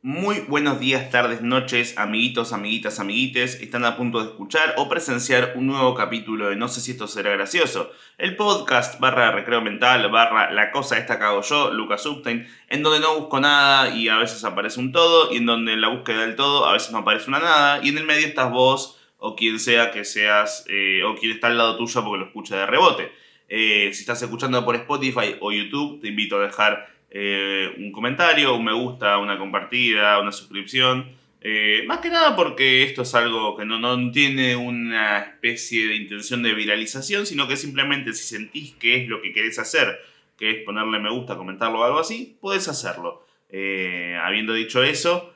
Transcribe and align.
Muy 0.00 0.44
buenos 0.46 0.78
días, 0.78 1.10
tardes, 1.10 1.42
noches, 1.42 1.98
amiguitos, 1.98 2.52
amiguitas, 2.52 3.00
amiguites. 3.00 3.60
Están 3.60 3.84
a 3.84 3.96
punto 3.96 4.20
de 4.20 4.26
escuchar 4.26 4.74
o 4.76 4.88
presenciar 4.88 5.54
un 5.56 5.66
nuevo 5.66 5.92
capítulo 5.96 6.50
de 6.50 6.54
No 6.54 6.68
sé 6.68 6.80
si 6.80 6.92
esto 6.92 7.08
será 7.08 7.32
gracioso. 7.32 7.90
El 8.16 8.36
podcast 8.36 9.00
barra 9.00 9.32
recreo 9.32 9.60
mental 9.60 10.08
barra 10.08 10.52
la 10.52 10.70
cosa 10.70 10.98
esta 10.98 11.18
que 11.18 11.24
hago 11.24 11.42
yo, 11.42 11.72
Lucas 11.72 12.06
Upstein, 12.06 12.46
en 12.68 12.84
donde 12.84 13.00
no 13.00 13.18
busco 13.18 13.40
nada 13.40 13.92
y 13.92 14.08
a 14.08 14.18
veces 14.18 14.44
aparece 14.44 14.78
un 14.78 14.92
todo, 14.92 15.32
y 15.32 15.38
en 15.38 15.46
donde 15.46 15.72
en 15.72 15.80
la 15.80 15.88
búsqueda 15.88 16.20
del 16.20 16.36
todo 16.36 16.66
a 16.66 16.74
veces 16.74 16.92
no 16.92 16.98
aparece 16.98 17.28
una 17.28 17.40
nada, 17.40 17.80
y 17.82 17.88
en 17.88 17.98
el 17.98 18.04
medio 18.04 18.28
estás 18.28 18.52
vos 18.52 19.00
o 19.16 19.34
quien 19.34 19.58
sea 19.58 19.90
que 19.90 20.04
seas, 20.04 20.64
eh, 20.68 21.02
o 21.02 21.16
quien 21.16 21.32
está 21.32 21.48
al 21.48 21.58
lado 21.58 21.76
tuyo 21.76 22.04
porque 22.04 22.20
lo 22.20 22.26
escucha 22.26 22.56
de 22.56 22.66
rebote. 22.66 23.10
Eh, 23.48 23.90
si 23.92 24.02
estás 24.02 24.22
escuchando 24.22 24.64
por 24.64 24.76
Spotify 24.76 25.34
o 25.40 25.50
YouTube, 25.50 26.00
te 26.00 26.06
invito 26.06 26.36
a 26.36 26.42
dejar 26.42 26.97
eh, 27.10 27.74
un 27.78 27.90
comentario, 27.92 28.54
un 28.54 28.64
me 28.64 28.72
gusta, 28.72 29.18
una 29.18 29.38
compartida, 29.38 30.20
una 30.20 30.32
suscripción. 30.32 31.16
Eh, 31.40 31.84
más 31.86 31.98
que 31.98 32.10
nada 32.10 32.34
porque 32.34 32.82
esto 32.82 33.02
es 33.02 33.14
algo 33.14 33.56
que 33.56 33.64
no, 33.64 33.78
no, 33.78 34.10
tiene 34.10 34.56
una 34.56 35.20
especie 35.20 35.86
de 35.86 35.96
intención 35.96 36.42
de 36.42 36.52
viralización, 36.52 37.26
sino 37.26 37.46
que 37.46 37.56
simplemente 37.56 38.12
si 38.12 38.24
sentís 38.24 38.74
que 38.74 38.96
es 38.96 39.08
lo 39.08 39.22
que 39.22 39.32
querés 39.32 39.58
hacer, 39.58 40.00
que 40.36 40.50
es 40.50 40.64
ponerle 40.64 40.98
me 40.98 41.10
gusta, 41.10 41.36
comentarlo 41.36 41.80
o 41.80 41.84
algo 41.84 42.00
así, 42.00 42.36
podés 42.40 42.68
hacerlo. 42.68 43.24
Eh, 43.50 44.18
habiendo 44.22 44.52
dicho 44.52 44.82
eso, 44.82 45.32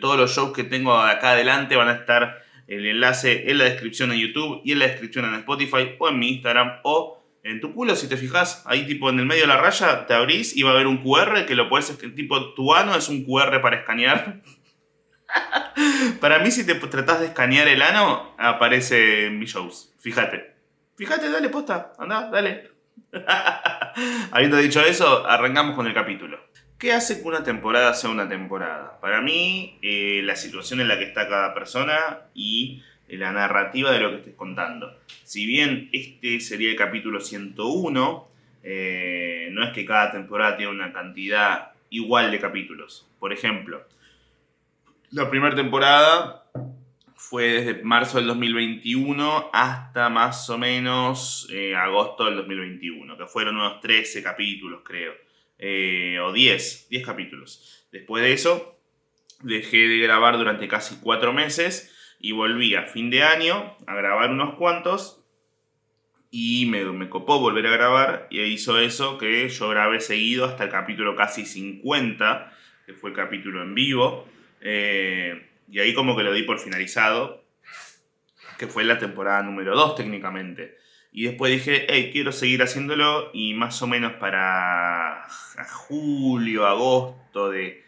todos 0.00 0.18
los 0.18 0.34
shows 0.34 0.52
que 0.52 0.64
tengo 0.64 0.94
acá 0.94 1.32
adelante 1.32 1.76
van 1.76 1.88
a 1.88 1.92
estar 1.92 2.42
el 2.66 2.86
enlace 2.86 3.50
en 3.50 3.58
la 3.58 3.64
descripción 3.64 4.12
en 4.12 4.18
YouTube 4.18 4.60
y 4.64 4.72
en 4.72 4.80
la 4.80 4.88
descripción 4.88 5.24
en 5.26 5.34
Spotify 5.34 5.94
o 5.98 6.08
en 6.08 6.18
mi 6.18 6.30
Instagram 6.30 6.80
o 6.82 7.22
en 7.46 7.60
tu 7.60 7.72
culo, 7.72 7.94
si 7.94 8.08
te 8.08 8.16
fijas, 8.16 8.62
ahí 8.66 8.86
tipo 8.86 9.08
en 9.08 9.20
el 9.20 9.26
medio 9.26 9.42
de 9.42 9.48
la 9.48 9.56
raya, 9.56 10.06
te 10.06 10.14
abrís 10.14 10.56
y 10.56 10.62
va 10.62 10.70
a 10.70 10.74
haber 10.74 10.88
un 10.88 10.98
QR 10.98 11.46
que 11.46 11.54
lo 11.54 11.68
puedes, 11.68 11.96
tipo 12.14 12.54
tu 12.54 12.74
ano 12.74 12.96
es 12.96 13.08
un 13.08 13.24
QR 13.24 13.60
para 13.60 13.76
escanear. 13.76 14.40
para 16.20 16.40
mí, 16.40 16.50
si 16.50 16.66
te 16.66 16.74
tratás 16.74 17.20
de 17.20 17.26
escanear 17.26 17.68
el 17.68 17.82
ano, 17.82 18.34
aparece 18.38 19.26
en 19.26 19.38
mis 19.38 19.52
shows. 19.52 19.94
Fíjate. 20.00 20.56
Fíjate, 20.96 21.30
dale, 21.30 21.48
posta, 21.48 21.92
anda, 21.98 22.30
dale. 22.30 22.70
Habiendo 24.32 24.56
dicho 24.56 24.80
eso, 24.80 25.26
arrancamos 25.26 25.76
con 25.76 25.86
el 25.86 25.94
capítulo. 25.94 26.40
¿Qué 26.78 26.92
hace 26.92 27.22
que 27.22 27.28
una 27.28 27.44
temporada 27.44 27.94
sea 27.94 28.10
una 28.10 28.28
temporada? 28.28 28.98
Para 29.00 29.22
mí, 29.22 29.78
eh, 29.82 30.20
la 30.24 30.36
situación 30.36 30.80
en 30.80 30.88
la 30.88 30.98
que 30.98 31.04
está 31.04 31.28
cada 31.28 31.54
persona 31.54 32.28
y 32.34 32.82
la 33.08 33.32
narrativa 33.32 33.92
de 33.92 34.00
lo 34.00 34.10
que 34.10 34.16
estés 34.16 34.34
contando. 34.34 34.98
Si 35.22 35.46
bien 35.46 35.88
este 35.92 36.40
sería 36.40 36.70
el 36.70 36.76
capítulo 36.76 37.20
101, 37.20 38.28
eh, 38.62 39.48
no 39.52 39.64
es 39.64 39.72
que 39.72 39.84
cada 39.84 40.12
temporada 40.12 40.56
tiene 40.56 40.72
una 40.72 40.92
cantidad 40.92 41.72
igual 41.90 42.30
de 42.30 42.40
capítulos. 42.40 43.08
Por 43.18 43.32
ejemplo, 43.32 43.86
la 45.10 45.30
primera 45.30 45.54
temporada 45.54 46.44
fue 47.14 47.44
desde 47.44 47.82
marzo 47.82 48.18
del 48.18 48.26
2021 48.26 49.50
hasta 49.52 50.08
más 50.10 50.50
o 50.50 50.58
menos 50.58 51.48
eh, 51.52 51.74
agosto 51.74 52.24
del 52.24 52.36
2021, 52.36 53.16
que 53.16 53.26
fueron 53.26 53.56
unos 53.56 53.80
13 53.80 54.22
capítulos, 54.22 54.82
creo, 54.84 55.14
eh, 55.58 56.18
o 56.20 56.32
10, 56.32 56.88
10 56.90 57.06
capítulos. 57.06 57.86
Después 57.90 58.22
de 58.22 58.32
eso, 58.32 58.78
dejé 59.42 59.88
de 59.88 59.98
grabar 59.98 60.36
durante 60.36 60.68
casi 60.68 60.96
4 61.00 61.32
meses 61.32 61.95
y 62.18 62.32
volví 62.32 62.74
a 62.74 62.82
fin 62.82 63.10
de 63.10 63.22
año 63.22 63.76
a 63.86 63.94
grabar 63.94 64.30
unos 64.30 64.54
cuantos 64.54 65.22
y 66.30 66.66
me, 66.66 66.84
me, 66.84 67.08
copó 67.08 67.38
volver 67.38 67.66
a 67.66 67.70
grabar 67.70 68.26
y 68.30 68.40
hizo 68.42 68.78
eso 68.78 69.16
que 69.16 69.48
yo 69.48 69.68
grabé 69.68 70.00
seguido 70.00 70.44
hasta 70.44 70.64
el 70.64 70.70
capítulo 70.70 71.16
casi 71.16 71.46
50, 71.46 72.52
que 72.84 72.94
fue 72.94 73.10
el 73.10 73.16
capítulo 73.16 73.62
en 73.62 73.74
vivo, 73.74 74.28
eh, 74.60 75.48
y 75.70 75.80
ahí 75.80 75.94
como 75.94 76.16
que 76.16 76.22
lo 76.22 76.32
di 76.32 76.42
por 76.42 76.58
finalizado, 76.58 77.44
que 78.58 78.66
fue 78.66 78.84
la 78.84 78.98
temporada 78.98 79.42
número 79.42 79.74
2 79.74 79.96
técnicamente. 79.96 80.76
Y 81.12 81.24
después 81.24 81.52
dije, 81.52 81.86
hey, 81.88 82.10
quiero 82.12 82.32
seguir 82.32 82.62
haciéndolo 82.62 83.30
y 83.32 83.54
más 83.54 83.80
o 83.80 83.86
menos 83.86 84.14
para 84.14 85.26
julio, 85.86 86.66
agosto 86.66 87.50
de, 87.50 87.82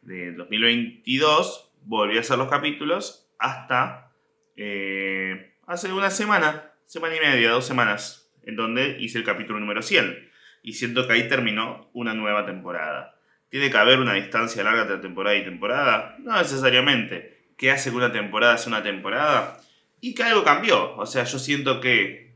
de 0.00 0.32
2022 0.32 1.70
volví 1.84 2.16
a 2.16 2.20
hacer 2.20 2.38
los 2.38 2.48
capítulos 2.48 3.21
hasta 3.42 4.12
eh, 4.56 5.54
hace 5.66 5.92
una 5.92 6.10
semana, 6.10 6.72
semana 6.86 7.16
y 7.16 7.20
media, 7.20 7.50
dos 7.50 7.66
semanas, 7.66 8.32
en 8.44 8.56
donde 8.56 8.96
hice 9.00 9.18
el 9.18 9.24
capítulo 9.24 9.58
número 9.58 9.82
100. 9.82 10.30
Y 10.62 10.74
siento 10.74 11.06
que 11.06 11.14
ahí 11.14 11.28
terminó 11.28 11.90
una 11.92 12.14
nueva 12.14 12.46
temporada. 12.46 13.16
¿Tiene 13.48 13.70
que 13.70 13.76
haber 13.76 13.98
una 13.98 14.14
distancia 14.14 14.62
larga 14.62 14.82
entre 14.82 14.98
temporada 14.98 15.36
y 15.36 15.44
temporada? 15.44 16.16
No 16.20 16.38
necesariamente. 16.38 17.48
¿Qué 17.58 17.70
hace 17.70 17.90
que 17.90 17.96
una 17.96 18.12
temporada 18.12 18.56
sea 18.56 18.68
una 18.68 18.82
temporada? 18.82 19.60
Y 20.00 20.14
que 20.14 20.22
algo 20.22 20.44
cambió. 20.44 20.96
O 20.96 21.04
sea, 21.04 21.24
yo 21.24 21.38
siento 21.38 21.80
que 21.80 22.34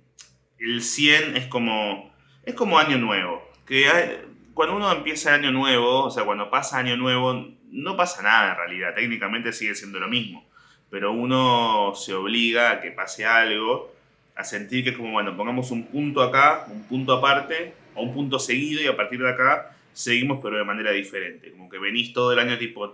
el 0.59 0.83
100 0.83 1.37
es 1.37 1.47
como, 1.47 2.13
es 2.45 2.55
como 2.55 2.79
año 2.79 2.99
nuevo. 2.99 3.49
Que 3.65 4.25
cuando 4.55 4.77
uno 4.77 4.91
empieza 4.91 5.35
año 5.35 5.53
nuevo, 5.53 6.05
o 6.05 6.11
sea, 6.11 6.25
cuando 6.25 6.51
pasa 6.51 6.79
año 6.79 6.97
nuevo, 6.97 7.55
no 7.71 7.97
pasa 7.97 8.23
nada 8.23 8.51
en 8.51 8.57
realidad. 8.57 8.95
Técnicamente 8.95 9.53
sigue 9.53 9.77
siendo 9.77 10.01
lo 10.01 10.09
mismo 10.09 10.46
pero 10.91 11.13
uno 11.13 11.93
se 11.95 12.15
obliga 12.15 12.71
a 12.71 12.81
que 12.81 12.91
pase 12.91 13.25
algo, 13.25 13.93
a 14.35 14.45
sentir 14.45 14.85
que 14.85 14.91
es 14.91 14.97
como, 14.97 15.13
bueno, 15.13 15.37
pongamos 15.37 15.71
un 15.71 15.87
punto 15.87 16.23
acá, 16.23 16.67
un 16.71 16.85
punto 16.85 17.13
aparte, 17.13 17.75
o 17.95 18.03
un 18.03 18.15
punto 18.15 18.39
seguido, 18.39 18.83
y 18.83 18.87
a 18.87 18.97
partir 18.97 19.21
de 19.21 19.31
acá 19.31 19.77
seguimos, 19.93 20.41
pero 20.43 20.59
de 20.59 20.65
manera 20.65 20.91
diferente. 20.93 21.51
Como 21.53 21.71
que 21.71 21.79
venís 21.79 22.13
todo 22.13 22.33
el 22.33 22.39
año 22.39 22.59
tipo 22.59 22.93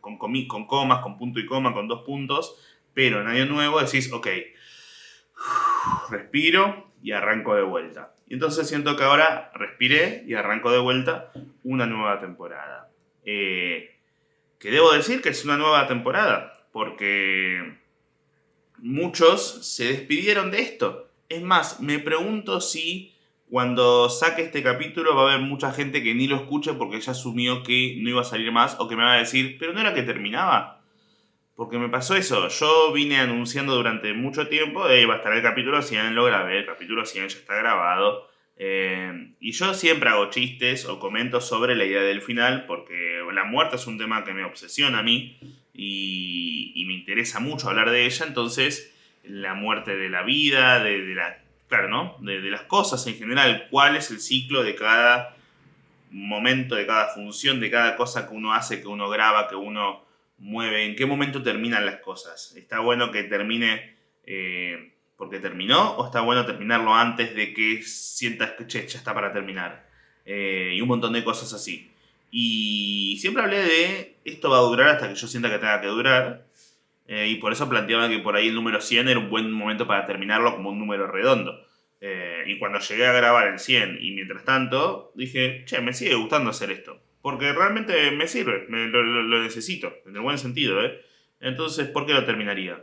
con, 0.00 0.18
con 0.46 0.66
comas, 0.66 1.02
con 1.02 1.18
punto 1.18 1.40
y 1.40 1.46
coma, 1.46 1.74
con 1.74 1.88
dos 1.88 2.02
puntos, 2.02 2.56
pero 2.94 3.20
en 3.20 3.26
año 3.26 3.46
nuevo 3.46 3.80
decís, 3.80 4.12
ok, 4.12 4.28
respiro 6.10 6.92
y 7.02 7.12
arranco 7.12 7.56
de 7.56 7.62
vuelta. 7.62 8.14
Y 8.28 8.34
entonces 8.34 8.68
siento 8.68 8.96
que 8.96 9.02
ahora 9.02 9.50
respiré 9.54 10.22
y 10.26 10.34
arranco 10.34 10.70
de 10.70 10.78
vuelta 10.78 11.32
una 11.64 11.86
nueva 11.86 12.20
temporada. 12.20 12.88
Eh, 13.24 13.99
que 14.60 14.70
debo 14.70 14.92
decir 14.92 15.22
que 15.22 15.30
es 15.30 15.44
una 15.44 15.56
nueva 15.56 15.88
temporada, 15.88 16.68
porque 16.70 17.78
muchos 18.76 19.66
se 19.66 19.84
despidieron 19.84 20.50
de 20.50 20.60
esto. 20.60 21.10
Es 21.30 21.42
más, 21.42 21.80
me 21.80 21.98
pregunto 21.98 22.60
si 22.60 23.14
cuando 23.48 24.10
saque 24.10 24.42
este 24.42 24.62
capítulo 24.62 25.16
va 25.16 25.22
a 25.22 25.34
haber 25.34 25.46
mucha 25.46 25.72
gente 25.72 26.02
que 26.02 26.14
ni 26.14 26.28
lo 26.28 26.36
escuche 26.36 26.74
porque 26.74 27.00
ya 27.00 27.12
asumió 27.12 27.62
que 27.62 27.96
no 28.00 28.10
iba 28.10 28.20
a 28.20 28.24
salir 28.24 28.52
más 28.52 28.76
o 28.78 28.86
que 28.86 28.96
me 28.96 29.02
va 29.02 29.14
a 29.14 29.18
decir, 29.18 29.56
pero 29.58 29.72
no 29.72 29.80
era 29.80 29.94
que 29.94 30.02
terminaba. 30.02 30.82
Porque 31.56 31.78
me 31.78 31.88
pasó 31.88 32.14
eso, 32.14 32.48
yo 32.48 32.92
vine 32.92 33.18
anunciando 33.18 33.74
durante 33.74 34.12
mucho 34.12 34.48
tiempo, 34.48 34.86
de 34.86 35.04
va 35.04 35.14
a 35.14 35.16
estar 35.18 35.32
el 35.32 35.42
capítulo 35.42 35.82
100, 35.82 36.14
lo 36.14 36.24
grabé, 36.24 36.58
el 36.60 36.66
capítulo 36.66 37.04
100 37.04 37.28
ya 37.28 37.38
está 37.38 37.56
grabado. 37.56 38.29
Eh, 38.62 39.32
y 39.40 39.52
yo 39.52 39.72
siempre 39.72 40.10
hago 40.10 40.28
chistes 40.28 40.84
o 40.84 41.00
comento 41.00 41.40
sobre 41.40 41.74
la 41.74 41.86
idea 41.86 42.02
del 42.02 42.20
final 42.20 42.66
porque 42.66 43.22
la 43.32 43.44
muerte 43.44 43.76
es 43.76 43.86
un 43.86 43.96
tema 43.96 44.22
que 44.22 44.34
me 44.34 44.44
obsesiona 44.44 44.98
a 44.98 45.02
mí 45.02 45.38
y, 45.72 46.84
me 46.86 46.92
interesa 46.92 47.40
mucho 47.40 47.70
hablar 47.70 47.90
de 47.90 48.04
ella. 48.04 48.26
Entonces, 48.26 48.94
la 49.24 49.54
muerte 49.54 49.96
de 49.96 50.10
la 50.10 50.22
vida, 50.24 50.84
de, 50.84 50.98
la, 51.14 51.38
claro, 51.68 51.88
¿no? 51.88 52.16
De, 52.20 52.38
las 52.50 52.62
cosas 52.62 53.06
en 53.06 53.16
general, 53.16 53.66
cuál 53.70 53.96
es 53.96 54.10
el 54.10 54.20
ciclo 54.20 54.62
de 54.62 54.74
cada 54.74 55.34
momento, 56.10 56.74
de 56.74 56.84
cada 56.84 57.14
función, 57.14 57.60
de 57.60 57.70
cada 57.70 57.96
cosa 57.96 58.28
que 58.28 58.34
uno 58.34 58.52
hace, 58.52 58.82
que 58.82 58.88
uno 58.88 59.08
graba, 59.08 59.48
que 59.48 59.56
uno 59.56 60.04
mueve, 60.36 60.84
en 60.84 60.96
qué 60.96 61.06
momento 61.06 61.42
terminan 61.42 61.86
las 61.86 62.00
cosas. 62.00 62.54
Está 62.58 62.80
bueno 62.80 63.10
que 63.10 63.22
termine... 63.22 63.96
Eh, 64.26 64.92
porque 65.20 65.38
terminó 65.38 65.96
o 65.96 66.06
está 66.06 66.22
bueno 66.22 66.46
terminarlo 66.46 66.94
antes 66.94 67.34
de 67.34 67.52
que 67.52 67.82
sientas 67.82 68.52
que 68.52 68.64
ya 68.64 68.80
está 68.80 69.12
para 69.12 69.34
terminar. 69.34 69.86
Eh, 70.24 70.72
y 70.74 70.80
un 70.80 70.88
montón 70.88 71.12
de 71.12 71.22
cosas 71.22 71.52
así. 71.52 71.90
Y 72.30 73.18
siempre 73.20 73.42
hablé 73.42 73.58
de 73.58 74.16
esto 74.24 74.48
va 74.48 74.56
a 74.56 74.62
durar 74.62 74.88
hasta 74.88 75.10
que 75.10 75.14
yo 75.14 75.26
sienta 75.26 75.50
que 75.50 75.58
tenga 75.58 75.78
que 75.82 75.88
durar. 75.88 76.46
Eh, 77.06 77.28
y 77.28 77.34
por 77.34 77.52
eso 77.52 77.68
planteaba 77.68 78.08
que 78.08 78.20
por 78.20 78.34
ahí 78.34 78.48
el 78.48 78.54
número 78.54 78.80
100 78.80 79.08
era 79.08 79.18
un 79.20 79.28
buen 79.28 79.52
momento 79.52 79.86
para 79.86 80.06
terminarlo 80.06 80.56
como 80.56 80.70
un 80.70 80.78
número 80.78 81.06
redondo. 81.06 81.66
Eh, 82.00 82.44
y 82.46 82.58
cuando 82.58 82.78
llegué 82.78 83.06
a 83.06 83.12
grabar 83.12 83.48
el 83.48 83.58
100 83.58 83.98
y 84.00 84.12
mientras 84.12 84.42
tanto, 84.46 85.12
dije, 85.16 85.64
che, 85.66 85.82
me 85.82 85.92
sigue 85.92 86.14
gustando 86.14 86.48
hacer 86.48 86.70
esto. 86.70 86.98
Porque 87.20 87.52
realmente 87.52 88.10
me 88.12 88.26
sirve, 88.26 88.64
lo, 88.70 89.02
lo, 89.02 89.42
necesito, 89.42 89.92
en 90.06 90.16
el 90.16 90.22
buen 90.22 90.38
sentido, 90.38 90.82
¿eh? 90.82 90.98
Entonces, 91.40 91.88
¿por 91.88 92.06
qué 92.06 92.14
lo 92.14 92.24
terminaría? 92.24 92.82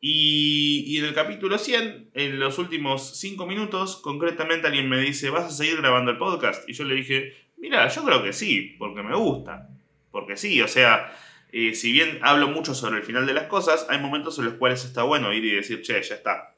Y, 0.00 0.96
en 0.98 1.04
el 1.06 1.14
capítulo 1.14 1.58
100, 1.58 2.10
en 2.14 2.38
los 2.38 2.58
últimos 2.58 3.18
5 3.18 3.46
minutos, 3.46 3.96
concretamente 3.96 4.68
alguien 4.68 4.88
me 4.88 5.00
dice, 5.00 5.30
¿vas 5.30 5.46
a 5.46 5.50
seguir 5.50 5.78
grabando 5.78 6.10
el 6.12 6.18
podcast? 6.18 6.68
Y 6.68 6.72
yo 6.72 6.84
le 6.84 6.94
dije, 6.94 7.34
mira, 7.56 7.88
yo 7.88 8.04
creo 8.04 8.22
que 8.22 8.32
sí, 8.32 8.76
porque 8.78 9.02
me 9.02 9.16
gusta. 9.16 9.68
Porque 10.12 10.36
sí, 10.36 10.60
o 10.62 10.68
sea, 10.68 11.12
eh, 11.50 11.74
si 11.74 11.92
bien 11.92 12.20
hablo 12.22 12.48
mucho 12.48 12.74
sobre 12.74 12.98
el 12.98 13.02
final 13.02 13.26
de 13.26 13.34
las 13.34 13.44
cosas, 13.44 13.86
hay 13.88 13.98
momentos 13.98 14.38
en 14.38 14.44
los 14.44 14.54
cuales 14.54 14.84
está 14.84 15.02
bueno 15.02 15.32
ir 15.32 15.44
y 15.44 15.50
decir, 15.50 15.82
che, 15.82 16.00
ya 16.02 16.14
está. 16.14 16.54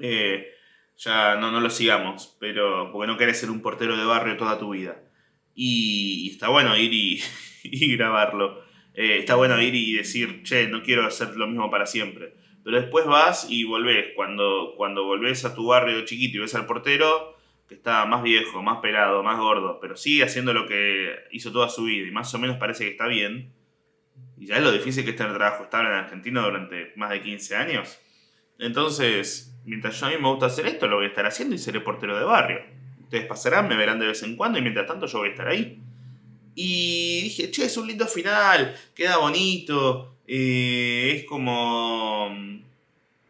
Eh, 0.00 0.48
ya 0.96 1.36
no, 1.36 1.50
no 1.52 1.60
lo 1.60 1.70
sigamos, 1.70 2.36
pero 2.40 2.90
porque 2.92 3.06
no 3.06 3.18
querés 3.18 3.38
ser 3.38 3.50
un 3.50 3.62
portero 3.62 3.96
de 3.96 4.04
barrio 4.04 4.36
toda 4.36 4.58
tu 4.58 4.70
vida. 4.70 5.00
Y, 5.54 6.30
está 6.32 6.48
bueno 6.48 6.76
ir 6.76 6.92
y, 7.62 7.96
grabarlo. 7.96 8.62
Eh, 8.94 9.18
está 9.18 9.34
bueno 9.34 9.60
ir 9.60 9.74
y 9.74 9.92
decir, 9.92 10.42
che, 10.44 10.68
no 10.68 10.82
quiero 10.82 11.06
hacer 11.06 11.36
lo 11.36 11.46
mismo 11.46 11.70
para 11.70 11.86
siempre. 11.86 12.34
Pero 12.68 12.82
después 12.82 13.06
vas 13.06 13.46
y 13.48 13.64
volvés. 13.64 14.08
Cuando, 14.14 14.74
cuando 14.76 15.02
volvés 15.04 15.42
a 15.46 15.54
tu 15.54 15.68
barrio 15.68 16.04
chiquito 16.04 16.36
y 16.36 16.40
ves 16.40 16.54
al 16.54 16.66
portero, 16.66 17.34
que 17.66 17.76
está 17.76 18.04
más 18.04 18.22
viejo, 18.22 18.60
más 18.60 18.80
pelado, 18.80 19.22
más 19.22 19.38
gordo, 19.38 19.78
pero 19.80 19.96
sigue 19.96 20.22
haciendo 20.22 20.52
lo 20.52 20.66
que 20.66 21.14
hizo 21.30 21.50
toda 21.50 21.70
su 21.70 21.84
vida 21.84 22.06
y 22.06 22.10
más 22.10 22.34
o 22.34 22.38
menos 22.38 22.58
parece 22.58 22.84
que 22.84 22.90
está 22.90 23.06
bien. 23.06 23.54
Y 24.36 24.44
ya 24.44 24.58
es 24.58 24.62
lo 24.62 24.70
difícil 24.70 25.02
que 25.04 25.12
es 25.12 25.16
tener 25.16 25.32
trabajo 25.32 25.64
estable 25.64 25.88
en 25.88 25.94
Argentina 25.94 26.42
durante 26.42 26.92
más 26.96 27.08
de 27.08 27.22
15 27.22 27.56
años. 27.56 27.98
Entonces, 28.58 29.58
mientras 29.64 29.98
yo 29.98 30.04
a 30.04 30.10
mí 30.10 30.16
me 30.20 30.28
gusta 30.28 30.44
hacer 30.44 30.66
esto, 30.66 30.88
lo 30.88 30.96
voy 30.96 31.06
a 31.06 31.08
estar 31.08 31.24
haciendo 31.24 31.54
y 31.54 31.58
seré 31.58 31.80
portero 31.80 32.18
de 32.18 32.24
barrio. 32.24 32.60
Ustedes 33.00 33.24
pasarán, 33.24 33.66
me 33.66 33.76
verán 33.76 33.98
de 33.98 34.08
vez 34.08 34.22
en 34.24 34.36
cuando 34.36 34.58
y 34.58 34.60
mientras 34.60 34.86
tanto 34.86 35.06
yo 35.06 35.20
voy 35.20 35.28
a 35.28 35.30
estar 35.30 35.48
ahí. 35.48 35.80
Y 36.54 37.22
dije, 37.22 37.50
che, 37.50 37.64
es 37.64 37.78
un 37.78 37.86
lindo 37.88 38.06
final, 38.06 38.76
queda 38.94 39.16
bonito, 39.16 40.17
es 40.28 41.24
como... 41.24 42.30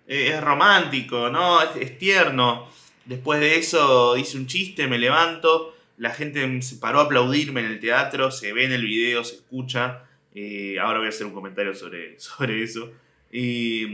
Eh, 0.07 0.31
es 0.35 0.41
romántico, 0.41 1.31
¿no? 1.31 1.61
es 1.63 1.99
tierno. 1.99 2.69
Después 3.05 3.41
de 3.41 3.57
eso 3.57 4.17
hice 4.17 4.37
un 4.37 4.47
chiste, 4.47 4.87
me 4.87 4.99
levanto, 4.99 5.75
la 5.97 6.11
gente 6.11 6.63
se 6.63 6.77
paró 6.77 7.01
a 7.01 7.05
aplaudirme 7.05 7.61
en 7.61 7.67
el 7.67 7.81
teatro, 7.81 8.31
se 8.31 8.53
ve 8.53 8.65
en 8.65 8.73
el 8.73 8.85
video, 8.85 9.25
se 9.25 9.37
escucha. 9.37 10.05
Eh, 10.35 10.79
ahora 10.81 10.99
voy 10.99 11.07
a 11.07 11.11
hacer 11.11 11.27
un 11.27 11.33
comentario 11.33 11.75
sobre, 11.75 12.19
sobre 12.21 12.63
eso. 12.63 12.93
y, 13.31 13.87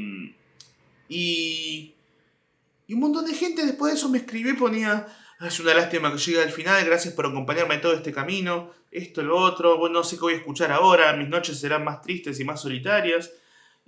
y 2.86 2.94
un 2.94 3.00
montón 3.00 3.24
de 3.24 3.34
gente 3.34 3.64
después 3.64 3.92
de 3.92 3.98
eso 3.98 4.08
me 4.08 4.18
escribió 4.18 4.52
y 4.52 4.56
ponía, 4.56 5.06
es 5.40 5.60
una 5.60 5.74
lástima 5.74 6.12
que 6.12 6.18
llegue 6.18 6.42
al 6.42 6.50
final, 6.50 6.84
gracias 6.84 7.14
por 7.14 7.26
acompañarme 7.26 7.74
en 7.74 7.80
todo 7.80 7.94
este 7.94 8.12
camino, 8.12 8.70
esto, 8.94 9.22
lo 9.22 9.36
otro, 9.36 9.76
bueno, 9.78 9.98
no 9.98 10.04
sé 10.04 10.16
qué 10.16 10.22
voy 10.22 10.32
a 10.34 10.36
escuchar 10.36 10.72
ahora, 10.72 11.12
mis 11.14 11.28
noches 11.28 11.60
serán 11.60 11.84
más 11.84 12.00
tristes 12.00 12.40
y 12.40 12.44
más 12.44 12.62
solitarias. 12.62 13.32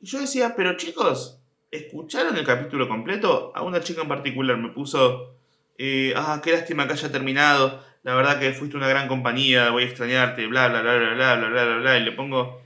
Y 0.03 0.07
yo 0.07 0.21
decía, 0.21 0.55
pero 0.55 0.77
chicos, 0.77 1.41
¿Escucharon 1.71 2.37
el 2.37 2.47
capítulo 2.47 2.89
completo? 2.89 3.53
A 3.55 3.63
una 3.63 3.81
chica 3.81 4.03
en 4.03 4.09
particular 4.09 4.57
me 4.57 4.71
puso, 4.71 5.35
eh, 5.79 6.15
ah, 6.17 6.41
qué 6.43 6.53
lástima 6.53 6.87
que 6.87 6.93
haya 6.93 7.11
terminado, 7.11 7.83
la 8.05 8.15
verdad 8.15 8.39
que 8.39 8.53
fuiste 8.53 8.77
una 8.77 8.89
gran 8.89 9.09
compañía, 9.09 9.71
voy 9.71 9.83
a 9.83 9.87
extrañarte, 9.87 10.47
bla, 10.47 10.69
bla, 10.69 10.81
bla, 10.81 10.97
bla, 10.97 11.15
bla, 11.15 11.37
bla, 11.37 11.49
bla, 11.49 11.65
bla, 11.65 11.77
bla, 11.79 11.99
y 11.99 12.05
le 12.05 12.13
pongo, 12.13 12.63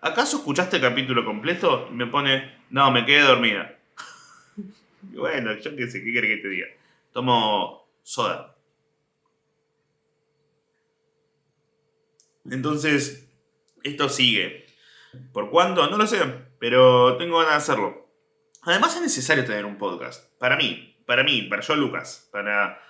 ¿acaso 0.00 0.38
escuchaste 0.38 0.76
el 0.76 0.82
capítulo 0.82 1.24
completo? 1.24 1.88
Y 1.90 1.94
me 1.94 2.06
pone, 2.06 2.50
no, 2.70 2.90
me 2.90 3.04
quedé 3.04 3.20
dormida. 3.20 3.76
bueno, 5.02 5.54
yo 5.58 5.76
qué 5.76 5.86
sé, 5.86 6.02
¿qué 6.02 6.10
quiere 6.10 6.28
que 6.28 6.36
te 6.38 6.48
diga? 6.48 6.66
Tomo 7.12 7.86
soda. 8.02 8.49
Entonces, 12.50 13.28
esto 13.82 14.08
sigue. 14.08 14.66
¿Por 15.32 15.50
cuándo? 15.50 15.88
No 15.88 15.96
lo 15.96 16.06
sé, 16.06 16.18
pero 16.58 17.16
tengo 17.16 17.38
ganas 17.38 17.52
de 17.52 17.58
hacerlo. 17.58 18.08
Además 18.62 18.94
es 18.96 19.02
necesario 19.02 19.44
tener 19.44 19.64
un 19.64 19.78
podcast. 19.78 20.30
Para 20.38 20.56
mí, 20.56 20.96
para 21.06 21.24
mí, 21.24 21.42
para 21.42 21.62
yo 21.62 21.76
Lucas, 21.76 22.28
para... 22.32 22.80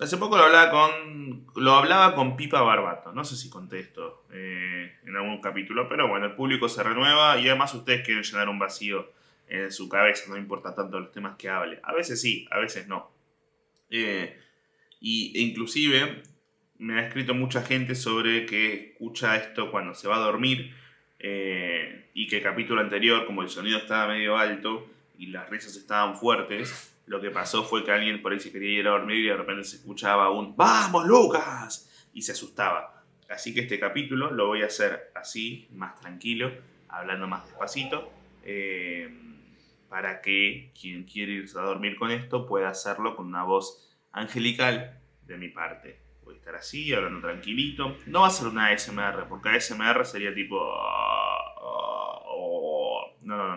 Hace 0.00 0.16
poco 0.16 0.36
lo 0.36 0.44
hablaba 0.44 0.70
con, 0.70 1.44
lo 1.56 1.72
hablaba 1.72 2.14
con 2.14 2.36
Pipa 2.36 2.60
Barbato, 2.62 3.10
no 3.12 3.24
sé 3.24 3.34
si 3.34 3.50
contesto 3.50 4.26
eh, 4.32 4.96
en 5.04 5.16
algún 5.16 5.40
capítulo, 5.40 5.88
pero 5.88 6.06
bueno, 6.06 6.26
el 6.26 6.36
público 6.36 6.68
se 6.68 6.84
renueva 6.84 7.36
y 7.40 7.48
además 7.48 7.74
ustedes 7.74 8.04
quieren 8.04 8.22
llenar 8.22 8.48
un 8.48 8.60
vacío 8.60 9.10
en 9.48 9.72
su 9.72 9.88
cabeza, 9.88 10.30
no 10.30 10.36
importa 10.36 10.72
tanto 10.72 11.00
los 11.00 11.10
temas 11.10 11.36
que 11.36 11.48
hable. 11.48 11.80
A 11.82 11.94
veces 11.94 12.20
sí, 12.20 12.46
a 12.52 12.60
veces 12.60 12.86
no. 12.86 13.10
Eh, 13.90 14.38
y, 15.00 15.36
e 15.36 15.42
inclusive 15.42 16.22
me 16.78 16.98
ha 16.98 17.06
escrito 17.06 17.34
mucha 17.34 17.62
gente 17.62 17.94
sobre 17.94 18.46
que 18.46 18.92
escucha 18.92 19.36
esto 19.36 19.70
cuando 19.70 19.94
se 19.94 20.08
va 20.08 20.16
a 20.16 20.20
dormir 20.20 20.74
eh, 21.18 22.10
y 22.14 22.28
que 22.28 22.36
el 22.36 22.42
capítulo 22.42 22.80
anterior, 22.80 23.26
como 23.26 23.42
el 23.42 23.48
sonido 23.48 23.78
estaba 23.78 24.12
medio 24.12 24.36
alto, 24.36 24.88
y 25.18 25.26
las 25.26 25.50
risas 25.50 25.74
estaban 25.76 26.16
fuertes, 26.16 26.94
lo 27.06 27.20
que 27.20 27.30
pasó 27.30 27.64
fue 27.64 27.84
que 27.84 27.90
alguien 27.90 28.22
por 28.22 28.32
ahí 28.32 28.38
se 28.38 28.52
quería 28.52 28.78
ir 28.80 28.86
a 28.86 28.92
dormir 28.92 29.18
y 29.18 29.28
de 29.28 29.36
repente 29.36 29.64
se 29.64 29.76
escuchaba 29.76 30.30
un 30.30 30.56
¡Vamos, 30.56 31.06
Lucas! 31.06 32.08
y 32.14 32.22
se 32.22 32.32
asustaba. 32.32 33.02
Así 33.28 33.52
que 33.52 33.60
este 33.60 33.80
capítulo 33.80 34.30
lo 34.30 34.46
voy 34.46 34.62
a 34.62 34.66
hacer 34.66 35.10
así, 35.14 35.68
más 35.72 36.00
tranquilo, 36.00 36.52
hablando 36.88 37.26
más 37.26 37.46
despacito, 37.46 38.12
eh, 38.44 39.12
para 39.88 40.20
que 40.20 40.70
quien 40.78 41.04
quiere 41.04 41.32
irse 41.32 41.58
a 41.58 41.62
dormir 41.62 41.96
con 41.96 42.10
esto 42.10 42.46
pueda 42.46 42.68
hacerlo 42.68 43.16
con 43.16 43.26
una 43.26 43.42
voz 43.42 43.96
angelical 44.12 45.00
de 45.26 45.36
mi 45.36 45.48
parte. 45.48 46.07
Voy 46.28 46.34
a 46.34 46.38
estar 46.40 46.56
así, 46.56 46.92
hablando 46.92 47.22
tranquilito. 47.22 47.96
No 48.04 48.20
va 48.20 48.26
a 48.26 48.30
ser 48.30 48.48
una 48.48 48.66
ASMR, 48.66 49.26
porque 49.30 49.48
ASMR 49.48 50.04
sería 50.04 50.34
tipo... 50.34 50.58
No, 53.22 53.34
no, 53.38 53.56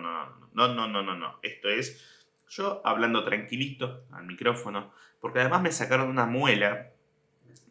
no, 0.54 0.74
no, 0.74 0.88
no, 0.88 1.02
no, 1.02 1.14
no. 1.14 1.38
Esto 1.42 1.68
es 1.68 2.34
yo 2.48 2.80
hablando 2.82 3.24
tranquilito 3.24 4.06
al 4.10 4.24
micrófono, 4.24 4.90
porque 5.20 5.40
además 5.40 5.60
me 5.60 5.70
sacaron 5.70 6.08
una 6.08 6.24
muela, 6.24 6.92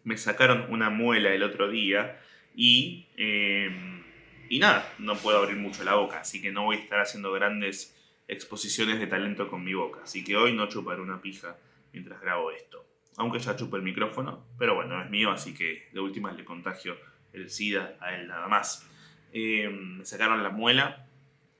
me 0.03 0.17
sacaron 0.17 0.67
una 0.69 0.91
muela 0.91 1.33
el 1.33 1.41
otro 1.41 1.71
día 1.71 2.21
y, 2.55 3.07
em, 3.17 4.03
y 4.49 4.59
nada, 4.59 4.87
no 4.99 5.15
puedo 5.15 5.39
abrir 5.39 5.57
mucho 5.57 5.83
la 5.83 5.95
boca, 5.95 6.19
así 6.19 6.43
que 6.43 6.51
no 6.51 6.65
voy 6.65 6.77
a 6.77 6.79
estar 6.79 6.99
haciendo 6.99 7.31
grandes 7.31 7.99
exposiciones 8.27 8.99
de 8.99 9.07
talento 9.07 9.47
con 9.47 9.63
mi 9.63 9.73
boca, 9.73 10.01
así 10.03 10.23
que 10.23 10.37
hoy 10.37 10.53
no 10.53 10.69
chuparé 10.69 11.01
una 11.01 11.23
pija 11.23 11.57
mientras 11.91 12.21
grabo 12.21 12.51
esto. 12.51 12.90
Aunque 13.17 13.39
ya 13.39 13.55
chupo 13.55 13.75
el 13.75 13.83
micrófono, 13.83 14.45
pero 14.57 14.75
bueno, 14.75 15.01
es 15.03 15.09
mío, 15.09 15.31
así 15.31 15.53
que 15.53 15.89
de 15.91 15.99
última 15.99 16.31
le 16.31 16.45
contagio 16.45 16.95
el 17.33 17.49
SIDA 17.49 17.95
a 17.99 18.15
él 18.15 18.27
nada 18.27 18.47
más. 18.47 18.87
Em, 19.33 19.97
me 19.97 20.05
sacaron 20.05 20.43
la 20.43 20.49
muela, 20.49 21.05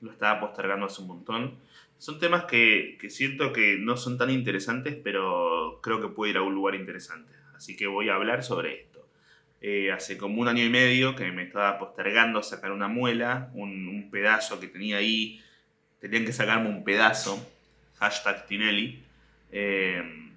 lo 0.00 0.10
estaba 0.10 0.40
postergando 0.40 0.86
hace 0.86 1.00
un 1.02 1.08
montón. 1.08 1.58
Son 1.98 2.18
temas 2.18 2.44
que, 2.44 2.98
siento 3.08 3.52
que 3.52 3.76
no 3.78 3.96
son 3.96 4.18
tan 4.18 4.30
interesantes, 4.30 4.96
pero 5.02 5.80
creo 5.82 6.00
que 6.00 6.08
puede 6.08 6.32
ir 6.32 6.36
a 6.36 6.42
un 6.42 6.54
lugar 6.54 6.74
interesante. 6.74 7.32
Así 7.54 7.76
que 7.76 7.86
voy 7.86 8.08
a 8.08 8.16
hablar 8.16 8.42
sobre 8.42 8.80
esto. 8.80 9.06
Eh, 9.60 9.92
hace 9.92 10.18
como 10.18 10.40
un 10.40 10.48
año 10.48 10.64
y 10.64 10.68
medio 10.68 11.14
que 11.14 11.30
me 11.30 11.44
estaba 11.44 11.78
postergando 11.78 12.42
sacar 12.42 12.72
una 12.72 12.88
muela, 12.88 13.50
un, 13.54 14.08
pedazo 14.10 14.58
que 14.58 14.66
tenía 14.66 14.96
ahí. 14.96 15.40
Tenían 16.00 16.24
que 16.24 16.32
sacarme 16.32 16.68
un 16.68 16.82
pedazo. 16.82 17.38
Hashtag 17.98 18.46
Tinelli. 18.46 19.04
Eh, 19.52 20.31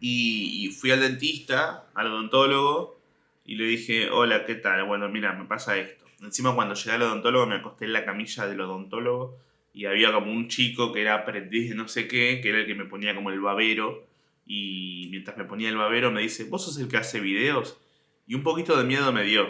y, 0.00 0.70
fui 0.78 0.90
al 0.90 1.00
dentista, 1.00 1.88
al 1.94 2.06
odontólogo, 2.08 3.00
y 3.44 3.56
le 3.56 3.64
dije, 3.64 4.10
hola, 4.10 4.44
¿qué 4.44 4.54
tal? 4.54 4.84
Bueno, 4.84 5.08
mira, 5.08 5.32
me 5.32 5.46
pasa 5.46 5.76
esto 5.78 5.98
Encima 6.22 6.54
cuando 6.54 6.74
llegué 6.74 6.92
al 6.92 7.02
odontólogo 7.02 7.46
me 7.46 7.56
acosté 7.56 7.84
en 7.84 7.92
la 7.92 8.04
camilla 8.04 8.46
del 8.46 8.60
odontólogo 8.60 9.38
y 9.72 9.86
había 9.86 10.12
como 10.12 10.32
un 10.32 10.48
chico 10.48 10.92
que 10.92 11.00
era 11.00 11.14
aprendiz 11.14 11.68
de 11.68 11.76
no 11.76 11.86
sé 11.86 12.08
qué, 12.08 12.40
que 12.42 12.48
era 12.48 12.58
el 12.58 12.66
que 12.66 12.74
me 12.74 12.84
ponía 12.84 13.14
como 13.14 13.30
el 13.30 13.40
babero. 13.40 14.04
Y 14.44 15.06
mientras 15.10 15.36
me 15.36 15.44
ponía 15.44 15.68
el 15.68 15.76
babero 15.76 16.10
me 16.10 16.22
dice, 16.22 16.44
¿vos 16.44 16.64
sos 16.64 16.78
el 16.78 16.88
que 16.88 16.96
hace 16.96 17.20
videos? 17.20 17.78
Y 18.26 18.34
un 18.34 18.42
poquito 18.42 18.76
de 18.76 18.82
miedo 18.84 19.12
me 19.12 19.22
dio, 19.22 19.46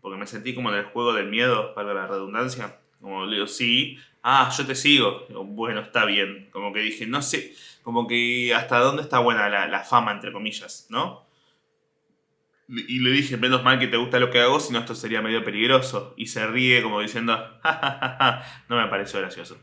porque 0.00 0.18
me 0.18 0.26
sentí 0.26 0.54
como 0.54 0.70
en 0.70 0.76
el 0.76 0.86
juego 0.86 1.12
del 1.12 1.28
miedo, 1.28 1.74
para 1.74 1.94
la 1.94 2.08
redundancia. 2.08 2.80
Como 3.00 3.26
le 3.26 3.36
digo, 3.36 3.46
sí, 3.46 3.98
ah, 4.22 4.50
yo 4.56 4.66
te 4.66 4.74
sigo. 4.74 5.26
bueno, 5.44 5.80
está 5.80 6.04
bien. 6.04 6.48
Como 6.50 6.72
que 6.72 6.80
dije, 6.80 7.06
no 7.06 7.22
sé, 7.22 7.54
como 7.88 8.06
que 8.06 8.54
hasta 8.54 8.80
dónde 8.80 9.00
está 9.00 9.18
buena 9.18 9.48
la, 9.48 9.80
fama, 9.82 10.12
entre 10.12 10.30
comillas, 10.30 10.88
¿no? 10.90 11.26
Y 12.68 12.98
le 12.98 13.10
dije, 13.10 13.38
menos 13.38 13.64
mal 13.64 13.78
que 13.78 13.86
te 13.86 13.96
gusta 13.96 14.20
lo 14.20 14.28
que 14.30 14.40
hago, 14.40 14.60
si 14.60 14.74
no 14.74 14.80
esto 14.80 14.94
sería 14.94 15.22
medio 15.22 15.42
peligroso. 15.42 16.12
Y 16.18 16.26
se 16.26 16.46
ríe 16.46 16.82
como 16.82 17.00
diciendo, 17.00 17.34
no 18.68 18.76
me 18.76 18.88
pareció 18.88 19.20
gracioso. 19.20 19.58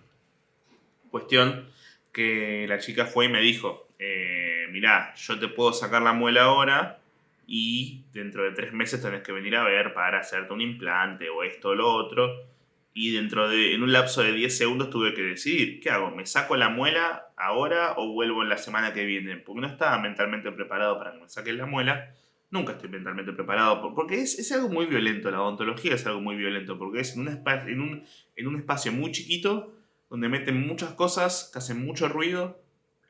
Cuestión 1.12 1.70
que 2.12 2.66
la 2.68 2.80
chica 2.80 3.06
fue 3.06 3.26
y 3.26 3.30
me 3.30 3.42
dijo, 3.42 3.90
eh, 4.00 4.70
mirá, 4.72 5.14
yo 5.14 5.38
te 5.38 5.48
puedo 5.48 5.72
sacar 5.72 6.02
la 6.02 6.14
muela 6.14 6.46
ahora 6.46 7.02
y 7.46 8.06
dentro 8.12 8.42
de 8.42 8.54
tres 8.54 8.74
meses 8.74 9.04
tenés 9.04 9.22
que 9.22 9.34
venir 9.34 9.56
a 9.56 9.64
ver 9.64 9.94
para 9.94 10.22
hacerte 10.22 10.52
un 10.52 10.62
implante 10.62 11.30
o 11.30 11.44
esto 11.44 11.70
o 11.70 11.76
lo 11.76 11.94
otro. 11.94 12.55
Y 12.96 13.12
dentro 13.12 13.48
de, 13.48 13.76
en 13.76 13.84
un 13.84 13.92
lapso 13.92 14.24
de 14.24 14.32
10 14.32 14.58
segundos 14.58 14.90
tuve 14.90 15.14
que 15.14 15.22
decidir, 15.22 15.80
¿qué 15.82 15.92
hago? 15.92 16.16
¿Me 16.16 16.26
saco 16.26 16.56
la 16.56 16.70
muela 16.70 17.28
ahora 17.38 17.94
o 17.98 18.12
vuelvo 18.14 18.42
en 18.42 18.50
la 18.50 18.58
semana 18.58 18.94
que 18.94 19.06
viene? 19.06 19.36
Porque 19.36 19.62
no 19.62 19.68
estaba 19.68 20.00
mentalmente 20.00 20.52
preparado 20.52 20.98
para 20.98 21.12
que 21.12 21.20
me 21.20 21.30
saquen 21.30 21.58
la 21.58 21.68
muela 21.68 22.10
nunca 22.56 22.74
estoy 22.74 22.90
mentalmente 22.90 23.34
preparado, 23.34 23.82
porque 23.94 24.22
es, 24.22 24.52
algo 24.52 24.70
muy 24.70 24.86
violento, 24.86 25.30
la 25.30 25.42
odontología 25.42 25.96
es 25.96 26.06
algo 26.08 26.22
muy 26.22 26.36
violento, 26.36 26.78
porque 26.78 27.02
es 27.02 27.16
en 27.16 27.22
un, 27.22 27.28
en 27.46 27.82
un, 27.82 28.04
en 28.36 28.48
un 28.48 28.56
espacio 28.56 28.92
muy 28.92 29.12
chiquito, 29.12 29.76
donde 30.10 30.30
meten 30.30 30.66
muchas 30.66 30.94
cosas, 30.94 31.50
que 31.52 31.60
hacen 31.60 31.86
mucho 31.86 32.08
ruido 32.08 32.64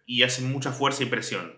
y 0.06 0.24
hacen 0.24 0.52
mucha 0.52 0.72
fuerza 0.72 1.04
y 1.04 1.08
presión. 1.08 1.54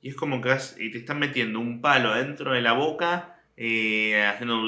Y 0.00 0.08
es 0.08 0.16
como 0.16 0.40
que 0.40 0.54
te 0.54 0.98
están 0.98 1.18
metiendo 1.18 1.60
un 1.60 1.80
palo 1.80 2.14
dentro 2.14 2.52
de 2.52 2.62
la 2.62 2.72
boca, 2.72 3.40
eh, 3.56 4.24
haciendo... 4.24 4.62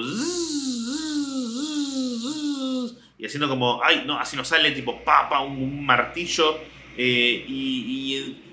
Y 3.19 3.27
haciendo 3.27 3.49
como, 3.49 3.83
ay, 3.83 4.05
no, 4.07 4.19
así 4.19 4.37
no 4.37 4.45
sale, 4.45 4.71
tipo, 4.71 5.03
papa, 5.05 5.41
un, 5.41 5.85
martillo. 5.85 6.59
Eh, 6.97 7.45
y, 7.47 8.15
y 8.17 8.45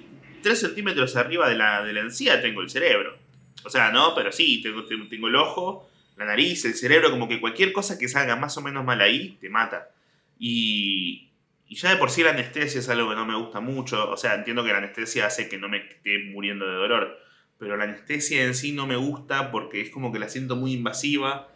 3 0.42 0.60
centímetros 0.60 1.16
arriba 1.16 1.50
de 1.50 1.56
la, 1.56 1.84
de 1.84 2.00
encía 2.00 2.42
tengo 2.42 2.62
el 2.62 2.70
cerebro. 2.70 3.18
O 3.64 3.70
sea, 3.70 3.92
no, 3.92 4.14
pero 4.14 4.32
sí, 4.32 4.62
tengo, 4.62 4.86
tengo 4.86 5.28
el 5.28 5.36
ojo, 5.36 5.90
la 6.18 6.26
nariz, 6.26 6.66
el 6.66 6.76
cerebro, 6.76 7.10
como 7.10 7.28
que 7.28 7.42
cualquier 7.42 7.74
cosa 7.74 7.98
que 7.98 8.08
salga 8.08 8.36
más 8.36 8.56
o 8.58 8.62
menos 8.62 8.86
mal 8.86 9.02
ahí, 9.02 9.38
te 9.42 9.50
mata. 9.50 9.90
Y, 10.38 11.32
y 11.68 11.76
ya 11.76 11.90
de 11.90 11.96
por 11.98 12.12
sí 12.12 12.22
la 12.22 12.30
anestesia 12.30 12.80
es 12.80 12.90
algo 12.90 13.10
que 13.10 13.16
no 13.16 13.26
me 13.26 13.36
gusta 13.36 13.60
mucho. 13.60 14.10
O 14.10 14.18
sea, 14.18 14.36
entiendo 14.36 14.64
que 14.64 14.72
la 14.72 14.78
anestesia 14.78 15.26
hace 15.26 15.50
que 15.50 15.58
no 15.58 15.68
me 15.68 15.78
esté 15.78 16.20
muriendo 16.32 16.68
de 16.68 16.76
dolor. 16.76 17.20
Pero 17.58 17.78
la 17.78 17.86
anestesia 17.86 18.44
en 18.44 18.54
sí 18.54 18.72
no 18.72 18.86
me 18.86 18.98
gusta 18.98 19.52
porque 19.52 19.82
es 19.82 19.90
como 19.90 20.12
que 20.12 20.20
la 20.20 20.30
siento 20.30 20.56
muy 20.56 20.74
invasiva. 20.74 21.50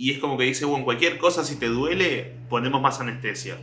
Y 0.00 0.12
es 0.12 0.18
como 0.18 0.38
que 0.38 0.44
dice, 0.44 0.64
bueno, 0.64 0.86
cualquier 0.86 1.18
cosa 1.18 1.44
si 1.44 1.58
te 1.58 1.66
duele, 1.66 2.32
ponemos 2.48 2.80
más 2.80 3.00
anestesia. 3.00 3.58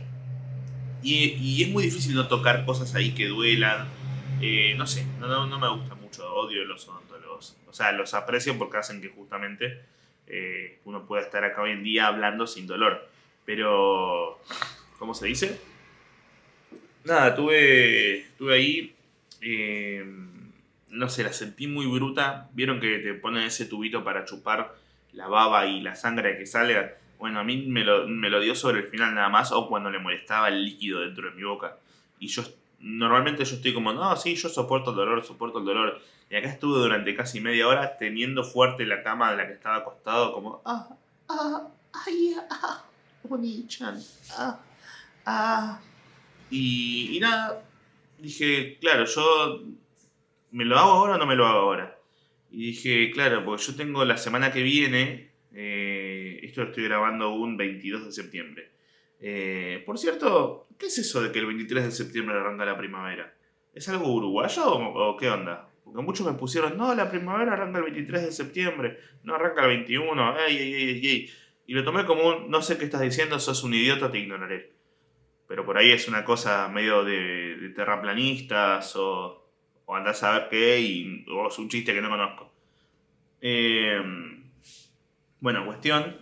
Y, 1.02 1.30
y 1.32 1.64
es 1.64 1.68
muy 1.68 1.82
difícil 1.82 2.14
no 2.14 2.28
tocar 2.28 2.64
cosas 2.64 2.94
ahí 2.94 3.12
que 3.12 3.26
duelan. 3.26 3.88
Eh, 4.40 4.76
no 4.78 4.86
sé, 4.86 5.04
no, 5.18 5.48
no, 5.48 5.58
me 5.58 5.68
gusta 5.68 5.96
mucho. 5.96 6.32
Odio 6.32 6.64
los 6.64 6.86
odontólogos. 6.86 7.56
O 7.66 7.72
sea, 7.72 7.90
los 7.90 8.14
aprecio 8.14 8.56
porque 8.56 8.76
hacen 8.76 9.02
que 9.02 9.08
justamente 9.08 9.80
eh, 10.28 10.78
uno 10.84 11.08
pueda 11.08 11.24
estar 11.24 11.42
acá 11.42 11.60
hoy 11.60 11.72
en 11.72 11.82
día 11.82 12.06
hablando 12.06 12.46
sin 12.46 12.68
dolor. 12.68 13.08
Pero, 13.44 14.40
¿cómo 14.96 15.14
se 15.14 15.26
dice? 15.26 15.58
nada, 17.02 17.34
tuve, 17.34 18.26
tuve 18.38 18.54
ahí, 18.54 18.94
eh, 19.40 20.06
no 20.90 21.08
sé, 21.08 21.24
la 21.24 21.32
sentí 21.32 21.66
muy 21.66 21.86
bruta. 21.86 22.48
Vieron 22.52 22.78
que 22.78 23.00
te 23.00 23.14
ponen 23.14 23.42
ese 23.42 23.66
tubito 23.66 24.04
para 24.04 24.24
chupar 24.24 24.76
la 25.18 25.26
baba 25.26 25.66
y 25.66 25.80
la 25.80 25.96
sangre 25.96 26.38
que 26.38 26.46
salga. 26.46 26.94
Bueno, 27.18 27.40
a 27.40 27.44
mí 27.44 27.66
me 27.66 27.82
lo, 27.82 28.06
me 28.06 28.30
lo 28.30 28.38
dio 28.40 28.54
sobre 28.54 28.78
el 28.78 28.86
final 28.86 29.16
nada 29.16 29.28
más 29.28 29.50
o 29.50 29.68
cuando 29.68 29.90
le 29.90 29.98
molestaba 29.98 30.46
el 30.46 30.64
líquido 30.64 31.00
dentro 31.00 31.28
de 31.28 31.34
mi 31.34 31.42
boca. 31.42 31.76
Y 32.20 32.28
yo 32.28 32.44
normalmente 32.78 33.44
yo 33.44 33.56
estoy 33.56 33.74
como, 33.74 33.92
no, 33.92 34.14
sí, 34.14 34.36
yo 34.36 34.48
soporto 34.48 34.90
el 34.90 34.96
dolor, 34.96 35.24
soporto 35.24 35.58
el 35.58 35.64
dolor. 35.64 36.00
Y 36.30 36.36
acá 36.36 36.48
estuve 36.48 36.78
durante 36.78 37.16
casi 37.16 37.40
media 37.40 37.66
hora 37.66 37.98
teniendo 37.98 38.44
fuerte 38.44 38.86
la 38.86 39.02
cama 39.02 39.32
de 39.32 39.38
la 39.38 39.46
que 39.48 39.54
estaba 39.54 39.78
acostado, 39.78 40.32
como, 40.32 40.62
ah, 40.64 40.88
ah, 41.28 41.66
ay, 42.06 42.36
ah, 42.50 42.84
Oni-chan, 43.28 43.98
ah, 44.38 44.60
ah. 45.26 45.80
Y, 46.48 47.18
nada, 47.20 47.60
dije, 48.18 48.78
claro, 48.80 49.04
yo 49.04 49.62
¿me 50.52 50.64
lo 50.64 50.78
hago 50.78 50.90
ahora 50.92 51.16
o 51.16 51.18
no 51.18 51.26
me 51.26 51.34
lo 51.34 51.44
hago 51.44 51.58
ahora? 51.58 51.97
Y 52.50 52.66
dije, 52.66 53.10
claro, 53.10 53.44
porque 53.44 53.62
yo 53.62 53.76
tengo 53.76 54.04
la 54.04 54.16
semana 54.16 54.52
que 54.52 54.62
viene, 54.62 55.30
eh, 55.54 56.40
esto 56.42 56.62
lo 56.62 56.68
estoy 56.68 56.84
grabando 56.84 57.34
un 57.34 57.56
22 57.56 58.06
de 58.06 58.12
septiembre. 58.12 58.70
Eh, 59.20 59.82
por 59.84 59.98
cierto, 59.98 60.66
¿qué 60.78 60.86
es 60.86 60.98
eso 60.98 61.22
de 61.22 61.32
que 61.32 61.40
el 61.40 61.46
23 61.46 61.84
de 61.84 61.90
septiembre 61.90 62.36
arranca 62.36 62.64
la 62.64 62.78
primavera? 62.78 63.34
¿Es 63.74 63.88
algo 63.88 64.12
uruguayo 64.12 64.64
o, 64.66 65.16
qué 65.16 65.28
onda? 65.28 65.68
Porque 65.84 66.02
muchos 66.02 66.26
me 66.26 66.38
pusieron, 66.38 66.76
no, 66.76 66.94
la 66.94 67.10
primavera 67.10 67.52
arranca 67.52 67.78
el 67.78 67.84
23 67.84 68.22
de 68.22 68.32
septiembre, 68.32 68.98
no 69.24 69.34
arranca 69.34 69.62
el 69.62 69.68
21, 69.68 70.38
ey, 70.40 70.56
ey, 70.56 70.74
ey, 70.74 71.06
ey. 71.06 71.30
Y 71.66 71.74
lo 71.74 71.84
tomé 71.84 72.04
como 72.06 72.28
un, 72.28 72.50
no 72.50 72.62
sé 72.62 72.78
qué 72.78 72.84
estás 72.84 73.02
diciendo, 73.02 73.38
sos 73.38 73.62
un 73.62 73.74
idiota, 73.74 74.10
te 74.10 74.18
ignoraré 74.18 74.78
pero 75.48 75.64
por 75.64 75.78
ahí 75.78 75.90
es 75.90 76.06
una 76.06 76.24
cosa 76.24 76.68
medio 76.68 77.04
de, 77.04 77.72
terraplanistas 77.74 78.94
o, 78.96 79.47
o, 79.88 79.96
andás 79.96 80.22
a 80.22 80.32
ver 80.32 80.48
qué 80.50 80.80
y, 80.80 81.24
o 81.28 81.48
es 81.48 81.58
un 81.58 81.68
chiste 81.68 81.94
que 81.94 82.00
no 82.00 82.10
conozco. 82.10 82.52
Eh, 83.40 84.00
bueno, 85.40 85.64
cuestión 85.64 86.16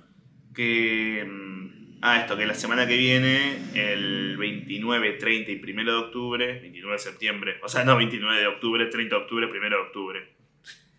que... 0.55 1.25
Mm, 1.27 1.99
ah, 2.03 2.21
esto, 2.21 2.37
que 2.37 2.47
la 2.47 2.55
semana 2.55 2.87
que 2.87 2.97
viene, 2.97 3.59
el 3.75 4.37
29, 4.37 5.13
30 5.15 5.51
y 5.51 5.73
1 5.73 5.85
de 5.85 5.93
octubre, 5.93 6.61
29 6.61 6.93
de 6.93 6.99
septiembre, 6.99 7.57
o 7.63 7.69
sea, 7.69 7.85
no 7.85 7.97
29 7.97 8.41
de 8.41 8.47
octubre, 8.47 8.87
30 8.87 9.15
de 9.15 9.23
octubre, 9.23 9.47
1 9.47 9.69
de 9.69 9.77
octubre. 9.77 10.29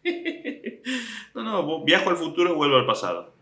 no, 1.35 1.43
no, 1.43 1.83
viajo 1.83 2.09
al 2.09 2.17
futuro, 2.17 2.55
vuelvo 2.55 2.77
al 2.77 2.85
pasado. 2.85 3.33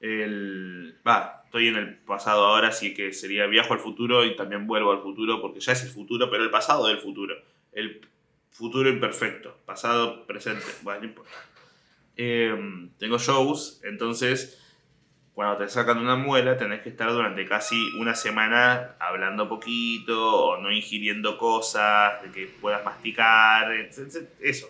El, 0.00 0.96
va, 1.06 1.42
estoy 1.44 1.68
en 1.68 1.76
el 1.76 1.96
pasado 1.96 2.46
ahora, 2.46 2.68
así 2.68 2.94
que 2.94 3.12
sería 3.12 3.46
viajo 3.46 3.74
al 3.74 3.80
futuro 3.80 4.24
y 4.24 4.36
también 4.36 4.66
vuelvo 4.66 4.92
al 4.92 5.02
futuro, 5.02 5.40
porque 5.40 5.60
ya 5.60 5.72
es 5.72 5.82
el 5.82 5.90
futuro, 5.90 6.30
pero 6.30 6.44
el 6.44 6.50
pasado 6.50 6.86
del 6.86 6.98
futuro. 6.98 7.34
El 7.72 8.00
futuro 8.50 8.88
imperfecto, 8.88 9.56
pasado, 9.64 10.26
presente, 10.26 10.64
bueno, 10.82 11.00
no 11.00 11.06
importa. 11.06 11.32
Em, 12.16 12.90
tengo 12.98 13.18
shows, 13.18 13.80
entonces 13.84 14.60
cuando 15.34 15.58
te 15.58 15.68
sacan 15.68 15.98
una 15.98 16.16
muela 16.16 16.56
tenés 16.56 16.80
que 16.82 16.88
estar 16.88 17.12
durante 17.12 17.46
casi 17.46 17.76
una 18.00 18.16
semana 18.16 18.96
hablando 18.98 19.48
poquito 19.48 20.34
o 20.34 20.60
no 20.60 20.72
ingiriendo 20.72 21.38
cosas 21.38 22.20
de 22.22 22.32
que 22.32 22.46
puedas 22.46 22.84
masticar, 22.84 23.70
eso. 24.40 24.68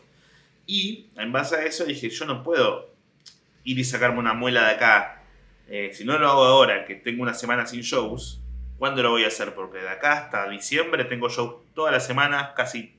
Y 0.66 1.06
en 1.16 1.32
base 1.32 1.56
a 1.56 1.64
eso 1.64 1.86
dije, 1.86 2.10
yo 2.10 2.26
no 2.26 2.42
puedo 2.42 2.90
ir 3.64 3.78
y 3.78 3.84
sacarme 3.84 4.18
una 4.18 4.34
muela 4.34 4.66
de 4.66 4.74
acá 4.74 5.18
eh, 5.70 5.90
si 5.92 6.04
no 6.04 6.18
lo 6.18 6.28
hago 6.28 6.44
ahora, 6.44 6.86
que 6.86 6.94
tengo 6.94 7.22
una 7.22 7.34
semana 7.34 7.66
sin 7.66 7.82
shows, 7.82 8.40
¿cuándo 8.78 9.02
lo 9.02 9.10
voy 9.10 9.24
a 9.24 9.28
hacer? 9.28 9.54
Porque 9.54 9.78
de 9.78 9.88
acá 9.88 10.12
hasta 10.12 10.48
diciembre 10.48 11.04
tengo 11.04 11.28
shows 11.28 11.56
todas 11.74 11.92
las 11.92 12.06
semanas, 12.06 12.52
casi 12.56 12.94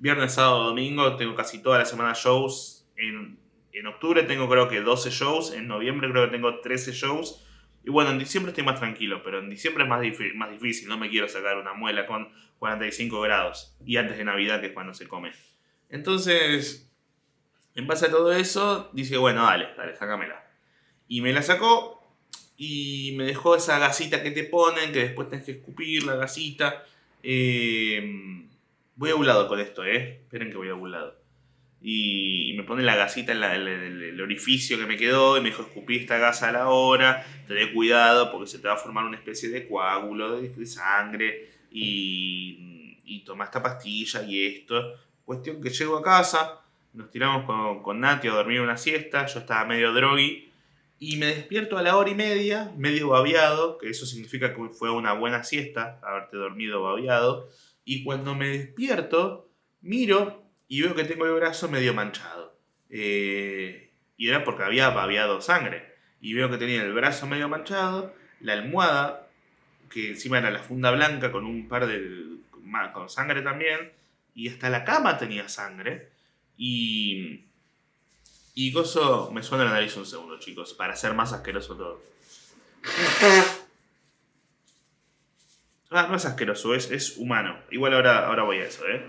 viernes, 0.00 0.32
sábado, 0.32 0.64
domingo, 0.64 1.16
tengo 1.16 1.34
casi 1.36 1.62
toda 1.62 1.78
la 1.78 1.84
semana 1.84 2.14
shows. 2.14 2.86
En, 2.96 3.38
en 3.72 3.86
octubre 3.86 4.22
tengo 4.24 4.48
creo 4.48 4.68
que 4.68 4.80
12 4.80 5.10
shows, 5.10 5.52
en 5.52 5.68
noviembre 5.68 6.10
creo 6.10 6.24
que 6.24 6.32
tengo 6.32 6.60
13 6.60 6.92
shows. 6.92 7.46
Y 7.84 7.90
bueno, 7.90 8.10
en 8.10 8.18
diciembre 8.18 8.50
estoy 8.50 8.64
más 8.64 8.78
tranquilo, 8.78 9.22
pero 9.22 9.38
en 9.38 9.48
diciembre 9.48 9.84
es 9.84 9.88
más, 9.88 10.02
más 10.34 10.50
difícil, 10.50 10.88
no 10.88 10.98
me 10.98 11.08
quiero 11.08 11.28
sacar 11.28 11.56
una 11.56 11.72
muela 11.74 12.06
con 12.06 12.28
45 12.58 13.20
grados. 13.20 13.76
Y 13.86 13.96
antes 13.96 14.18
de 14.18 14.24
Navidad, 14.24 14.60
que 14.60 14.68
es 14.68 14.72
cuando 14.72 14.92
se 14.92 15.06
come. 15.06 15.32
Entonces, 15.88 16.90
en 17.74 17.86
base 17.86 18.06
a 18.06 18.10
todo 18.10 18.32
eso, 18.32 18.90
dice, 18.92 19.16
bueno, 19.16 19.44
dale, 19.44 19.68
dale, 19.76 19.96
sácamela. 19.96 20.44
Y 21.08 21.20
me 21.20 21.32
la 21.32 21.42
sacó 21.42 22.00
y 22.56 23.14
me 23.16 23.24
dejó 23.24 23.56
esa 23.56 23.78
gasita 23.78 24.22
que 24.22 24.30
te 24.30 24.44
ponen, 24.44 24.92
que 24.92 25.00
después 25.00 25.28
tenés 25.30 25.46
que 25.46 25.52
escupir 25.52 26.04
la 26.04 26.16
gasita. 26.16 26.84
Eh, 27.22 28.46
voy 29.00 29.08
a 29.08 29.16
un 29.16 29.26
lado 29.26 29.48
con 29.48 29.58
esto, 29.58 29.82
¿eh? 29.82 30.20
Esperen 30.24 30.50
que 30.50 30.58
voy 30.58 30.68
a 30.68 30.74
un 30.74 30.92
lado. 30.92 31.18
Y, 31.80 32.52
me 32.54 32.64
pone 32.64 32.82
la 32.82 32.94
gasita 32.94 33.32
en, 33.32 33.42
el, 33.42 34.20
orificio 34.20 34.78
que 34.78 34.84
me 34.84 34.98
quedó 34.98 35.38
y 35.38 35.40
me 35.40 35.48
dijo 35.48 35.62
escupir 35.62 36.02
esta 36.02 36.18
gasa 36.18 36.50
a 36.50 36.52
la 36.52 36.68
hora, 36.68 37.24
ten 37.48 37.72
cuidado 37.72 38.30
porque 38.30 38.46
se 38.46 38.58
te 38.58 38.68
va 38.68 38.74
a 38.74 38.76
formar 38.76 39.06
una 39.06 39.16
especie 39.16 39.48
de 39.48 39.66
coágulo 39.66 40.38
de, 40.38 40.66
sangre 40.66 41.48
y, 41.70 42.98
y 43.06 43.20
toma 43.24 43.44
esta 43.44 43.62
pastilla 43.62 44.22
y 44.22 44.44
esto. 44.44 44.94
Cuestión 45.24 45.62
que 45.62 45.70
llego 45.70 45.96
a 45.96 46.02
casa, 46.02 46.60
nos 46.92 47.10
tiramos 47.10 47.46
con, 47.46 47.82
con 47.82 48.00
Nati 48.00 48.28
a 48.28 48.32
dormir 48.32 48.60
una 48.60 48.76
siesta, 48.76 49.24
yo 49.24 49.40
estaba 49.40 49.64
medio 49.64 49.94
drogui 49.94 50.52
y 50.98 51.16
me 51.16 51.24
despierto 51.24 51.78
a 51.78 51.82
la 51.82 51.96
hora 51.96 52.10
y 52.10 52.14
media, 52.14 52.70
medio 52.76 53.08
babiado, 53.08 53.78
que 53.78 53.88
eso 53.88 54.04
significa 54.04 54.54
que 54.54 54.68
fue 54.68 54.90
una 54.90 55.14
buena 55.14 55.42
siesta, 55.42 55.98
haberte 56.02 56.36
dormido 56.36 56.82
babiado. 56.82 57.48
Y 57.90 58.04
cuando 58.04 58.36
me 58.36 58.50
despierto, 58.50 59.50
miro 59.80 60.44
y 60.68 60.80
veo 60.82 60.94
que 60.94 61.02
tengo 61.02 61.26
el 61.26 61.32
brazo 61.32 61.68
medio 61.68 61.92
manchado. 61.92 62.56
Eh, 62.88 63.90
y 64.16 64.28
era 64.28 64.44
porque 64.44 64.62
había 64.62 64.90
babiado 64.90 65.40
sangre. 65.40 65.96
Y 66.20 66.34
veo 66.34 66.48
que 66.48 66.56
tenía 66.56 66.84
el 66.84 66.92
brazo 66.92 67.26
medio 67.26 67.48
manchado, 67.48 68.14
la 68.38 68.52
almohada, 68.52 69.28
que 69.90 70.10
encima 70.10 70.38
era 70.38 70.52
la 70.52 70.60
funda 70.60 70.92
blanca 70.92 71.32
con 71.32 71.44
un 71.44 71.66
par 71.66 71.88
de. 71.88 72.36
con 72.92 73.10
sangre 73.10 73.42
también. 73.42 73.90
Y 74.36 74.50
hasta 74.50 74.70
la 74.70 74.84
cama 74.84 75.18
tenía 75.18 75.48
sangre. 75.48 76.10
Y 76.56 77.40
y 78.54 78.70
Gozo 78.70 79.32
me 79.32 79.42
suena 79.42 79.64
la 79.64 79.72
nariz 79.72 79.96
un 79.96 80.06
segundo, 80.06 80.38
chicos, 80.38 80.74
para 80.74 80.94
ser 80.94 81.12
más 81.14 81.32
asqueroso 81.32 81.74
todo. 81.74 82.00
Ah, 85.90 86.06
no 86.08 86.16
es 86.16 86.24
asqueroso, 86.24 86.74
es, 86.74 86.90
es 86.90 87.16
humano. 87.16 87.58
Igual 87.70 87.94
ahora, 87.94 88.26
ahora 88.26 88.44
voy 88.44 88.58
a 88.58 88.64
eso, 88.66 88.86
¿eh? 88.86 89.02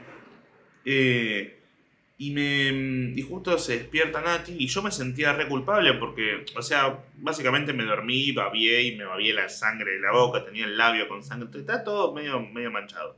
¿eh? 0.85 1.61
y 2.21 2.29
me. 2.29 3.13
Y 3.15 3.21
justo 3.23 3.57
se 3.57 3.79
despierta 3.79 4.21
Nati 4.21 4.55
y 4.59 4.67
yo 4.67 4.83
me 4.83 4.91
sentía 4.91 5.33
re 5.33 5.47
culpable 5.47 5.95
porque, 5.95 6.45
o 6.55 6.61
sea, 6.61 7.03
básicamente 7.17 7.73
me 7.73 7.83
dormí, 7.83 8.31
babié 8.31 8.83
y 8.83 8.95
me 8.95 9.05
babié 9.05 9.33
la 9.33 9.49
sangre 9.49 9.93
de 9.93 10.01
la 10.01 10.11
boca, 10.11 10.45
tenía 10.45 10.65
el 10.65 10.77
labio 10.77 11.07
con 11.07 11.23
sangre, 11.23 11.49
está 11.59 11.83
todo 11.83 12.13
medio, 12.13 12.39
medio 12.39 12.69
manchado. 12.69 13.15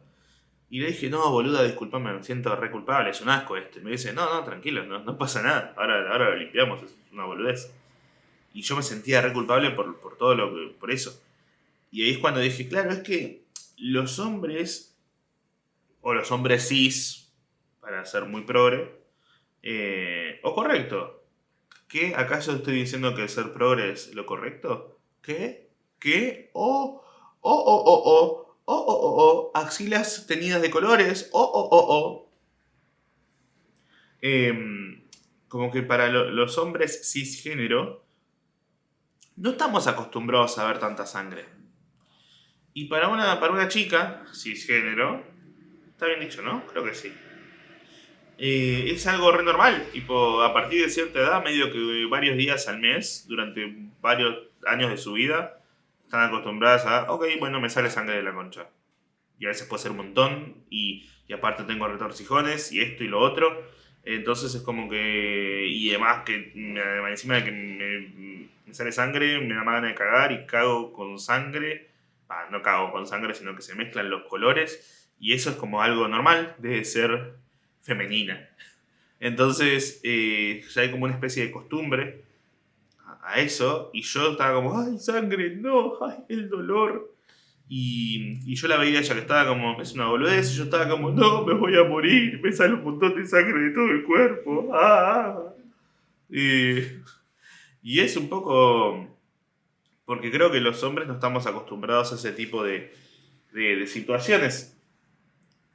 Y 0.70 0.80
le 0.80 0.88
dije, 0.88 1.10
no, 1.10 1.30
boluda, 1.32 1.64
disculpame, 1.64 2.14
me 2.14 2.24
siento 2.24 2.56
re 2.56 2.72
culpable, 2.72 3.10
es 3.10 3.20
un 3.20 3.28
asco 3.28 3.58
esto. 3.58 3.80
Y 3.80 3.84
me 3.84 3.92
dice, 3.92 4.14
no, 4.14 4.34
no, 4.34 4.44
tranquilo, 4.46 4.86
no, 4.86 5.00
no 5.04 5.18
pasa 5.18 5.42
nada, 5.42 5.74
ahora, 5.76 6.10
ahora 6.10 6.30
lo 6.30 6.38
limpiamos, 6.38 6.82
es 6.84 6.96
una 7.12 7.26
boludez. 7.26 7.74
Y 8.54 8.62
yo 8.62 8.78
me 8.78 8.84
sentía 8.84 9.22
re 9.22 9.34
culpable 9.34 9.72
por, 9.72 10.00
por 10.00 10.18
todo 10.18 10.34
lo 10.34 10.56
que, 10.56 10.74
por 10.80 10.92
eso. 10.92 11.22
Y 11.92 12.04
ahí 12.04 12.12
es 12.12 12.18
cuando 12.20 12.40
dije, 12.40 12.70
claro, 12.70 12.92
es 12.92 13.00
que 13.00 13.43
los 13.78 14.20
hombres, 14.20 14.98
o 16.02 16.14
los 16.14 16.32
hombres 16.32 16.68
cis, 16.68 17.34
para 17.80 18.06
ser 18.06 18.26
muy 18.26 18.44
progre, 18.44 19.04
eh, 19.62 20.40
o 20.44 20.54
correcto, 20.54 21.26
¿qué? 21.88 22.14
¿Acaso 22.16 22.54
estoy 22.54 22.76
diciendo 22.76 23.16
que 23.16 23.28
ser 23.28 23.54
progre 23.54 23.92
es 23.92 24.14
lo 24.14 24.26
correcto? 24.26 25.00
¿Qué? 25.22 25.70
¿Qué? 26.00 26.50
O, 26.54 27.04
o, 27.42 27.52
o, 27.52 27.76
o, 27.76 27.94
o 27.94 28.44
oh, 28.66 28.84
oh, 28.84 28.86
oh, 28.88 29.52
oh, 29.52 29.52
axilas 29.54 30.28
tenidas 30.28 30.62
de 30.62 30.70
colores, 30.70 31.30
oh, 31.34 31.44
oh, 31.44 31.70
oh, 31.72 31.86
oh. 31.90 32.30
como 35.48 35.72
que 35.72 35.84
para 35.84 36.10
los 36.10 36.58
hombres 36.58 37.12
cisgénero, 37.12 38.06
no 39.36 39.52
estamos 39.52 39.88
acostumbrados 39.88 40.58
a 40.58 40.68
ver 40.68 40.80
tanta 40.80 41.06
sangre. 41.06 41.63
Y 42.74 42.86
para 42.86 43.10
una, 43.10 43.40
para 43.40 43.54
una 43.54 43.68
chica 43.68 44.24
cisgénero, 44.34 45.24
está 45.90 46.08
bien 46.08 46.20
dicho, 46.20 46.42
¿no? 46.42 46.66
Creo 46.68 46.84
que 46.84 46.96
sí. 46.96 47.14
Eh, 48.38 48.92
es 48.92 49.06
algo 49.08 49.32
re 49.32 49.44
normal, 49.44 49.88
tipo, 49.94 50.42
a 50.42 50.54
partir 50.54 50.82
de 50.82 50.90
cierta 50.90 51.20
edad, 51.20 51.44
medio 51.44 51.72
que 51.72 52.06
varios 52.10 52.36
días 52.36 52.68
al 52.68 52.80
mes, 52.80 53.26
durante 53.28 53.74
varios 54.02 54.36
años 54.66 54.90
de 54.90 54.98
su 54.98 55.14
vida, 55.14 55.62
están 56.04 56.22
acostumbradas 56.22 56.86
a, 56.86 57.12
ok, 57.12 57.26
bueno, 57.40 57.62
me 57.62 57.70
sale 57.70 57.90
sangre 57.90 58.16
de 58.16 58.24
la 58.24 58.34
concha. 58.34 58.70
Y 59.40 59.46
a 59.46 59.50
veces 59.50 59.68
puede 59.68 59.84
ser 59.84 59.92
un 59.92 59.98
montón, 59.98 60.56
y, 60.70 61.10
y 61.28 61.34
aparte 61.34 61.64
tengo 61.64 61.88
retorcijones, 61.88 62.72
y 62.72 62.82
esto 62.82 63.04
y 63.04 63.08
lo 63.08 63.20
otro. 63.20 63.64
Entonces 64.04 64.54
es 64.54 64.62
como 64.62 64.90
que. 64.90 65.68
Y 65.68 65.90
además 65.90 66.24
que 66.26 66.52
encima 67.10 67.36
de 67.36 67.44
que 67.46 67.52
me, 68.66 68.74
sale 68.74 68.92
sangre, 68.92 69.40
me 69.40 69.54
da 69.56 69.64
ganas 69.64 69.84
de 69.84 69.96
cagar 69.96 70.32
y 70.32 70.46
cago 70.46 70.92
con 70.94 71.20
sangre. 71.20 71.93
Ah, 72.34 72.48
no 72.52 72.62
cago 72.62 72.92
con 72.92 73.06
sangre, 73.06 73.34
sino 73.34 73.56
que 73.56 73.62
se 73.62 73.76
mezclan 73.76 74.10
los 74.10 74.24
colores. 74.24 75.12
Y 75.20 75.34
eso 75.34 75.52
es 75.52 75.56
como 75.56 75.82
algo 75.82 76.08
normal 76.08 76.56
de 76.58 76.84
ser 76.84 77.36
femenina. 77.82 78.50
Entonces 79.20 80.02
eh, 80.04 80.62
ya 80.74 80.82
hay 80.82 80.92
como 80.92 81.06
una 81.06 81.14
especie 81.14 81.46
de 81.46 81.52
costumbre 81.52 82.24
a, 83.22 83.40
eso. 83.40 83.92
Y 83.94 84.02
yo 84.02 84.32
estaba 84.32 84.56
como, 84.56 84.78
ay, 84.80 84.98
sangre, 84.98 85.56
no, 85.56 85.94
ay, 86.04 86.18
el 86.30 86.50
dolor. 86.50 87.14
Y, 87.70 88.54
yo 88.56 88.68
la 88.68 88.78
veía 88.78 89.00
ella 89.00 89.14
que 89.14 89.22
estaba 89.22 89.48
como, 89.48 89.82
es 89.82 89.94
una 89.94 90.08
boludez, 90.08 90.54
y 90.54 90.58
yo 90.58 90.66
estaba 90.66 90.90
como, 90.90 91.12
no, 91.12 91.46
me 91.46 91.54
voy 91.54 91.76
a 91.76 91.84
morir, 91.84 92.40
me 92.42 92.52
sale 92.52 92.74
un 92.74 92.84
montón 92.84 93.16
de 93.16 93.26
sangre 93.26 93.60
de 93.62 93.72
todo 93.72 93.90
el 93.90 94.04
cuerpo. 94.04 94.70
Ah, 94.74 95.38
ah". 95.38 95.54
Y, 96.30 98.00
es 98.00 98.18
un 98.18 98.28
poco, 98.30 99.13
porque 100.06 100.32
creo 100.32 100.52
que 100.52 100.60
los 100.60 100.84
hombres 100.84 101.08
no 101.08 101.16
estamos 101.16 101.48
acostumbrados 101.48 102.12
a 102.12 102.16
ese 102.16 102.32
tipo 102.32 102.64
de, 102.64 102.94
de, 103.52 103.88
situaciones. 103.88 104.78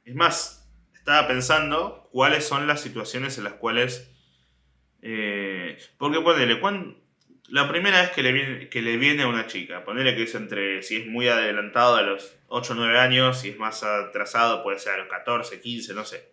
Es 0.05 0.15
más, 0.15 0.69
estaba 0.93 1.27
pensando 1.27 2.07
cuáles 2.11 2.45
son 2.45 2.67
las 2.67 2.81
situaciones 2.81 3.37
en 3.37 3.43
las 3.45 3.53
cuales... 3.53 4.11
Eh, 5.01 5.77
porque 5.97 6.19
ponele, 6.19 6.59
¿cuán, 6.59 6.97
la 7.49 7.69
primera 7.69 8.01
vez 8.01 8.11
que 8.11 8.21
le 8.21 8.31
viene, 8.31 8.69
que 8.69 8.81
le 8.81 8.97
viene 8.97 9.23
a 9.23 9.27
una 9.27 9.47
chica, 9.47 9.83
ponerle 9.83 10.15
que 10.15 10.23
es 10.23 10.35
entre, 10.35 10.83
si 10.83 10.97
es 10.97 11.07
muy 11.07 11.27
adelantado 11.27 11.95
a 11.95 12.01
los 12.01 12.35
8 12.47 12.73
o 12.73 12.75
9 12.75 12.99
años, 12.99 13.39
si 13.39 13.49
es 13.49 13.57
más 13.57 13.83
atrasado 13.83 14.63
puede 14.63 14.79
ser 14.79 14.93
a 14.93 14.97
los 14.97 15.07
14, 15.07 15.61
15, 15.61 15.93
no 15.93 16.05
sé. 16.05 16.31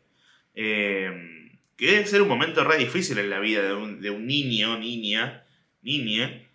Eh, 0.55 1.51
que 1.77 1.87
debe 1.87 2.07
ser 2.07 2.23
un 2.23 2.29
momento 2.29 2.65
re 2.65 2.79
difícil 2.79 3.19
en 3.19 3.31
la 3.31 3.39
vida 3.39 3.63
de 3.63 3.75
un, 3.75 4.01
de 4.01 4.11
un 4.11 4.27
niño, 4.27 4.79
niña, 4.79 5.45
niña. 5.83 6.46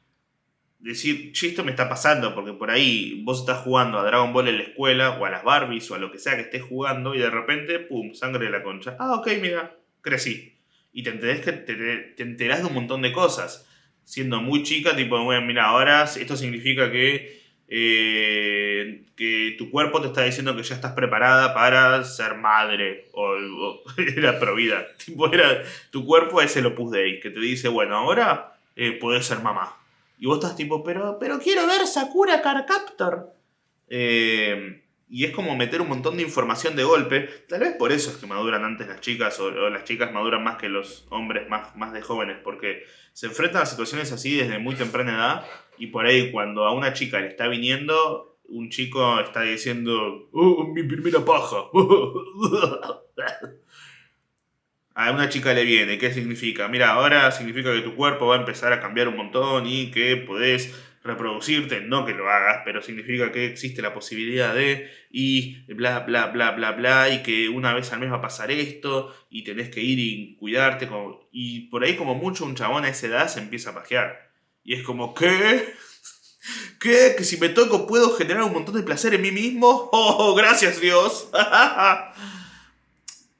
Decir, 0.81 1.31
che, 1.31 1.47
esto 1.47 1.63
me 1.63 1.71
está 1.71 1.87
pasando, 1.87 2.33
porque 2.33 2.53
por 2.53 2.71
ahí 2.71 3.21
vos 3.23 3.41
estás 3.41 3.59
jugando 3.59 3.99
a 3.99 4.03
Dragon 4.03 4.33
Ball 4.33 4.47
en 4.47 4.57
la 4.57 4.63
escuela, 4.63 5.11
o 5.11 5.25
a 5.25 5.29
las 5.29 5.43
Barbies, 5.43 5.89
o 5.91 5.95
a 5.95 5.99
lo 5.99 6.11
que 6.11 6.19
sea 6.19 6.35
que 6.35 6.41
estés 6.41 6.63
jugando, 6.63 7.13
y 7.13 7.19
de 7.19 7.29
repente, 7.29 7.79
pum, 7.79 8.13
sangre 8.13 8.45
de 8.45 8.51
la 8.51 8.63
concha. 8.63 8.95
Ah, 8.99 9.13
ok, 9.15 9.27
mira, 9.39 9.77
crecí. 10.01 10.57
Y 10.91 11.03
te 11.03 11.11
enterás, 11.11 11.41
que 11.41 11.51
te, 11.51 11.75
te 11.75 12.23
enterás 12.23 12.61
de 12.61 12.65
un 12.65 12.73
montón 12.73 13.01
de 13.01 13.13
cosas 13.13 13.67
siendo 14.03 14.41
muy 14.41 14.63
chica, 14.63 14.95
tipo, 14.95 15.23
bueno, 15.23 15.45
mira, 15.45 15.65
ahora 15.65 16.03
esto 16.03 16.35
significa 16.35 16.91
que, 16.91 17.41
eh, 17.69 19.03
que 19.15 19.55
tu 19.57 19.69
cuerpo 19.71 20.01
te 20.01 20.07
está 20.07 20.23
diciendo 20.23 20.55
que 20.55 20.63
ya 20.63 20.75
estás 20.75 20.93
preparada 20.93 21.53
para 21.53 22.03
ser 22.03 22.35
madre, 22.35 23.07
o, 23.13 23.81
era 24.17 24.39
provida, 24.39 24.85
tipo, 24.97 25.31
era, 25.31 25.63
tu 25.91 26.05
cuerpo 26.05 26.41
es 26.41 26.55
el 26.57 26.65
Opus 26.65 26.91
Dei, 26.91 27.19
que 27.19 27.29
te 27.29 27.39
dice, 27.39 27.69
bueno, 27.69 27.95
ahora 27.95 28.53
eh, 28.75 28.91
puedes 28.91 29.25
ser 29.25 29.39
mamá. 29.39 29.77
Y 30.21 30.27
vos 30.27 30.37
estás 30.37 30.55
tipo, 30.55 30.83
pero, 30.83 31.17
pero 31.19 31.39
quiero 31.39 31.65
ver 31.65 31.87
Sakura 31.87 32.43
Carcaptor. 32.43 33.33
Eh, 33.87 34.83
y 35.09 35.25
es 35.25 35.31
como 35.31 35.55
meter 35.55 35.81
un 35.81 35.89
montón 35.89 36.15
de 36.15 36.21
información 36.21 36.75
de 36.75 36.83
golpe. 36.83 37.27
Tal 37.49 37.61
vez 37.61 37.75
por 37.75 37.91
eso 37.91 38.11
es 38.11 38.17
que 38.17 38.27
maduran 38.27 38.63
antes 38.63 38.87
las 38.87 39.01
chicas 39.01 39.39
o, 39.39 39.49
las 39.49 39.83
chicas 39.83 40.13
maduran 40.13 40.43
más 40.43 40.57
que 40.57 40.69
los 40.69 41.07
hombres 41.09 41.49
más, 41.49 41.75
más 41.75 41.91
de 41.91 42.03
jóvenes, 42.03 42.37
porque 42.43 42.83
se 43.13 43.25
enfrentan 43.25 43.63
a 43.63 43.65
situaciones 43.65 44.11
así 44.11 44.37
desde 44.37 44.59
muy 44.59 44.75
temprana 44.75 45.15
edad 45.15 45.45
y 45.79 45.87
por 45.87 46.05
ahí 46.05 46.31
cuando 46.31 46.65
a 46.65 46.71
una 46.71 46.93
chica 46.93 47.19
le 47.19 47.29
está 47.29 47.47
viniendo, 47.47 48.37
un 48.43 48.69
chico 48.69 49.19
está 49.21 49.41
diciendo, 49.41 50.29
oh, 50.33 50.67
mi 50.67 50.83
primera 50.83 51.25
paja. 51.25 51.63
a 54.93 55.11
una 55.11 55.29
chica 55.29 55.53
le 55.53 55.63
viene, 55.63 55.97
¿qué 55.97 56.13
significa? 56.13 56.67
Mira, 56.67 56.91
ahora 56.91 57.31
significa 57.31 57.73
que 57.73 57.81
tu 57.81 57.95
cuerpo 57.95 58.27
va 58.27 58.35
a 58.35 58.39
empezar 58.39 58.73
a 58.73 58.81
cambiar 58.81 59.07
un 59.07 59.17
montón 59.17 59.65
y 59.65 59.91
que 59.91 60.17
podés 60.17 60.73
reproducirte, 61.03 61.81
no 61.81 62.05
que 62.05 62.13
lo 62.13 62.29
hagas, 62.29 62.61
pero 62.63 62.81
significa 62.81 63.31
que 63.31 63.45
existe 63.45 63.81
la 63.81 63.93
posibilidad 63.93 64.53
de, 64.53 64.91
y 65.09 65.63
bla, 65.73 66.01
bla, 66.01 66.27
bla, 66.27 66.51
bla, 66.51 66.73
bla, 66.73 67.09
y 67.09 67.23
que 67.23 67.49
una 67.49 67.73
vez 67.73 67.91
al 67.91 67.99
mes 67.99 68.11
va 68.11 68.17
a 68.17 68.21
pasar 68.21 68.51
esto, 68.51 69.13
y 69.29 69.43
tenés 69.43 69.69
que 69.69 69.81
ir 69.81 69.97
y 69.97 70.35
cuidarte, 70.35 70.87
como, 70.87 71.27
y 71.31 71.61
por 71.69 71.83
ahí 71.83 71.95
como 71.95 72.13
mucho 72.13 72.45
un 72.45 72.55
chabón 72.55 72.85
a 72.85 72.89
esa 72.89 73.07
edad 73.07 73.27
se 73.27 73.39
empieza 73.39 73.71
a 73.71 73.75
pajear. 73.75 74.31
Y 74.63 74.75
es 74.75 74.83
como, 74.83 75.15
¿qué? 75.15 75.73
¿Qué? 76.79 77.15
¿Que 77.17 77.23
si 77.23 77.37
me 77.37 77.49
toco 77.49 77.87
puedo 77.87 78.15
generar 78.15 78.43
un 78.43 78.53
montón 78.53 78.75
de 78.75 78.83
placer 78.83 79.13
en 79.15 79.21
mí 79.21 79.31
mismo? 79.31 79.89
¡Oh, 79.93 80.35
gracias 80.35 80.79
Dios! 80.79 81.29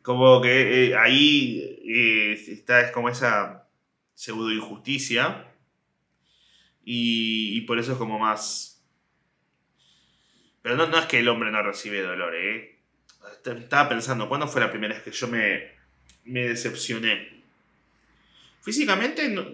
como 0.02 0.42
que 0.42 0.90
eh, 0.90 0.98
ahí 0.98 1.82
eh, 1.86 2.34
está, 2.34 2.82
es 2.82 2.92
como 2.92 3.10
esa 3.10 3.68
pseudo 4.14 4.52
injusticia 4.52 5.48
y, 6.84 7.62
por 7.62 7.80
eso 7.80 7.94
es 7.94 7.98
como 7.98 8.20
más... 8.20 8.84
Pero 10.62 10.76
no, 10.76 10.88
no 10.88 10.98
es 10.98 11.06
que 11.06 11.20
el 11.20 11.28
hombre 11.28 11.52
no 11.52 11.62
recibe 11.64 12.02
dolor, 12.02 12.36
¿eh? 12.36 12.80
Estaba 13.46 13.90
pensando, 13.90 14.28
¿cuándo 14.28 14.48
fue 14.48 14.62
la 14.62 14.72
primera 14.72 14.94
vez 14.94 15.04
que 15.04 15.12
yo 15.12 15.28
me, 15.28 15.72
me 16.26 16.48
decepcioné? 16.48 17.44
Físicamente 18.62 19.28
no, 19.30 19.46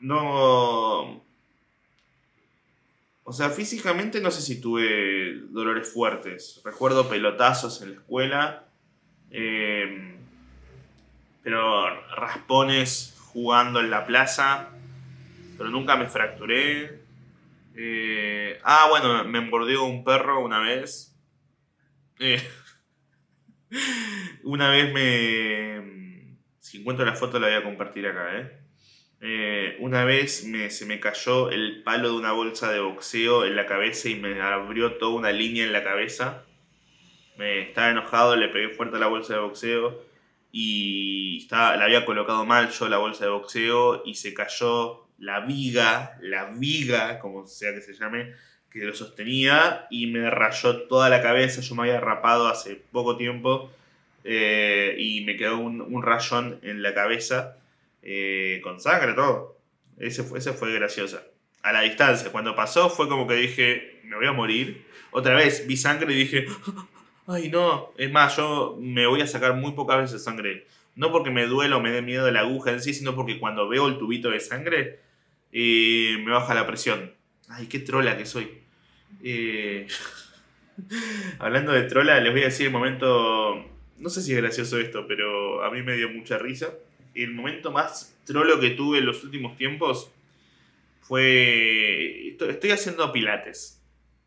no... 0.00 1.24
O 3.26 3.32
sea, 3.32 3.48
físicamente 3.48 4.20
no 4.20 4.30
sé 4.30 4.42
si 4.42 4.60
tuve 4.60 5.40
dolores 5.48 5.90
fuertes. 5.90 6.60
Recuerdo 6.62 7.08
pelotazos 7.08 7.80
en 7.80 7.90
la 7.90 7.96
escuela. 7.96 8.68
Eh, 9.36 10.14
pero 11.42 11.90
raspones 12.14 13.16
jugando 13.32 13.80
en 13.80 13.90
la 13.90 14.06
plaza 14.06 14.70
pero 15.56 15.70
nunca 15.70 15.96
me 15.96 16.08
fracturé. 16.08 17.00
Eh, 17.76 18.60
ah, 18.62 18.86
bueno, 18.90 19.24
me 19.24 19.40
mordió 19.40 19.84
un 19.84 20.04
perro 20.04 20.44
una 20.44 20.60
vez. 20.60 21.16
Eh, 22.18 22.42
una 24.44 24.70
vez 24.70 24.92
me... 24.92 26.38
Si 26.60 26.78
encuentro 26.80 27.04
la 27.04 27.14
foto 27.14 27.38
la 27.38 27.48
voy 27.48 27.56
a 27.56 27.62
compartir 27.62 28.06
acá, 28.06 28.38
¿eh? 28.38 28.58
eh 29.20 29.76
una 29.80 30.04
vez 30.04 30.44
me, 30.44 30.70
se 30.70 30.86
me 30.86 30.98
cayó 30.98 31.50
el 31.50 31.82
palo 31.82 32.10
de 32.10 32.16
una 32.16 32.32
bolsa 32.32 32.72
de 32.72 32.80
boxeo 32.80 33.44
en 33.44 33.54
la 33.54 33.66
cabeza 33.66 34.08
y 34.08 34.16
me 34.16 34.40
abrió 34.40 34.94
toda 34.94 35.14
una 35.14 35.30
línea 35.30 35.64
en 35.64 35.72
la 35.72 35.84
cabeza. 35.84 36.44
Me 37.36 37.62
estaba 37.62 37.90
enojado, 37.90 38.36
le 38.36 38.48
pegué 38.48 38.70
fuerte 38.70 38.96
a 38.96 39.00
la 39.00 39.08
bolsa 39.08 39.34
de 39.34 39.40
boxeo 39.40 40.02
y 40.52 41.38
estaba, 41.38 41.76
la 41.76 41.84
había 41.84 42.04
colocado 42.04 42.44
mal 42.44 42.70
yo 42.70 42.88
la 42.88 42.98
bolsa 42.98 43.24
de 43.24 43.30
boxeo 43.30 44.02
y 44.06 44.14
se 44.14 44.32
cayó 44.32 45.08
la 45.18 45.40
viga, 45.40 46.16
la 46.20 46.44
viga, 46.44 47.18
como 47.18 47.46
sea 47.46 47.74
que 47.74 47.80
se 47.80 47.94
llame, 47.94 48.34
que 48.70 48.80
lo 48.80 48.94
sostenía 48.94 49.86
y 49.90 50.06
me 50.08 50.30
rayó 50.30 50.82
toda 50.82 51.08
la 51.08 51.22
cabeza. 51.22 51.60
Yo 51.60 51.74
me 51.74 51.82
había 51.82 52.00
rapado 52.00 52.48
hace 52.48 52.76
poco 52.76 53.16
tiempo 53.16 53.70
eh, 54.24 54.96
y 54.98 55.24
me 55.24 55.36
quedó 55.36 55.58
un, 55.58 56.02
rayón 56.02 56.58
en 56.62 56.82
la 56.82 56.94
cabeza 56.94 57.56
eh, 58.02 58.60
con 58.62 58.80
sangre, 58.80 59.14
todo. 59.14 59.58
Ese 59.98 60.24
fue, 60.24 60.38
ese 60.38 60.52
fue 60.52 60.72
graciosa. 60.72 61.22
A 61.62 61.72
la 61.72 61.82
distancia, 61.82 62.30
cuando 62.30 62.54
pasó 62.54 62.90
fue 62.90 63.08
como 63.08 63.26
que 63.26 63.34
dije, 63.34 64.00
me 64.04 64.16
voy 64.16 64.26
a 64.26 64.32
morir. 64.32 64.86
Otra 65.12 65.34
vez 65.34 65.66
vi 65.66 65.76
sangre 65.76 66.12
y 66.12 66.16
dije, 66.16 66.46
ay 67.26 67.48
no. 67.50 67.92
Es 67.96 68.10
más, 68.10 68.36
yo 68.36 68.76
me 68.80 69.06
voy 69.06 69.20
a 69.20 69.26
sacar 69.26 69.54
muy 69.54 69.72
pocas 69.72 69.98
veces 69.98 70.24
sangre. 70.24 70.66
No 70.96 71.10
porque 71.10 71.30
me 71.30 71.46
duela 71.46 71.76
o 71.76 71.80
me 71.80 71.90
dé 71.90 72.02
miedo 72.02 72.30
la 72.30 72.40
aguja 72.40 72.70
en 72.70 72.80
sí, 72.80 72.94
sino 72.94 73.14
porque 73.14 73.40
cuando 73.40 73.68
veo 73.68 73.88
el 73.88 73.98
tubito 73.98 74.30
de 74.30 74.40
sangre, 74.40 75.00
y 75.54 76.16
me 76.24 76.32
baja 76.32 76.52
la 76.52 76.66
presión. 76.66 77.12
Ay, 77.48 77.66
qué 77.66 77.78
trola 77.78 78.18
que 78.18 78.26
soy. 78.26 78.50
Eh, 79.22 79.86
hablando 81.38 81.72
de 81.72 81.84
trola, 81.84 82.20
les 82.20 82.32
voy 82.32 82.42
a 82.42 82.46
decir 82.46 82.66
el 82.66 82.72
momento, 82.72 83.64
no 83.98 84.08
sé 84.10 84.20
si 84.20 84.32
es 84.32 84.38
gracioso 84.38 84.80
esto, 84.80 85.06
pero 85.06 85.62
a 85.62 85.70
mí 85.70 85.82
me 85.82 85.96
dio 85.96 86.10
mucha 86.10 86.38
risa. 86.38 86.74
El 87.14 87.34
momento 87.34 87.70
más 87.70 88.18
trolo 88.24 88.58
que 88.58 88.70
tuve 88.70 88.98
en 88.98 89.06
los 89.06 89.22
últimos 89.22 89.56
tiempos 89.56 90.10
fue, 91.02 92.34
estoy 92.36 92.72
haciendo 92.72 93.12
pilates. 93.12 93.80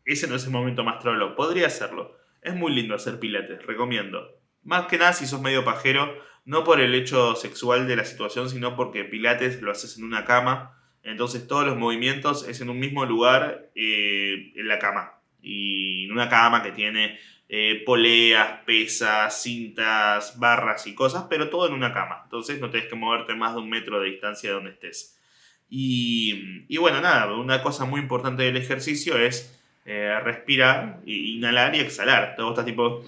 Ese 0.06 0.28
no 0.28 0.36
es 0.36 0.44
el 0.44 0.50
momento 0.50 0.82
más 0.82 0.98
trolo, 0.98 1.36
podría 1.36 1.66
hacerlo. 1.66 2.17
Es 2.48 2.54
muy 2.54 2.72
lindo 2.72 2.94
hacer 2.94 3.20
pilates, 3.20 3.64
recomiendo. 3.66 4.40
Más 4.64 4.86
que 4.86 4.96
nada 4.96 5.12
si 5.12 5.26
sos 5.26 5.42
medio 5.42 5.66
pajero, 5.66 6.18
no 6.46 6.64
por 6.64 6.80
el 6.80 6.94
hecho 6.94 7.34
sexual 7.34 7.86
de 7.86 7.94
la 7.94 8.06
situación, 8.06 8.48
sino 8.48 8.74
porque 8.74 9.04
Pilates 9.04 9.60
lo 9.60 9.70
haces 9.70 9.98
en 9.98 10.04
una 10.04 10.24
cama. 10.24 10.80
Entonces 11.02 11.46
todos 11.46 11.66
los 11.66 11.76
movimientos 11.76 12.48
es 12.48 12.62
en 12.62 12.70
un 12.70 12.78
mismo 12.78 13.04
lugar 13.04 13.70
eh, 13.74 14.52
en 14.56 14.66
la 14.66 14.78
cama. 14.78 15.20
Y 15.42 16.06
en 16.06 16.12
una 16.12 16.30
cama 16.30 16.62
que 16.62 16.72
tiene 16.72 17.18
eh, 17.50 17.82
poleas, 17.84 18.60
pesas, 18.64 19.42
cintas, 19.42 20.38
barras 20.38 20.86
y 20.86 20.94
cosas, 20.94 21.26
pero 21.28 21.50
todo 21.50 21.68
en 21.68 21.74
una 21.74 21.92
cama. 21.92 22.22
Entonces 22.24 22.58
no 22.62 22.70
tienes 22.70 22.88
que 22.88 22.96
moverte 22.96 23.34
más 23.34 23.54
de 23.54 23.60
un 23.60 23.68
metro 23.68 24.00
de 24.00 24.08
distancia 24.08 24.48
de 24.48 24.54
donde 24.54 24.70
estés. 24.70 25.20
Y, 25.68 26.64
y 26.66 26.78
bueno, 26.78 27.02
nada, 27.02 27.30
una 27.36 27.62
cosa 27.62 27.84
muy 27.84 28.00
importante 28.00 28.44
del 28.44 28.56
ejercicio 28.56 29.18
es 29.18 29.57
eh, 29.84 30.18
respirar, 30.22 31.00
inhalar 31.06 31.74
y 31.74 31.80
exhalar. 31.80 32.34
Todo 32.36 32.50
está 32.50 32.64
tipo... 32.64 33.04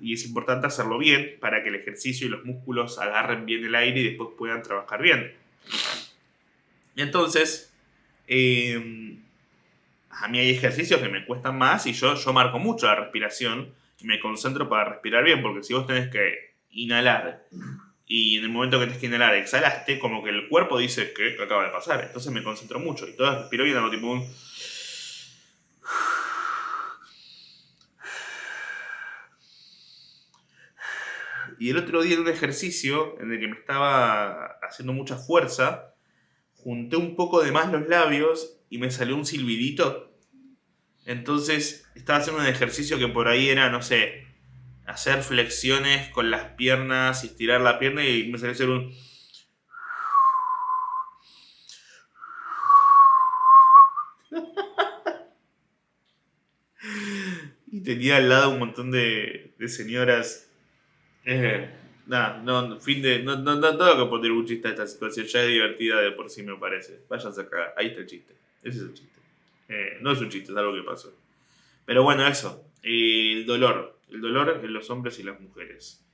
Y 0.00 0.14
es 0.14 0.24
importante 0.26 0.68
hacerlo 0.68 0.96
bien 0.96 1.38
para 1.40 1.62
que 1.62 1.70
el 1.70 1.74
ejercicio 1.74 2.28
y 2.28 2.30
los 2.30 2.44
músculos 2.44 3.00
agarren 3.00 3.44
bien 3.46 3.64
el 3.64 3.74
aire 3.74 4.00
y 4.00 4.08
después 4.10 4.30
puedan 4.38 4.62
trabajar 4.62 5.02
bien. 5.02 5.34
Entonces, 6.94 7.72
eh, 8.28 9.18
a 10.10 10.28
mí 10.28 10.38
hay 10.38 10.50
ejercicios 10.50 11.00
que 11.00 11.08
me 11.08 11.24
cuestan 11.24 11.58
más 11.58 11.86
y 11.86 11.92
yo, 11.92 12.14
yo 12.14 12.32
marco 12.32 12.58
mucho 12.58 12.86
la 12.86 12.94
respiración 12.94 13.74
y 14.00 14.06
me 14.06 14.20
concentro 14.20 14.68
para 14.68 14.90
respirar 14.90 15.24
bien, 15.24 15.42
porque 15.42 15.62
si 15.62 15.74
vos 15.74 15.86
tenés 15.86 16.08
que 16.10 16.54
inhalar 16.70 17.44
y 18.08 18.38
en 18.38 18.44
el 18.44 18.50
momento 18.50 18.80
que 18.80 18.86
tenés 18.86 19.00
que 19.00 19.06
inhalar 19.06 19.34
exhalaste, 19.34 19.98
como 19.98 20.24
que 20.24 20.30
el 20.30 20.48
cuerpo 20.48 20.78
dice 20.78 21.12
que 21.12 21.36
acaba 21.40 21.64
de 21.64 21.70
pasar, 21.70 22.02
entonces 22.02 22.32
me 22.32 22.42
concentro 22.42 22.80
mucho 22.80 23.06
y 23.06 23.12
todo 23.12 23.42
respiro 23.42 23.64
bien, 23.64 23.76
hago 23.76 23.90
tipo 23.90 24.10
un... 24.10 24.26
Y 31.60 31.70
el 31.70 31.76
otro 31.76 32.02
día 32.02 32.14
en 32.14 32.20
un 32.20 32.28
ejercicio 32.28 33.20
en 33.20 33.32
el 33.32 33.40
que 33.40 33.48
me 33.48 33.56
estaba 33.56 34.58
haciendo 34.62 34.92
mucha 34.92 35.16
fuerza, 35.16 35.94
junté 36.54 36.96
un 36.96 37.14
poco 37.16 37.42
de 37.42 37.52
más 37.52 37.70
los 37.70 37.88
labios 37.88 38.60
y 38.70 38.78
me 38.78 38.90
salió 38.90 39.16
un 39.16 39.26
silbidito. 39.26 40.16
Entonces 41.04 41.90
estaba 41.96 42.20
haciendo 42.20 42.40
un 42.40 42.48
ejercicio 42.48 42.96
que 42.98 43.08
por 43.08 43.28
ahí 43.28 43.48
era, 43.48 43.70
no 43.70 43.82
sé, 43.82 44.27
hacer 44.88 45.22
flexiones 45.22 46.08
con 46.08 46.30
las 46.30 46.54
piernas 46.54 47.22
y 47.22 47.26
estirar 47.28 47.60
la 47.60 47.78
pierna 47.78 48.06
y 48.06 48.28
me 48.28 48.38
salió 48.38 48.52
hacer 48.52 48.70
un... 48.70 48.90
y 57.70 57.82
tenía 57.82 58.16
al 58.16 58.30
lado 58.30 58.50
un 58.50 58.58
montón 58.58 58.90
de, 58.90 59.54
señoras. 59.66 60.50
Eh, 61.24 61.70
no, 62.06 62.80
fin 62.80 63.02
de. 63.02 63.22
No, 63.22 63.36
no, 63.36 63.56
no 63.56 63.76
tengo 63.76 64.04
que 64.04 64.10
poner 64.10 64.32
un 64.32 64.46
chiste 64.46 64.68
a 64.68 64.70
esta 64.70 64.86
situación, 64.86 65.26
ya 65.26 65.42
es 65.42 65.48
divertida 65.48 66.00
de 66.00 66.12
por 66.12 66.30
sí, 66.30 66.42
me 66.42 66.56
parece. 66.56 67.00
Váyanse 67.10 67.42
acá, 67.42 67.74
ahí 67.76 67.88
está 67.88 68.00
el 68.00 68.06
chiste. 68.06 68.34
Ese 68.62 68.78
es 68.78 68.84
el 68.84 68.94
chiste. 68.94 69.20
Eh, 69.68 69.98
no 70.00 70.12
es 70.12 70.20
un 70.20 70.30
chiste, 70.30 70.52
es 70.52 70.58
algo 70.58 70.74
que 70.74 70.82
pasó. 70.82 71.14
Pero 71.84 72.02
bueno, 72.02 72.26
eso. 72.26 72.64
el 72.82 73.44
dolor. 73.44 73.97
El 74.10 74.20
dolor 74.20 74.60
en 74.62 74.72
los 74.72 74.90
hombres 74.90 75.18
y 75.18 75.22
las 75.22 75.40
mujeres. 75.40 76.04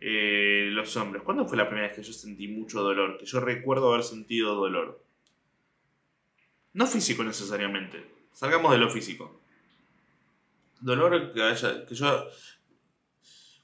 Eh, 0.00 0.68
los 0.72 0.96
hombres. 0.96 1.22
¿Cuándo 1.22 1.46
fue 1.46 1.56
la 1.56 1.68
primera 1.68 1.88
vez 1.88 1.96
que 1.96 2.02
yo 2.02 2.12
sentí 2.12 2.48
mucho 2.48 2.82
dolor? 2.82 3.18
Que 3.18 3.26
yo 3.26 3.40
recuerdo 3.40 3.92
haber 3.92 4.04
sentido 4.04 4.54
dolor. 4.54 5.04
No 6.72 6.86
físico 6.86 7.22
necesariamente. 7.22 8.04
Salgamos 8.32 8.72
de 8.72 8.78
lo 8.78 8.90
físico. 8.90 9.40
Dolor 10.80 11.32
que, 11.32 11.42
haya, 11.42 11.86
que 11.86 11.94
yo... 11.94 12.28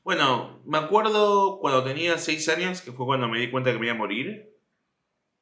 Bueno, 0.05 0.63
me 0.65 0.79
acuerdo 0.79 1.59
cuando 1.61 1.85
tenía 1.85 2.17
6 2.17 2.49
años, 2.49 2.81
que 2.81 2.93
fue 2.93 3.05
cuando 3.05 3.29
me 3.29 3.39
di 3.39 3.51
cuenta 3.51 3.73
que 3.73 3.79
me 3.79 3.87
iba 3.87 3.95
a 3.95 3.99
morir. 3.99 4.57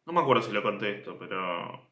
No 0.06 0.12
me 0.12 0.20
acuerdo 0.20 0.42
si 0.42 0.52
lo 0.52 0.62
conté 0.62 0.96
esto, 0.96 1.18
pero 1.18 1.88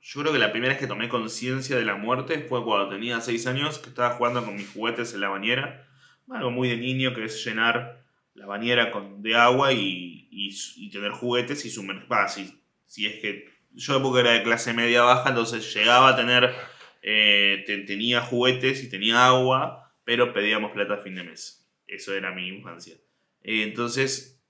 yo 0.00 0.20
creo 0.20 0.32
que 0.32 0.38
la 0.38 0.52
primera 0.52 0.72
vez 0.72 0.80
que 0.80 0.86
tomé 0.86 1.08
conciencia 1.08 1.76
de 1.76 1.84
la 1.84 1.96
muerte 1.96 2.38
fue 2.48 2.64
cuando 2.64 2.88
tenía 2.88 3.20
6 3.20 3.46
años, 3.48 3.80
que 3.80 3.88
estaba 3.88 4.14
jugando 4.14 4.44
con 4.44 4.54
mis 4.54 4.70
juguetes 4.70 5.12
en 5.12 5.20
la 5.20 5.28
bañera. 5.28 5.86
Algo 6.30 6.50
muy 6.50 6.68
de 6.68 6.76
niño, 6.76 7.14
que 7.14 7.24
es 7.24 7.44
llenar 7.44 8.04
la 8.34 8.46
bañera 8.46 8.90
con, 8.90 9.22
de 9.22 9.34
agua 9.34 9.72
y, 9.72 10.28
y, 10.30 10.90
tener 10.90 11.12
juguetes 11.12 11.64
y 11.64 11.70
sumergir. 11.70 12.06
Si, 12.28 12.62
si, 12.84 13.06
es 13.06 13.20
que 13.20 13.48
yo 13.72 14.02
porque 14.02 14.20
era 14.20 14.32
de 14.32 14.42
clase 14.42 14.72
media 14.72 15.02
baja, 15.02 15.30
entonces 15.30 15.72
llegaba 15.74 16.10
a 16.10 16.16
tener. 16.16 16.54
Eh, 17.02 17.64
tenía 17.86 18.20
juguetes 18.20 18.82
y 18.82 18.90
tenía 18.90 19.26
agua, 19.26 19.94
pero 20.04 20.32
pedíamos 20.32 20.72
plata 20.72 20.94
a 20.94 20.98
fin 20.98 21.14
de 21.14 21.22
mes. 21.22 21.68
Eso 21.86 22.14
era 22.14 22.32
mi 22.32 22.48
infancia. 22.48 22.96
Eh, 23.42 23.62
entonces. 23.62 24.42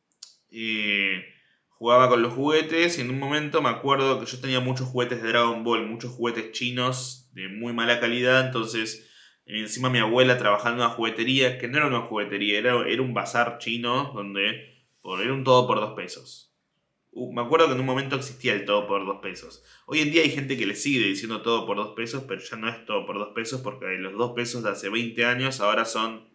Eh, 0.51 1.33
jugaba 1.79 2.09
con 2.09 2.23
los 2.23 2.33
juguetes 2.33 2.99
y 2.99 3.03
en 3.03 3.11
un 3.11 3.19
momento 3.19 3.61
me 3.61 3.69
acuerdo 3.69 4.19
que 4.19 4.27
yo 4.27 4.41
tenía 4.41 4.61
muchos 4.61 4.89
juguetes 4.89 5.23
de 5.23 5.29
Dragon 5.29 5.63
Ball, 5.63 5.87
muchos 5.87 6.13
juguetes 6.13 6.53
chinos 6.53 7.29
de 7.35 7.49
muy 7.49 7.75
mala 7.75 8.01
calidad, 8.01 8.47
entonces 8.47 9.06
encima 9.47 9.91
mi 9.91 9.99
abuela 9.99 10.39
trabajando 10.39 10.83
en 10.83 10.89
una 10.89 10.97
juguetería, 10.97 11.59
que 11.59 11.69
no 11.69 11.79
era 11.79 11.87
una 11.87 12.03
juguetería, 12.03 12.59
era, 12.59 12.89
era 12.89 13.03
un 13.03 13.15
bazar 13.15 13.59
chino 13.59 14.13
donde 14.15 14.77
era 15.21 15.33
un 15.33 15.45
todo 15.45 15.67
por 15.67 15.81
dos 15.81 15.95
pesos. 15.95 16.53
Uh, 17.13 17.33
me 17.33 17.41
acuerdo 17.41 17.67
que 17.67 17.73
en 17.73 17.81
un 17.81 17.87
momento 17.87 18.17
existía 18.17 18.53
el 18.53 18.67
todo 18.67 18.87
por 18.87 19.07
dos 19.07 19.21
pesos. 19.23 19.65
Hoy 19.87 20.01
en 20.01 20.11
día 20.11 20.23
hay 20.23 20.31
gente 20.31 20.59
que 20.59 20.67
le 20.67 20.75
sigue 20.75 21.07
diciendo 21.07 21.41
todo 21.41 21.65
por 21.65 21.77
dos 21.77 21.95
pesos, 21.95 22.25
pero 22.29 22.41
ya 22.43 22.57
no 22.57 22.69
es 22.69 22.85
todo 22.85 23.07
por 23.07 23.19
dos 23.19 23.33
pesos 23.35 23.63
porque 23.63 23.87
los 23.99 24.13
dos 24.15 24.33
pesos 24.33 24.63
de 24.63 24.71
hace 24.71 24.91
20 24.91 25.25
años 25.25 25.61
ahora 25.61 25.85
son 25.85 26.29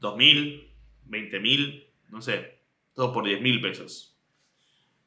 2.000, 0.00 0.68
20.000, 1.08 1.86
no 2.10 2.20
sé, 2.20 2.58
todo 2.94 3.12
por 3.12 3.24
10 3.24 3.40
mil 3.40 3.60
pesos. 3.62 4.11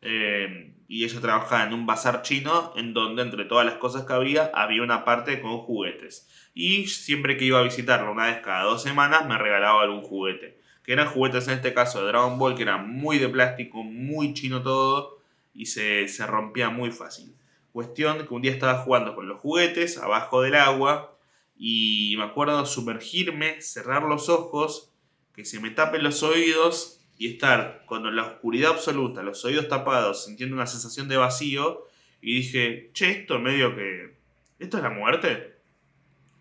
Eh, 0.07 0.71
y 0.87 1.03
ella 1.03 1.19
trabajaba 1.19 1.63
en 1.63 1.73
un 1.73 1.87
bazar 1.87 2.21
chino 2.21 2.71
en 2.75 2.93
donde 2.93 3.23
entre 3.23 3.45
todas 3.45 3.65
las 3.65 3.75
cosas 3.75 4.05
que 4.05 4.13
había 4.13 4.51
había 4.53 4.83
una 4.83 5.03
parte 5.03 5.41
con 5.41 5.57
juguetes. 5.57 6.29
Y 6.53 6.87
siempre 6.87 7.37
que 7.37 7.45
iba 7.45 7.59
a 7.59 7.63
visitarlo 7.63 8.11
una 8.11 8.27
vez 8.27 8.39
cada 8.43 8.63
dos 8.63 8.83
semanas 8.83 9.27
me 9.27 9.37
regalaba 9.37 9.81
algún 9.81 10.03
juguete. 10.03 10.59
Que 10.83 10.93
eran 10.93 11.07
juguetes 11.07 11.47
en 11.47 11.55
este 11.55 11.73
caso 11.73 12.01
de 12.01 12.09
Dragon 12.09 12.37
Ball 12.37 12.55
que 12.55 12.61
eran 12.61 12.87
muy 12.87 13.17
de 13.17 13.27
plástico, 13.29 13.83
muy 13.83 14.33
chino 14.35 14.61
todo 14.61 15.17
y 15.55 15.65
se, 15.65 16.07
se 16.07 16.27
rompía 16.27 16.69
muy 16.69 16.91
fácil. 16.91 17.35
Cuestión 17.71 18.27
que 18.27 18.33
un 18.33 18.43
día 18.43 18.51
estaba 18.51 18.83
jugando 18.83 19.15
con 19.15 19.27
los 19.27 19.39
juguetes 19.39 19.97
abajo 19.97 20.43
del 20.43 20.55
agua 20.55 21.17
y 21.57 22.13
me 22.17 22.25
acuerdo 22.25 22.63
sumergirme, 22.67 23.59
cerrar 23.59 24.03
los 24.03 24.29
ojos, 24.29 24.91
que 25.33 25.45
se 25.45 25.59
me 25.59 25.71
tapen 25.71 26.03
los 26.03 26.21
oídos 26.21 26.94
y 27.17 27.27
estar 27.33 27.83
con 27.85 28.15
la 28.15 28.23
oscuridad 28.23 28.71
absoluta, 28.71 29.23
los 29.23 29.43
oídos 29.45 29.67
tapados, 29.67 30.25
sintiendo 30.25 30.55
una 30.55 30.67
sensación 30.67 31.07
de 31.07 31.17
vacío, 31.17 31.87
y 32.21 32.35
dije, 32.35 32.89
che, 32.93 33.11
esto 33.11 33.39
medio 33.39 33.75
que... 33.75 34.15
¿Esto 34.57 34.77
es 34.77 34.83
la 34.83 34.89
muerte? 34.89 35.55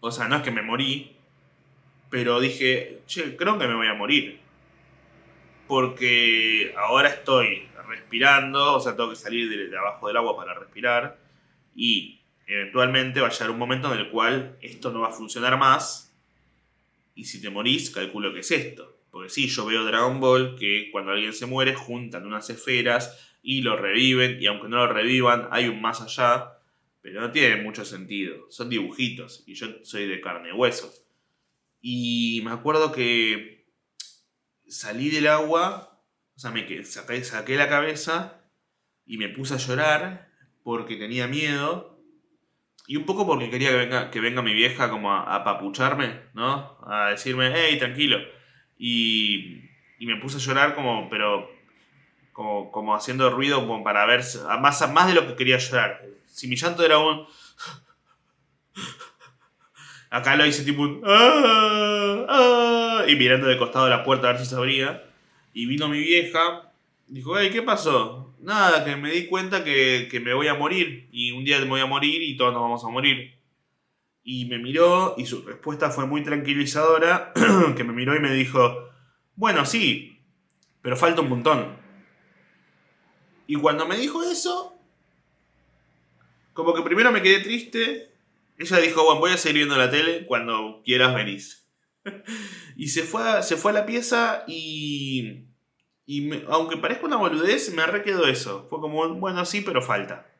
O 0.00 0.10
sea, 0.10 0.28
no 0.28 0.36
es 0.36 0.42
que 0.42 0.50
me 0.50 0.62
morí, 0.62 1.16
pero 2.10 2.40
dije, 2.40 3.02
che, 3.06 3.36
creo 3.36 3.58
que 3.58 3.66
me 3.66 3.74
voy 3.74 3.86
a 3.86 3.94
morir. 3.94 4.40
Porque 5.66 6.74
ahora 6.76 7.08
estoy 7.08 7.68
respirando, 7.88 8.74
o 8.74 8.80
sea, 8.80 8.96
tengo 8.96 9.10
que 9.10 9.16
salir 9.16 9.48
de, 9.48 9.76
abajo 9.76 10.08
del 10.08 10.16
agua 10.16 10.36
para 10.36 10.54
respirar, 10.54 11.18
y 11.74 12.20
eventualmente 12.46 13.20
va 13.20 13.28
a 13.28 13.30
llegar 13.30 13.50
un 13.50 13.58
momento 13.58 13.92
en 13.92 14.00
el 14.00 14.10
cual 14.10 14.56
esto 14.60 14.90
no 14.90 15.00
va 15.00 15.08
a 15.08 15.12
funcionar 15.12 15.58
más, 15.58 16.14
y 17.14 17.24
si 17.24 17.40
te 17.40 17.50
morís, 17.50 17.90
calculo 17.90 18.32
que 18.32 18.40
es 18.40 18.50
esto. 18.50 18.93
Porque 19.14 19.28
sí, 19.28 19.46
yo 19.46 19.64
veo 19.64 19.84
Dragon 19.84 20.18
Ball 20.18 20.56
que 20.58 20.88
cuando 20.90 21.12
alguien 21.12 21.32
se 21.32 21.46
muere 21.46 21.76
juntan 21.76 22.26
unas 22.26 22.50
esferas 22.50 23.36
y 23.44 23.62
lo 23.62 23.76
reviven, 23.76 24.42
y 24.42 24.46
aunque 24.46 24.68
no 24.68 24.78
lo 24.78 24.92
revivan, 24.92 25.46
hay 25.52 25.68
un 25.68 25.80
más 25.80 26.00
allá, 26.00 26.58
pero 27.00 27.20
no 27.20 27.30
tiene 27.30 27.62
mucho 27.62 27.84
sentido. 27.84 28.50
Son 28.50 28.68
dibujitos, 28.68 29.44
y 29.46 29.54
yo 29.54 29.68
soy 29.84 30.08
de 30.08 30.20
carne 30.20 30.48
y 30.48 30.52
hueso. 30.52 30.92
Y 31.80 32.42
me 32.44 32.50
acuerdo 32.50 32.90
que 32.90 33.68
salí 34.66 35.10
del 35.10 35.28
agua, 35.28 36.02
o 36.34 36.40
sea, 36.40 36.50
me 36.50 36.84
saqué, 36.84 37.54
la 37.54 37.68
cabeza 37.68 38.42
y 39.06 39.16
me 39.16 39.28
puse 39.28 39.54
a 39.54 39.58
llorar 39.58 40.28
porque 40.64 40.96
tenía 40.96 41.28
miedo. 41.28 42.00
Y 42.88 42.96
un 42.96 43.06
poco 43.06 43.24
porque 43.28 43.48
quería 43.48 43.70
que 43.70 43.76
venga, 43.76 44.10
que 44.10 44.18
venga 44.18 44.42
mi 44.42 44.54
vieja 44.54 44.90
como 44.90 45.12
a, 45.12 45.36
a 45.36 45.44
papucharme, 45.44 46.20
¿no? 46.34 46.80
A 46.84 47.10
decirme, 47.10 47.52
hey, 47.54 47.78
tranquilo 47.78 48.18
y, 48.78 49.60
me 50.00 50.16
puse 50.16 50.36
a 50.36 50.40
llorar 50.40 50.74
como, 50.74 51.08
pero 51.08 51.50
como, 52.32 52.70
como 52.70 52.94
haciendo 52.94 53.30
ruido 53.30 53.60
como 53.66 53.82
para 53.82 54.04
ver, 54.04 54.22
más, 54.60 54.92
más 54.92 55.06
de 55.06 55.14
lo 55.14 55.26
que 55.26 55.36
quería 55.36 55.56
llorar. 55.56 56.04
Si 56.26 56.48
mi 56.48 56.56
llanto 56.56 56.84
era 56.84 56.98
un... 56.98 57.26
Acá 60.10 60.36
lo 60.36 60.44
hice 60.44 60.64
tipo 60.64 60.82
un... 60.82 61.02
Ah, 61.06 62.26
ah", 62.28 63.04
y 63.08 63.16
mirando 63.16 63.46
de 63.46 63.58
costado 63.58 63.86
de 63.86 63.90
la 63.90 64.04
puerta 64.04 64.28
a 64.28 64.32
ver 64.32 64.40
si 64.40 64.46
se 64.46 64.56
abría. 64.56 65.04
Y 65.52 65.66
vino 65.66 65.88
mi 65.88 65.98
vieja. 65.98 66.70
Dijo, 67.06 67.38
hey, 67.38 67.50
¿qué 67.52 67.62
pasó? 67.62 68.34
Nada, 68.40 68.84
que 68.84 68.96
me 68.96 69.10
di 69.10 69.26
cuenta 69.26 69.64
que, 69.64 70.08
que 70.10 70.20
me 70.20 70.34
voy 70.34 70.48
a 70.48 70.54
morir. 70.54 71.08
Y 71.12 71.32
un 71.32 71.44
día 71.44 71.58
me 71.60 71.66
voy 71.66 71.80
a 71.80 71.86
morir 71.86 72.22
y 72.22 72.36
todos 72.36 72.52
nos 72.52 72.62
vamos 72.62 72.84
a 72.84 72.88
morir. 72.88 73.33
Y 74.24 74.46
me 74.46 74.58
miró 74.58 75.14
y 75.18 75.26
su 75.26 75.42
respuesta 75.42 75.90
fue 75.90 76.06
muy 76.06 76.22
tranquilizadora, 76.22 77.32
que 77.76 77.84
me 77.84 77.92
miró 77.92 78.16
y 78.16 78.20
me 78.20 78.32
dijo, 78.32 78.88
bueno, 79.36 79.66
sí, 79.66 80.18
pero 80.80 80.96
falta 80.96 81.20
un 81.20 81.28
montón. 81.28 81.76
Y 83.46 83.56
cuando 83.56 83.86
me 83.86 83.96
dijo 83.98 84.22
eso, 84.22 84.74
como 86.54 86.72
que 86.72 86.82
primero 86.82 87.12
me 87.12 87.20
quedé 87.20 87.40
triste. 87.40 88.12
Ella 88.56 88.78
dijo, 88.78 89.04
bueno, 89.04 89.20
voy 89.20 89.32
a 89.32 89.36
seguir 89.36 89.58
viendo 89.58 89.76
la 89.76 89.90
tele, 89.90 90.24
cuando 90.26 90.80
quieras 90.84 91.14
venís. 91.14 91.68
y 92.76 92.88
se 92.88 93.02
fue, 93.02 93.22
a, 93.28 93.42
se 93.42 93.56
fue 93.56 93.72
la 93.72 93.84
pieza 93.84 94.44
y... 94.46 95.48
Y 96.06 96.30
aunque 96.48 96.76
parezca 96.76 97.06
una 97.06 97.16
boludez, 97.16 97.72
me 97.72 97.80
arrequedó 97.80 98.26
eso. 98.26 98.66
Fue 98.68 98.78
como, 98.78 99.14
bueno, 99.14 99.44
sí, 99.46 99.62
pero 99.62 99.80
falta. 99.80 100.30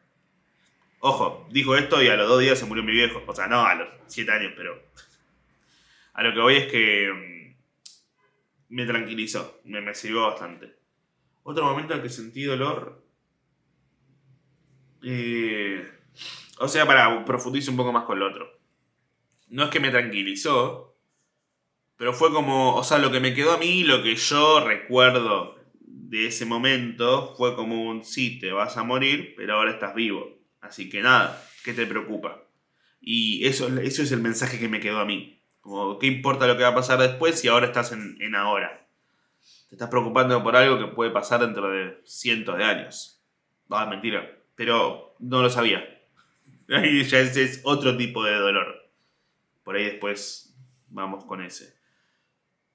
Ojo, 1.06 1.46
dijo 1.50 1.76
esto 1.76 2.02
y 2.02 2.08
a 2.08 2.16
los 2.16 2.26
dos 2.26 2.40
días 2.40 2.58
se 2.58 2.64
murió 2.64 2.82
mi 2.82 2.92
viejo. 2.92 3.22
O 3.26 3.34
sea, 3.34 3.46
no 3.46 3.66
a 3.66 3.74
los 3.74 3.88
siete 4.06 4.32
años, 4.32 4.54
pero... 4.56 4.82
A 6.14 6.22
lo 6.22 6.32
que 6.32 6.40
voy 6.40 6.56
es 6.56 6.66
que 6.72 7.12
mm, 7.12 8.74
me 8.74 8.86
tranquilizó, 8.86 9.60
me, 9.64 9.94
sirvió 9.94 10.22
bastante. 10.22 10.74
Otro 11.42 11.62
momento 11.66 11.92
en 11.92 12.00
que 12.00 12.08
sentí 12.08 12.44
dolor... 12.44 13.04
Eh, 15.02 15.86
o 16.60 16.68
sea, 16.68 16.86
para 16.86 17.22
profundizar 17.26 17.72
un 17.72 17.76
poco 17.76 17.92
más 17.92 18.04
con 18.04 18.18
lo 18.18 18.26
otro. 18.26 18.58
No 19.48 19.64
es 19.64 19.70
que 19.70 19.80
me 19.80 19.90
tranquilizó, 19.90 20.96
pero 21.98 22.14
fue 22.14 22.32
como, 22.32 22.76
o 22.76 22.82
sea, 22.82 22.96
lo 22.96 23.12
que 23.12 23.20
me 23.20 23.34
quedó 23.34 23.52
a 23.52 23.58
mí, 23.58 23.84
lo 23.84 24.02
que 24.02 24.16
yo 24.16 24.66
recuerdo 24.66 25.58
de 25.80 26.28
ese 26.28 26.46
momento, 26.46 27.34
fue 27.36 27.54
como 27.54 27.90
un, 27.90 28.04
sí, 28.04 28.38
te 28.38 28.52
vas 28.52 28.78
a 28.78 28.84
morir, 28.84 29.34
pero 29.36 29.56
ahora 29.56 29.72
estás 29.72 29.94
vivo. 29.94 30.43
Así 30.64 30.88
que 30.88 31.03
nada, 31.03 31.42
¿qué 31.62 31.74
te 31.74 31.87
preocupa? 31.87 32.42
Y 33.00 33.46
eso, 33.46 33.68
eso 33.81 34.03
es 34.03 34.12
el 34.12 34.20
mensaje 34.20 34.59
que 34.59 34.68
me 34.68 34.81
quedó 34.81 34.98
a 34.98 35.05
mí. 35.05 35.42
Como, 35.61 35.98
¿qué 35.98 36.07
importa 36.07 36.46
lo 36.46 36.57
que 36.57 36.62
va 36.62 36.70
a 36.70 36.74
pasar 36.74 36.98
después 36.98 37.38
si 37.38 37.48
ahora 37.48 37.66
estás 37.66 37.92
en, 37.92 38.16
en 38.20 38.35
ahora? 38.35 38.87
Te 39.68 39.74
estás 39.77 39.90
preocupando 39.90 40.42
por 40.42 40.57
algo 40.57 40.79
que 40.79 40.94
puede 40.94 41.11
pasar 41.11 41.40
dentro 41.40 41.70
de 41.70 42.00
cientos 42.05 42.57
de 42.57 42.64
años. 42.64 43.22
Ah, 43.70 43.87
mentira. 43.87 44.38
Pero 44.55 45.16
no 45.18 45.42
lo 45.42 45.50
sabía. 45.50 45.85
Ahí 46.68 47.05
ya 47.05 47.20
ese 47.20 47.44
es 47.44 47.61
otro 47.64 47.96
tipo 47.96 48.24
de 48.24 48.35
dolor. 48.35 48.90
Por 49.64 49.77
ahí 49.77 49.85
después 49.85 50.55
vamos 50.88 51.24
con 51.24 51.42
ese. 51.42 51.74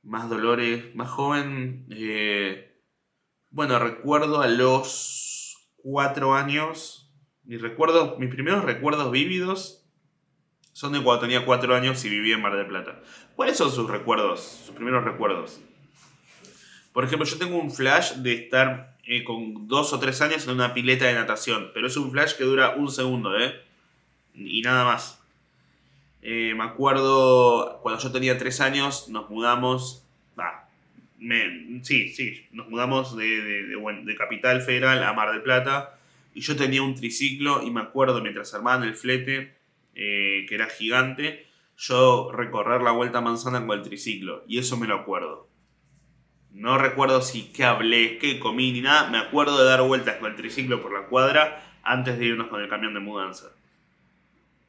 Más 0.03 0.29
dolores, 0.29 0.95
más 0.95 1.09
joven. 1.09 1.85
Eh, 1.91 2.75
bueno, 3.51 3.77
recuerdo 3.79 4.41
a 4.41 4.47
los 4.47 5.69
cuatro 5.77 6.33
años. 6.33 6.98
Mis, 7.49 7.59
recuerdos, 7.59 8.19
mis 8.19 8.29
primeros 8.29 8.63
recuerdos 8.63 9.09
vívidos 9.09 9.83
son 10.71 10.93
de 10.93 11.01
cuando 11.01 11.21
tenía 11.21 11.45
cuatro 11.45 11.75
años 11.75 12.05
y 12.05 12.09
vivía 12.09 12.35
en 12.35 12.43
Mar 12.43 12.55
del 12.55 12.67
Plata. 12.67 13.01
¿Cuáles 13.35 13.57
son 13.57 13.71
sus 13.71 13.89
recuerdos? 13.89 14.39
Sus 14.67 14.75
primeros 14.75 15.03
recuerdos. 15.03 15.59
Por 16.93 17.05
ejemplo, 17.05 17.25
yo 17.25 17.39
tengo 17.39 17.57
un 17.57 17.71
flash 17.71 18.17
de 18.17 18.33
estar 18.35 18.99
eh, 19.03 19.23
con 19.23 19.67
dos 19.67 19.93
o 19.93 19.99
tres 19.99 20.21
años 20.21 20.45
en 20.45 20.53
una 20.53 20.75
pileta 20.75 21.05
de 21.05 21.15
natación. 21.15 21.71
Pero 21.73 21.87
es 21.87 21.97
un 21.97 22.11
flash 22.11 22.35
que 22.35 22.43
dura 22.43 22.75
un 22.75 22.91
segundo, 22.91 23.35
¿eh? 23.35 23.59
y 24.35 24.61
nada 24.61 24.85
más. 24.85 25.19
Eh, 26.21 26.53
me 26.55 26.65
acuerdo 26.65 27.79
cuando 27.81 27.99
yo 27.99 28.11
tenía 28.11 28.37
tres 28.37 28.61
años, 28.61 29.09
nos 29.09 29.27
mudamos. 29.27 30.05
sí, 31.81 32.09
sí, 32.09 32.47
nos 32.51 32.69
mudamos 32.69 33.17
de, 33.17 34.15
Capital 34.19 34.61
Federal 34.61 35.03
a 35.03 35.13
Mar 35.13 35.31
del 35.31 35.41
Plata. 35.41 35.98
Y 36.33 36.41
yo 36.41 36.55
tenía 36.55 36.81
un 36.81 36.95
triciclo 36.95 37.63
y 37.63 37.71
me 37.71 37.81
acuerdo 37.81 38.21
mientras 38.21 38.53
armaban 38.53 38.83
el 38.83 38.95
flete, 38.95 39.57
eh, 39.95 40.45
que 40.47 40.55
era 40.55 40.67
gigante, 40.67 41.47
yo 41.77 42.31
recorrer 42.31 42.81
la 42.81 42.91
vuelta 42.91 43.19
a 43.19 43.21
manzana 43.21 43.65
con 43.65 43.77
el 43.77 43.83
triciclo. 43.83 44.43
Y 44.47 44.59
eso 44.59 44.77
me 44.77 44.87
lo 44.87 44.95
acuerdo. 44.95 45.49
No 46.51 46.77
recuerdo 46.77 47.21
si 47.21 47.51
qué 47.51 47.63
hablé, 47.63 48.17
qué 48.17 48.39
comí 48.39 48.71
ni 48.71 48.81
nada. 48.81 49.09
Me 49.09 49.17
acuerdo 49.17 49.57
de 49.59 49.65
dar 49.65 49.81
vueltas 49.83 50.17
con 50.17 50.31
el 50.31 50.37
triciclo 50.37 50.81
por 50.81 50.93
la 50.93 51.07
cuadra 51.07 51.63
antes 51.83 52.17
de 52.17 52.25
irnos 52.25 52.47
con 52.47 52.61
el 52.61 52.69
camión 52.69 52.93
de 52.93 52.99
mudanza. 52.99 53.51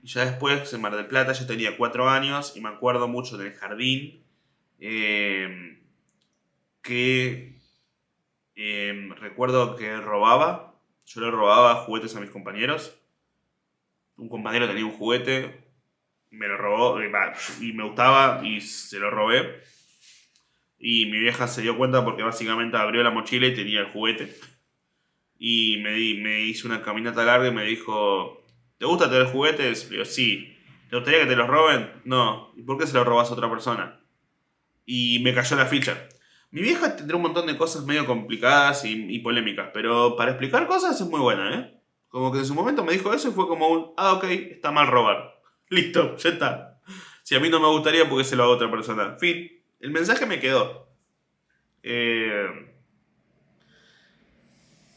Y 0.03 0.09
ya 0.09 0.25
después, 0.25 0.73
en 0.73 0.81
Mar 0.81 0.97
del 0.97 1.07
Plata, 1.07 1.33
yo 1.33 1.47
tenía 1.47 1.77
cuatro 1.77 2.09
años 2.09 2.55
y 2.57 2.61
me 2.61 2.69
acuerdo 2.69 3.09
mucho 3.09 3.37
del 3.37 3.53
jardín. 3.53 4.23
Em, 4.79 5.79
que 6.83 7.59
em, 8.55 9.13
recuerdo 9.15 9.77
que 9.77 9.97
robaba. 9.97 10.70
Yo 11.07 11.21
le 11.21 11.31
robaba 11.31 11.85
juguetes 11.85 12.15
a 12.17 12.21
mis 12.21 12.31
compañeros. 12.31 12.97
Un 14.17 14.29
compañero 14.29 14.67
tenía 14.67 14.85
un 14.85 14.93
juguete, 14.93 15.65
me 16.31 16.47
lo 16.47 16.57
robó 16.57 17.01
eh, 17.01 17.11
y 17.61 17.73
me 17.73 17.85
gustaba 17.85 18.47
y 18.47 18.61
se 18.61 18.99
lo 18.99 19.11
robé. 19.11 19.63
Y 20.79 21.07
mi 21.07 21.19
vieja 21.19 21.49
se 21.49 21.63
dio 21.63 21.77
cuenta 21.77 22.05
porque 22.05 22.23
básicamente 22.23 22.77
abrió 22.77 23.03
la 23.03 23.11
mochila 23.11 23.47
y 23.47 23.55
tenía 23.55 23.81
el 23.81 23.93
juguete. 23.93 24.35
Y 25.39 25.79
me, 25.79 25.93
me 26.23 26.43
hizo 26.43 26.69
una 26.69 26.83
caminata 26.83 27.25
larga 27.25 27.49
y 27.49 27.53
me 27.53 27.65
dijo, 27.65 28.41
¿Te 28.81 28.87
gusta 28.87 29.11
tener 29.11 29.27
juguetes? 29.27 29.91
Digo, 29.91 30.07
sí. 30.07 30.57
¿Te 30.89 30.97
gustaría 30.97 31.21
que 31.21 31.27
te 31.27 31.37
los 31.37 31.49
roben? 31.49 31.91
No. 32.07 32.51
¿Y 32.57 32.63
por 32.63 32.79
qué 32.79 32.87
se 32.87 32.95
los 32.95 33.07
robas 33.07 33.29
a 33.29 33.35
otra 33.35 33.51
persona? 33.51 34.01
Y 34.87 35.19
me 35.19 35.35
cayó 35.35 35.55
la 35.55 35.67
ficha. 35.67 36.09
Mi 36.51 36.63
vieja 36.63 36.97
tendrá 36.97 37.17
un 37.17 37.23
montón 37.23 37.47
de 37.47 37.57
cosas 37.57 37.85
medio 37.85 38.07
complicadas 38.07 38.85
y, 38.85 39.19
polémicas, 39.21 39.71
pero 39.73 40.17
para 40.17 40.33
explicar 40.33 40.67
cosas 40.67 41.01
es 41.01 41.07
muy 41.07 41.21
buena, 41.21 41.55
¿eh? 41.55 41.81
Como 42.09 42.33
que 42.33 42.39
en 42.39 42.47
su 42.47 42.55
momento 42.55 42.85
me 42.85 42.93
dijo 42.93 43.13
eso 43.15 43.29
y 43.29 43.33
fue 43.33 43.47
como 43.47 43.69
un, 43.69 43.93
ah, 43.97 44.15
ok, 44.15 44.25
está 44.25 44.73
mal 44.73 44.89
robar. 44.89 45.41
Listo, 45.69 46.17
ya 46.17 46.31
está. 46.31 46.81
Si 47.23 47.37
a 47.37 47.41
mí 47.41 47.49
no 47.49 47.61
me 47.61 47.69
gustaría, 47.69 48.09
¿por 48.09 48.19
qué 48.19 48.25
se 48.25 48.35
lo 48.35 48.43
hago 48.43 48.53
a 48.55 48.57
otra 48.57 48.71
persona? 48.71 49.17
Fin, 49.19 49.49
el 49.79 49.91
mensaje 49.91 50.27
me 50.27 50.41
quedó. 50.41 50.89
Eh... 51.83 52.47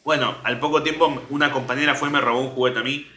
Bueno, 0.04 0.36
al 0.44 0.60
poco 0.60 0.84
tiempo 0.84 1.22
una 1.30 1.52
compañera 1.52 1.94
fue 1.96 2.10
y 2.10 2.12
me 2.12 2.20
robó 2.20 2.42
un 2.42 2.50
juguete 2.50 2.80
a 2.80 2.84
mí 2.84 3.08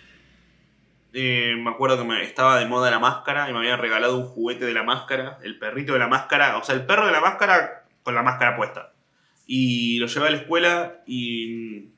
eh, 1.18 1.56
me 1.56 1.70
acuerdo 1.70 1.96
que 1.96 2.04
me, 2.04 2.22
estaba 2.22 2.58
de 2.58 2.66
moda 2.66 2.90
la 2.90 2.98
máscara 2.98 3.48
y 3.48 3.52
me 3.54 3.60
habían 3.60 3.80
regalado 3.80 4.18
un 4.18 4.26
juguete 4.26 4.66
de 4.66 4.74
la 4.74 4.82
máscara, 4.82 5.38
el 5.42 5.58
perrito 5.58 5.94
de 5.94 5.98
la 5.98 6.08
máscara, 6.08 6.58
o 6.58 6.62
sea, 6.62 6.74
el 6.74 6.84
perro 6.84 7.06
de 7.06 7.12
la 7.12 7.22
máscara 7.22 7.85
con 8.06 8.14
la 8.14 8.22
máscara 8.22 8.56
puesta. 8.56 8.92
Y 9.48 9.98
lo 9.98 10.06
llevé 10.06 10.28
a 10.28 10.30
la 10.30 10.36
escuela 10.36 11.02
y 11.08 11.88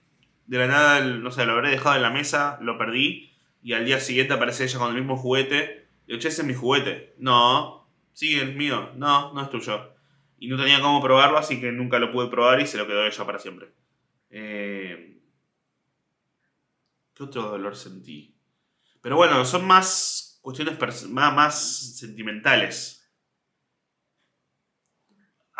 de 0.47 0.59
la 0.59 0.67
nada, 0.67 1.01
no 1.03 1.31
sé, 1.31 1.45
lo 1.45 1.53
habré 1.53 1.69
dejado 1.69 1.97
en 1.97 2.03
la 2.03 2.09
mesa, 2.09 2.57
lo 2.63 2.79
perdí 2.79 3.35
y 3.63 3.75
al 3.75 3.85
día 3.85 4.01
siguiente 4.01 4.33
aparece 4.33 4.65
ella 4.65 4.79
con 4.79 4.89
el 4.89 4.95
mismo 4.97 5.19
juguete. 5.19 5.87
Y 6.07 6.13
yo, 6.13 6.19
che, 6.19 6.29
ese 6.29 6.41
es 6.41 6.49
mi 6.49 6.55
juguete. 6.55 7.15
No, 7.19 7.87
sí, 8.15 8.41
es 8.41 8.57
mío. 8.57 8.91
No, 8.97 9.35
no 9.35 9.43
es 9.43 9.51
tuyo. 9.51 9.93
Y 10.39 10.49
no 10.49 10.57
tenía 10.57 10.81
cómo 10.81 11.03
probarlo, 11.03 11.37
así 11.37 11.61
que 11.61 11.73
nunca 11.73 11.99
lo 11.99 12.11
pude 12.11 12.29
probar 12.29 12.59
y 12.59 12.67
se 12.67 12.79
lo 12.79 12.87
quedó 12.87 13.05
ella 13.05 13.27
para 13.27 13.39
siempre. 13.39 13.69
Eh, 14.31 15.21
¿Qué 17.13 17.23
otro 17.23 17.43
dolor 17.43 17.77
sentí? 17.77 18.35
Pero 19.03 19.17
bueno, 19.17 19.45
son 19.45 19.67
más 19.67 20.41
cuestiones 20.41 20.79
más 21.11 21.99
sentimentales. 21.99 22.98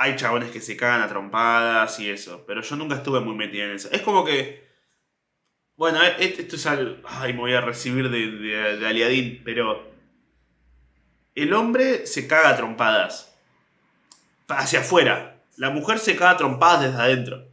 Hay 0.01 0.17
chabones 0.17 0.51
que 0.51 0.61
se 0.61 0.77
cagan 0.77 1.03
a 1.03 1.09
trompadas 1.09 1.99
y 2.01 2.09
eso, 2.09 2.45
pero 2.47 2.63
yo 2.63 2.77
nunca 2.77 2.95
estuve 2.95 3.21
muy 3.21 3.35
metido 3.35 3.67
en 3.67 3.73
eso. 3.73 3.89
Es 3.93 4.01
como 4.01 4.25
que... 4.25 4.67
Bueno, 5.77 6.03
e-, 6.03 6.25
e-, 6.25 6.41
esto 6.41 6.57
es 6.57 6.67
algo... 6.67 6.97
Ay, 7.05 7.35
me 7.35 7.41
voy 7.41 7.53
a 7.53 7.61
recibir 7.61 8.09
de, 8.09 8.31
de, 8.31 8.87
aliadín, 8.87 9.43
pero... 9.45 9.93
El 11.35 11.53
hombre 11.53 12.07
se 12.07 12.27
caga 12.27 12.51
a 12.51 12.57
trompadas. 12.57 13.37
Hacia 14.49 14.81
afuera. 14.81 15.43
La 15.57 15.71
mujer 15.71 15.99
se 15.99 16.17
caga 16.17 16.31
a 16.31 16.37
trompadas 16.37 16.83
desde 16.83 17.03
adentro. 17.03 17.49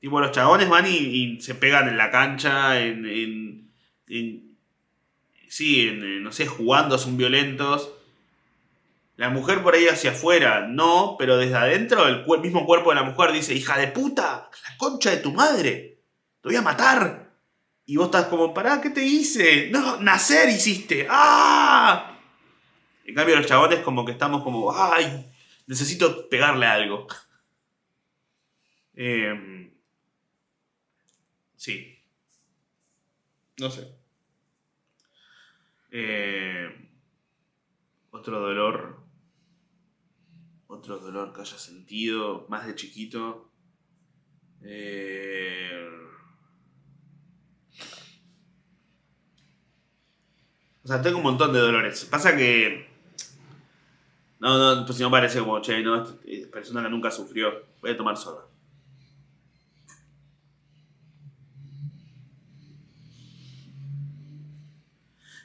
Tipo, 0.00 0.20
los 0.20 0.32
chabones 0.32 0.68
van 0.68 0.86
y, 0.86 1.40
se 1.40 1.54
pegan 1.54 1.88
en 1.88 1.96
la 1.96 2.10
cancha, 2.10 2.80
en 2.80 3.66
sí, 5.48 5.88
eh, 5.88 6.18
no 6.20 6.32
sé, 6.32 6.46
jugando 6.46 6.98
son 6.98 7.16
violentos. 7.16 7.90
La 9.16 9.30
mujer 9.30 9.62
por 9.62 9.74
ahí 9.74 9.88
hacia 9.88 10.10
afuera, 10.10 10.66
no, 10.68 11.16
pero 11.18 11.38
desde 11.38 11.56
adentro 11.56 12.06
el 12.06 12.24
mismo 12.42 12.66
cuerpo 12.66 12.90
de 12.90 12.96
la 12.96 13.02
mujer 13.02 13.32
dice, 13.32 13.54
hija 13.54 13.78
de 13.78 13.88
puta, 13.88 14.50
la 14.68 14.76
concha 14.76 15.10
de 15.10 15.16
tu 15.16 15.32
madre, 15.32 16.02
te 16.42 16.48
voy 16.48 16.56
a 16.56 16.62
matar. 16.62 17.32
Y 17.86 17.96
vos 17.96 18.06
estás 18.06 18.26
como, 18.26 18.52
pará, 18.52 18.80
¿qué 18.80 18.90
te 18.90 19.02
hice? 19.02 19.70
No, 19.70 19.98
nacer 20.00 20.50
hiciste. 20.50 21.06
¡Ah! 21.08 22.18
En 23.06 23.14
cambio 23.14 23.36
los 23.36 23.46
chabones 23.46 23.80
como 23.80 24.04
que 24.04 24.12
estamos 24.12 24.42
como, 24.42 24.74
ay, 24.74 25.32
necesito 25.66 26.28
pegarle 26.28 26.66
algo. 26.66 27.06
Em, 28.94 29.70
sí. 31.56 32.02
No 33.58 33.70
sé. 33.70 33.96
Eh, 35.90 36.68
otro 38.10 38.40
dolor. 38.40 39.05
Otro 40.68 40.98
dolor 40.98 41.32
que 41.32 41.40
haya 41.42 41.58
sentido 41.58 42.46
más 42.48 42.66
de 42.66 42.74
chiquito. 42.74 43.50
Eh, 44.62 45.96
O 50.86 50.88
sea, 50.88 51.02
tengo 51.02 51.16
un 51.16 51.24
montón 51.24 51.52
de 51.52 51.58
dolores. 51.58 52.04
Pasa 52.04 52.36
que. 52.36 52.88
No, 54.38 54.76
no, 54.76 54.86
pues 54.86 54.96
si 54.96 55.02
no 55.02 55.10
parece 55.10 55.40
como, 55.40 55.60
che, 55.60 55.82
no, 55.82 56.06
esta 56.24 56.50
persona 56.52 56.80
que 56.80 56.88
nunca 56.88 57.10
sufrió. 57.10 57.52
Voy 57.80 57.90
a 57.90 57.96
tomar 57.96 58.16
soda. 58.16 58.44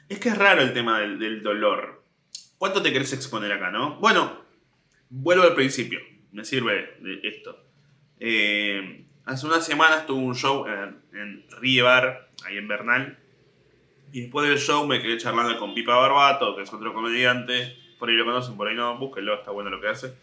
Es 0.08 0.20
que 0.20 0.28
es 0.28 0.38
raro 0.38 0.62
el 0.62 0.72
tema 0.72 1.00
del, 1.00 1.18
del 1.18 1.42
dolor. 1.42 2.04
¿Cuánto 2.56 2.80
te 2.80 2.92
querés 2.92 3.12
exponer 3.12 3.50
acá, 3.50 3.72
no? 3.72 3.98
Bueno, 3.98 4.41
vuelvo 5.12 5.44
al 5.44 5.54
principio. 5.54 6.00
Me 6.32 6.44
sirve 6.44 6.96
esto. 7.22 7.56
Eh, 8.18 9.04
hace 9.24 9.46
unas 9.46 9.64
semanas 9.64 10.06
tuve 10.06 10.24
un 10.24 10.34
show 10.34 10.66
en, 10.66 11.02
en 11.12 11.82
Bar, 11.82 12.30
ahí 12.44 12.56
en 12.56 12.66
Bernal. 12.66 13.18
Y 14.12 14.22
después 14.22 14.48
del 14.48 14.58
show 14.58 14.86
me 14.86 15.00
quedé 15.00 15.18
charlando 15.18 15.58
con 15.58 15.74
Pipa 15.74 15.94
Barbato, 15.94 16.56
que 16.56 16.62
es 16.62 16.72
otro 16.72 16.92
comediante. 16.92 17.76
Por 17.98 18.08
ahí 18.08 18.16
lo 18.16 18.24
conocen, 18.24 18.56
por 18.56 18.68
ahí 18.68 18.74
no, 18.74 18.98
búsquenlo, 18.98 19.34
está 19.34 19.50
bueno 19.50 19.70
lo 19.70 19.80
que 19.80 19.88
hace. 19.88 20.14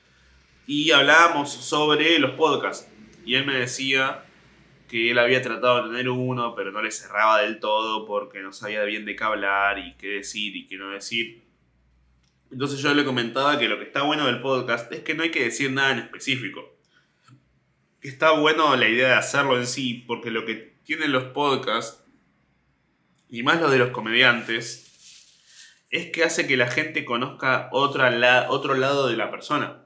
Y 0.68 0.92
hablábamos 0.92 1.52
sobre 1.52 2.18
los 2.20 2.32
podcasts. 2.32 2.92
Y 3.26 3.36
él 3.36 3.46
me 3.46 3.56
decía 3.56 4.26
que 4.88 5.12
él 5.12 5.20
había 5.20 5.42
tratado 5.42 5.84
de 5.84 5.90
tener 5.90 6.10
uno, 6.10 6.56
pero 6.56 6.72
no 6.72 6.82
le 6.82 6.92
cerraba 6.92 7.42
del 7.42 7.60
todo 7.60 8.06
porque 8.08 8.42
no 8.42 8.52
sabía 8.52 8.84
bien 8.84 9.06
de 9.06 9.16
qué 9.16 9.24
hablar 9.24 9.78
y 9.78 9.94
qué 9.96 10.08
decir 10.08 10.56
y 10.56 10.66
qué 10.66 10.78
no 10.78 10.90
decir. 10.90 11.49
Entonces 12.52 12.80
yo 12.80 12.94
le 12.94 13.06
comentaba 13.06 13.60
que 13.60 13.68
lo 13.68 13.78
que 13.78 13.86
está 13.86 14.04
bueno 14.04 14.26
del 14.26 14.42
podcast 14.42 14.92
es 14.92 15.02
que 15.02 15.14
no 15.14 15.24
hay 15.24 15.32
que 15.32 15.44
decir 15.44 15.72
nada 15.72 15.92
en 15.92 16.00
específico. 16.00 16.78
Está 18.02 18.32
bueno 18.32 18.76
la 18.76 18.88
idea 18.88 19.10
de 19.10 19.14
hacerlo 19.14 19.58
en 19.58 19.68
sí, 19.68 20.04
porque 20.08 20.32
lo 20.32 20.46
que 20.46 20.78
tienen 20.84 21.12
los 21.12 21.26
podcasts, 21.26 22.04
y 23.30 23.44
más 23.44 23.62
lo 23.62 23.70
de 23.70 23.78
los 23.78 23.90
comediantes, 23.90 24.86
es 25.90 26.12
que 26.12 26.24
hace 26.24 26.48
que 26.48 26.58
la 26.58 26.68
gente 26.68 27.06
conozca 27.06 27.70
otro 27.72 28.10
lado 28.76 29.08
de 29.08 29.18
la 29.18 29.30
persona. 29.30 29.86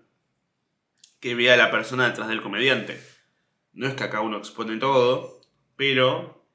Que 1.19 1.35
vea 1.35 1.55
a 1.55 1.57
la 1.57 1.71
persona 1.71 2.07
detrás 2.07 2.29
del 2.29 2.41
comediante 2.41 3.13
no 3.73 3.87
es 3.87 3.95
que 3.95 4.03
acá 4.03 4.21
uno 4.21 4.37
expone 4.37 4.77
todo, 4.77 5.41
pero 5.75 6.45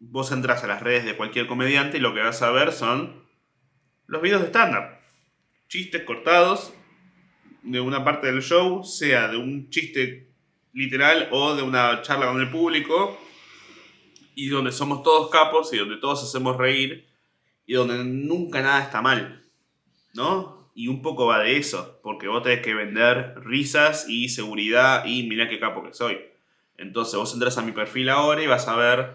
vos 0.00 0.32
entras 0.32 0.64
a 0.64 0.66
las 0.66 0.82
redes 0.82 1.04
de 1.04 1.16
cualquier 1.16 1.46
comediante 1.46 1.98
y 1.98 2.00
lo 2.00 2.12
que 2.12 2.20
vas 2.20 2.42
a 2.42 2.50
ver 2.50 2.72
son 2.72 3.24
los 4.06 4.20
videos 4.20 4.42
de 4.42 4.48
stand-up. 4.48 4.99
Chistes 5.70 6.02
cortados 6.02 6.72
de 7.62 7.80
una 7.80 8.02
parte 8.02 8.26
del 8.26 8.42
show, 8.42 8.82
sea 8.82 9.28
de 9.28 9.36
un 9.36 9.70
chiste 9.70 10.28
literal 10.72 11.28
o 11.30 11.54
de 11.54 11.62
una 11.62 12.02
charla 12.02 12.26
con 12.26 12.40
el 12.40 12.50
público, 12.50 13.16
y 14.34 14.48
donde 14.48 14.72
somos 14.72 15.04
todos 15.04 15.30
capos 15.30 15.72
y 15.72 15.76
donde 15.76 15.98
todos 15.98 16.24
hacemos 16.24 16.56
reír, 16.56 17.06
y 17.66 17.74
donde 17.74 18.02
nunca 18.02 18.62
nada 18.62 18.82
está 18.82 19.00
mal, 19.00 19.44
¿no? 20.12 20.72
Y 20.74 20.88
un 20.88 21.02
poco 21.02 21.26
va 21.26 21.38
de 21.38 21.56
eso, 21.56 22.00
porque 22.02 22.26
vos 22.26 22.42
tenés 22.42 22.62
que 22.62 22.74
vender 22.74 23.40
risas 23.44 24.08
y 24.08 24.28
seguridad 24.28 25.04
y 25.04 25.22
mira 25.28 25.48
qué 25.48 25.60
capo 25.60 25.84
que 25.84 25.94
soy. 25.94 26.18
Entonces 26.78 27.14
vos 27.14 27.32
entras 27.32 27.58
a 27.58 27.62
mi 27.62 27.70
perfil 27.70 28.08
ahora 28.08 28.42
y 28.42 28.48
vas 28.48 28.66
a 28.66 28.74
ver 28.74 29.12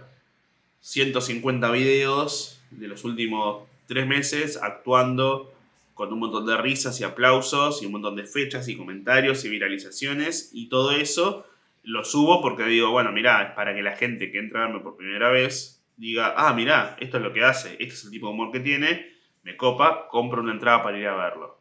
150 0.80 1.70
videos 1.72 2.62
de 2.72 2.88
los 2.88 3.04
últimos 3.04 3.68
tres 3.88 4.08
meses 4.08 4.56
actuando 4.56 5.52
con 5.96 6.14
un 6.14 6.20
montón 6.20 6.46
de 6.46 6.58
risas 6.58 7.00
y 7.00 7.04
aplausos 7.04 7.82
y 7.82 7.88
un 7.88 7.94
montón 7.94 8.16
de 8.16 8.26
fechas 8.26 8.68
y 8.68 8.78
comentarios 8.78 9.44
y 9.46 9.50
viralizaciones 9.50 10.52
y 10.54 10.70
todo 10.70 10.92
eso 10.92 11.48
lo 11.84 12.04
subo 12.04 12.42
porque 12.42 12.66
digo, 12.66 12.92
bueno, 12.92 13.12
mirá, 13.12 13.44
es 13.44 13.52
para 13.54 13.74
que 13.74 13.82
la 13.82 13.96
gente 13.96 14.32
que 14.32 14.40
entra 14.40 14.64
a 14.64 14.68
verme 14.68 14.82
por 14.82 14.98
primera 14.98 15.30
vez 15.30 15.84
diga, 15.96 16.34
ah, 16.36 16.54
mirá, 16.54 16.98
esto 17.00 17.18
es 17.18 17.24
lo 17.24 17.32
que 17.32 17.44
hace, 17.44 17.74
este 17.80 17.94
es 17.94 18.04
el 18.04 18.12
tipo 18.12 18.28
de 18.28 18.34
humor 18.34 18.52
que 18.52 18.60
tiene, 18.60 19.14
me 19.44 19.56
copa, 19.56 20.08
compro 20.10 20.42
una 20.42 20.52
entrada 20.52 20.84
para 20.84 21.00
ir 21.00 21.08
a 21.08 21.16
verlo. 21.16 21.60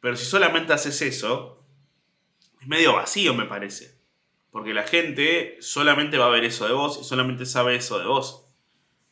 Pero 0.00 0.16
si 0.16 0.24
solamente 0.24 0.72
haces 0.72 1.00
eso, 1.02 1.64
es 2.60 2.66
medio 2.66 2.94
vacío 2.94 3.34
me 3.34 3.44
parece. 3.44 4.00
Porque 4.50 4.74
la 4.74 4.82
gente 4.82 5.56
solamente 5.60 6.18
va 6.18 6.26
a 6.26 6.30
ver 6.30 6.44
eso 6.44 6.66
de 6.66 6.72
vos 6.72 6.98
y 7.00 7.04
solamente 7.04 7.46
sabe 7.46 7.76
eso 7.76 8.00
de 8.00 8.06
vos. 8.06 8.48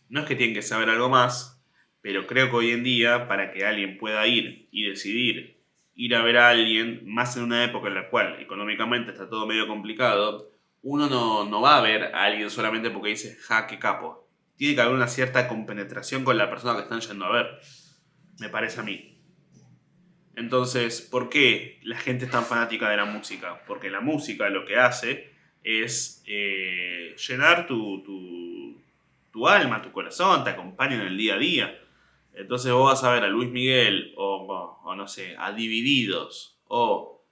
No 0.08 0.20
es 0.20 0.26
que 0.26 0.34
tienen 0.34 0.54
que 0.54 0.62
saber 0.62 0.90
algo 0.90 1.08
más, 1.08 1.57
pero 2.08 2.26
creo 2.26 2.48
que 2.48 2.56
hoy 2.56 2.70
en 2.70 2.84
día, 2.84 3.28
para 3.28 3.52
que 3.52 3.66
alguien 3.66 3.98
pueda 3.98 4.26
ir 4.26 4.66
y 4.72 4.88
decidir 4.88 5.60
ir 5.94 6.14
a 6.16 6.22
ver 6.22 6.38
a 6.38 6.48
alguien, 6.48 7.02
más 7.04 7.36
en 7.36 7.42
una 7.42 7.62
época 7.62 7.88
en 7.88 7.96
la 7.96 8.08
cual 8.08 8.40
económicamente 8.40 9.10
está 9.10 9.28
todo 9.28 9.46
medio 9.46 9.66
complicado, 9.66 10.50
uno 10.80 11.10
no, 11.10 11.44
no 11.44 11.60
va 11.60 11.76
a 11.76 11.82
ver 11.82 12.04
a 12.14 12.24
alguien 12.24 12.48
solamente 12.48 12.88
porque 12.88 13.10
dice, 13.10 13.36
ja, 13.42 13.66
qué 13.66 13.78
capo. 13.78 14.26
Tiene 14.56 14.74
que 14.74 14.80
haber 14.80 14.94
una 14.94 15.06
cierta 15.06 15.48
compenetración 15.48 16.24
con 16.24 16.38
la 16.38 16.48
persona 16.48 16.76
que 16.76 16.84
están 16.84 17.02
yendo 17.02 17.26
a 17.26 17.32
ver. 17.32 17.60
Me 18.38 18.48
parece 18.48 18.80
a 18.80 18.84
mí. 18.84 19.20
Entonces, 20.34 21.02
¿por 21.02 21.28
qué 21.28 21.78
la 21.82 21.98
gente 21.98 22.24
es 22.24 22.30
tan 22.30 22.46
fanática 22.46 22.88
de 22.88 22.96
la 22.96 23.04
música? 23.04 23.62
Porque 23.66 23.90
la 23.90 24.00
música 24.00 24.48
lo 24.48 24.64
que 24.64 24.78
hace 24.78 25.30
es 25.62 26.24
eh, 26.26 27.14
llenar 27.28 27.66
tu, 27.66 28.02
tu, 29.30 29.46
alma, 29.46 29.82
tu 29.82 29.92
corazón, 29.92 30.42
te 30.42 30.48
acompaña 30.48 30.94
en 30.94 31.02
el 31.02 31.18
día 31.18 31.34
a 31.34 31.38
día. 31.38 31.78
Entonces 32.38 32.72
vos 32.72 32.90
vas 32.90 33.04
a 33.04 33.12
ver 33.12 33.24
a 33.24 33.28
Luis 33.28 33.50
Miguel 33.50 34.14
o, 34.16 34.80
o 34.84 34.94
no 34.94 35.08
sé, 35.08 35.34
a 35.38 35.52
Divididos 35.52 36.60
o, 36.68 37.24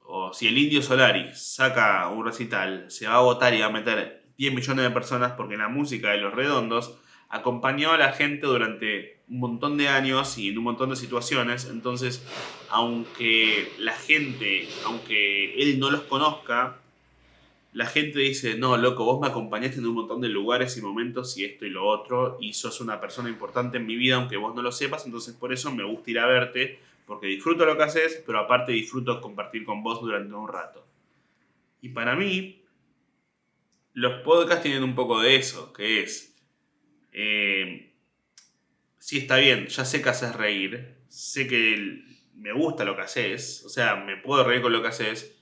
o 0.00 0.32
si 0.32 0.48
el 0.48 0.58
Indio 0.58 0.82
Solari 0.82 1.30
saca 1.34 2.08
un 2.08 2.24
recital, 2.24 2.90
se 2.90 3.06
va 3.06 3.16
a 3.16 3.20
votar 3.20 3.54
y 3.54 3.60
va 3.60 3.66
a 3.66 3.70
meter 3.70 4.32
10 4.36 4.54
millones 4.54 4.84
de 4.84 4.90
personas 4.90 5.32
porque 5.32 5.56
la 5.56 5.68
música 5.68 6.10
de 6.10 6.18
Los 6.18 6.34
Redondos 6.34 6.98
acompañó 7.28 7.92
a 7.92 7.98
la 7.98 8.12
gente 8.12 8.46
durante 8.46 9.22
un 9.28 9.40
montón 9.40 9.76
de 9.76 9.88
años 9.88 10.38
y 10.38 10.48
en 10.48 10.58
un 10.58 10.64
montón 10.64 10.90
de 10.90 10.96
situaciones. 10.96 11.66
Entonces, 11.66 12.24
aunque 12.70 13.72
la 13.78 13.92
gente, 13.92 14.68
aunque 14.84 15.54
él 15.60 15.78
no 15.78 15.90
los 15.90 16.02
conozca, 16.02 16.80
la 17.78 17.86
gente 17.86 18.18
dice, 18.18 18.58
no, 18.58 18.76
loco, 18.76 19.04
vos 19.04 19.20
me 19.20 19.28
acompañaste 19.28 19.78
en 19.78 19.86
un 19.86 19.94
montón 19.94 20.20
de 20.20 20.28
lugares 20.28 20.76
y 20.76 20.82
momentos 20.82 21.38
y 21.38 21.44
esto 21.44 21.64
y 21.64 21.70
lo 21.70 21.86
otro, 21.86 22.36
y 22.40 22.52
sos 22.52 22.80
una 22.80 23.00
persona 23.00 23.28
importante 23.28 23.76
en 23.76 23.86
mi 23.86 23.94
vida, 23.94 24.16
aunque 24.16 24.36
vos 24.36 24.52
no 24.52 24.62
lo 24.62 24.72
sepas, 24.72 25.06
entonces 25.06 25.32
por 25.36 25.52
eso 25.52 25.72
me 25.72 25.84
gusta 25.84 26.10
ir 26.10 26.18
a 26.18 26.26
verte, 26.26 26.80
porque 27.06 27.28
disfruto 27.28 27.64
lo 27.64 27.76
que 27.76 27.84
haces, 27.84 28.20
pero 28.26 28.40
aparte 28.40 28.72
disfruto 28.72 29.20
compartir 29.20 29.64
con 29.64 29.84
vos 29.84 30.00
durante 30.00 30.34
un 30.34 30.48
rato. 30.48 30.84
Y 31.80 31.90
para 31.90 32.16
mí, 32.16 32.64
los 33.92 34.22
podcasts 34.22 34.64
tienen 34.64 34.82
un 34.82 34.96
poco 34.96 35.20
de 35.20 35.36
eso, 35.36 35.72
que 35.72 36.02
es, 36.02 36.36
eh, 37.12 37.92
sí 38.98 39.18
está 39.18 39.36
bien, 39.36 39.68
ya 39.68 39.84
sé 39.84 40.02
que 40.02 40.08
haces 40.08 40.34
reír, 40.34 40.96
sé 41.06 41.46
que 41.46 42.02
me 42.34 42.52
gusta 42.52 42.84
lo 42.84 42.96
que 42.96 43.02
haces, 43.02 43.62
o 43.64 43.68
sea, 43.68 43.94
me 43.94 44.16
puedo 44.16 44.42
reír 44.42 44.62
con 44.62 44.72
lo 44.72 44.82
que 44.82 44.88
haces, 44.88 45.37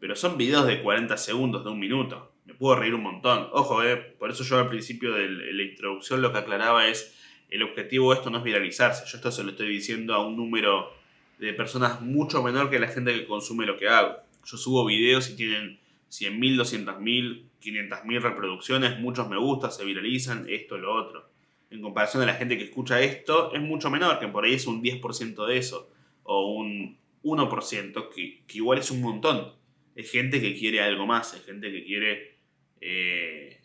pero 0.00 0.16
son 0.16 0.36
videos 0.36 0.66
de 0.66 0.82
40 0.82 1.16
segundos, 1.16 1.64
de 1.64 1.70
un 1.70 1.78
minuto. 1.78 2.32
Me 2.44 2.54
puedo 2.54 2.76
reír 2.76 2.94
un 2.94 3.02
montón. 3.02 3.48
Ojo, 3.52 3.82
eh, 3.82 3.96
por 3.96 4.30
eso 4.30 4.44
yo 4.44 4.58
al 4.58 4.68
principio 4.68 5.12
de 5.12 5.28
la 5.28 5.62
introducción 5.62 6.22
lo 6.22 6.32
que 6.32 6.38
aclaraba 6.38 6.86
es, 6.86 7.14
el 7.50 7.62
objetivo 7.62 8.12
de 8.12 8.18
esto 8.18 8.30
no 8.30 8.38
es 8.38 8.44
viralizarse. 8.44 9.04
Yo 9.10 9.16
esto 9.16 9.30
se 9.30 9.42
lo 9.42 9.50
estoy 9.50 9.68
diciendo 9.68 10.14
a 10.14 10.26
un 10.26 10.36
número 10.36 10.92
de 11.38 11.52
personas 11.52 12.00
mucho 12.00 12.42
menor 12.42 12.70
que 12.70 12.78
la 12.78 12.88
gente 12.88 13.14
que 13.14 13.26
consume 13.26 13.66
lo 13.66 13.76
que 13.76 13.88
hago. 13.88 14.16
Yo 14.44 14.56
subo 14.56 14.84
videos 14.84 15.30
y 15.30 15.36
tienen 15.36 15.78
100.000, 16.10 16.56
200.000, 16.56 17.42
500.000 17.62 18.20
reproducciones, 18.20 18.98
muchos 18.98 19.28
me 19.28 19.36
gustan, 19.36 19.72
se 19.72 19.84
viralizan, 19.84 20.46
esto, 20.48 20.78
lo 20.78 20.94
otro. 20.94 21.28
En 21.70 21.82
comparación 21.82 22.22
a 22.22 22.26
la 22.26 22.34
gente 22.34 22.56
que 22.56 22.64
escucha 22.64 23.00
esto, 23.00 23.52
es 23.52 23.60
mucho 23.60 23.90
menor, 23.90 24.18
que 24.18 24.28
por 24.28 24.44
ahí 24.44 24.54
es 24.54 24.66
un 24.66 24.82
10% 24.82 25.46
de 25.46 25.58
eso, 25.58 25.90
o 26.22 26.54
un 26.54 26.98
1%, 27.22 28.08
que, 28.14 28.42
que, 28.46 28.58
igual 28.58 28.78
es 28.78 28.90
un 28.90 29.02
montón. 29.02 29.52
Es 29.98 30.12
gente 30.12 30.40
que 30.40 30.54
quiere 30.54 30.80
algo 30.80 31.08
más, 31.08 31.34
es 31.34 31.44
gente 31.44 31.72
que 31.72 31.84
quiere 31.84 32.36
eh, 32.80 33.60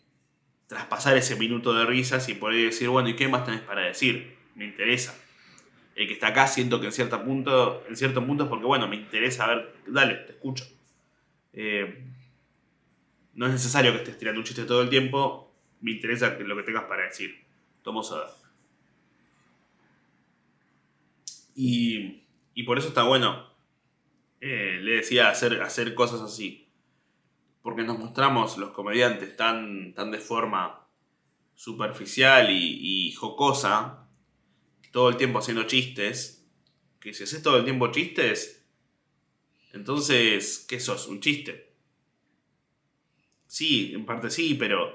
traspasar 0.66 1.16
ese 1.16 1.36
minuto 1.36 1.72
de 1.72 1.86
risas 1.86 2.28
y 2.28 2.34
poder 2.34 2.64
decir, 2.64 2.88
bueno, 2.88 3.08
¿y 3.08 3.14
qué 3.14 3.28
más 3.28 3.44
tenés 3.44 3.60
para 3.60 3.82
decir? 3.82 4.34
Me 4.56 4.64
interesa. 4.64 5.16
El 5.94 6.08
que 6.08 6.14
está 6.14 6.26
acá 6.26 6.48
siento 6.48 6.80
que 6.80 6.86
en 6.86 6.92
cierto 6.92 7.24
punto, 7.24 7.84
en 7.88 7.96
cierto 7.96 8.26
punto 8.26 8.42
es 8.42 8.50
porque, 8.50 8.66
bueno, 8.66 8.88
me 8.88 8.96
interesa, 8.96 9.44
a 9.44 9.54
ver, 9.54 9.74
dale, 9.86 10.14
te 10.16 10.32
escucho. 10.32 10.64
Eh, 11.52 12.02
no 13.34 13.46
es 13.46 13.52
necesario 13.52 13.92
que 13.92 13.98
estés 13.98 14.18
tirando 14.18 14.40
un 14.40 14.44
chiste 14.44 14.64
todo 14.64 14.82
el 14.82 14.88
tiempo. 14.88 15.54
Me 15.82 15.92
interesa 15.92 16.36
lo 16.36 16.56
que 16.56 16.64
tengas 16.64 16.82
para 16.86 17.04
decir. 17.04 17.44
Tomo 17.84 18.02
soda. 18.02 18.34
Y, 21.54 22.24
y 22.54 22.64
por 22.64 22.76
eso 22.76 22.88
está 22.88 23.04
bueno. 23.04 23.53
Eh, 24.46 24.78
le 24.82 24.96
decía 24.96 25.30
hacer, 25.30 25.62
hacer 25.62 25.94
cosas 25.94 26.20
así. 26.20 26.68
Porque 27.62 27.82
nos 27.82 27.98
mostramos 27.98 28.58
los 28.58 28.72
comediantes 28.72 29.38
tan, 29.38 29.94
tan 29.94 30.10
de 30.10 30.18
forma 30.18 30.86
superficial 31.54 32.50
y, 32.50 33.06
y 33.08 33.12
jocosa. 33.12 34.06
Todo 34.92 35.08
el 35.08 35.16
tiempo 35.16 35.38
haciendo 35.38 35.62
chistes. 35.62 36.46
Que 37.00 37.14
si 37.14 37.22
haces 37.24 37.42
todo 37.42 37.56
el 37.56 37.64
tiempo 37.64 37.90
chistes. 37.90 38.68
Entonces, 39.72 40.66
¿qué 40.68 40.78
sos? 40.78 41.08
Un 41.08 41.20
chiste. 41.20 41.72
Sí, 43.46 43.92
en 43.94 44.04
parte 44.04 44.28
sí, 44.28 44.52
pero 44.52 44.94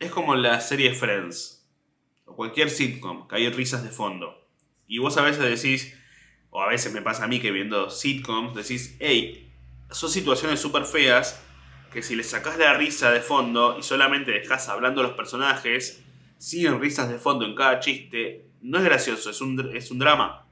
es 0.00 0.10
como 0.10 0.34
la 0.34 0.60
serie 0.60 0.92
Friends. 0.92 1.70
cualquier 2.24 2.68
sitcom, 2.68 3.28
que 3.28 3.36
hay 3.36 3.48
risas 3.50 3.84
de 3.84 3.90
fondo. 3.90 4.50
Y 4.88 4.98
vos 4.98 5.16
a 5.18 5.22
veces 5.22 5.62
decís, 5.62 5.99
o 6.50 6.62
a 6.62 6.68
veces 6.68 6.92
me 6.92 7.02
pasa 7.02 7.24
a 7.24 7.28
mí 7.28 7.40
que 7.40 7.50
viendo 7.50 7.90
sitcoms, 7.90 8.54
decís, 8.54 8.96
hey, 9.00 9.50
son 9.90 10.10
situaciones 10.10 10.60
súper 10.60 10.84
feas 10.84 11.40
que 11.92 12.02
si 12.02 12.14
le 12.14 12.22
sacás 12.22 12.58
la 12.58 12.74
risa 12.74 13.10
de 13.10 13.20
fondo 13.20 13.76
y 13.78 13.82
solamente 13.82 14.30
dejas 14.30 14.68
hablando 14.68 15.00
a 15.00 15.04
los 15.04 15.12
personajes, 15.14 16.02
siguen 16.38 16.80
risas 16.80 17.08
de 17.08 17.18
fondo 17.18 17.44
en 17.44 17.54
cada 17.54 17.80
chiste, 17.80 18.46
no 18.62 18.78
es 18.78 18.84
gracioso, 18.84 19.30
es 19.30 19.40
un, 19.40 19.76
es 19.76 19.90
un 19.90 19.98
drama. 19.98 20.46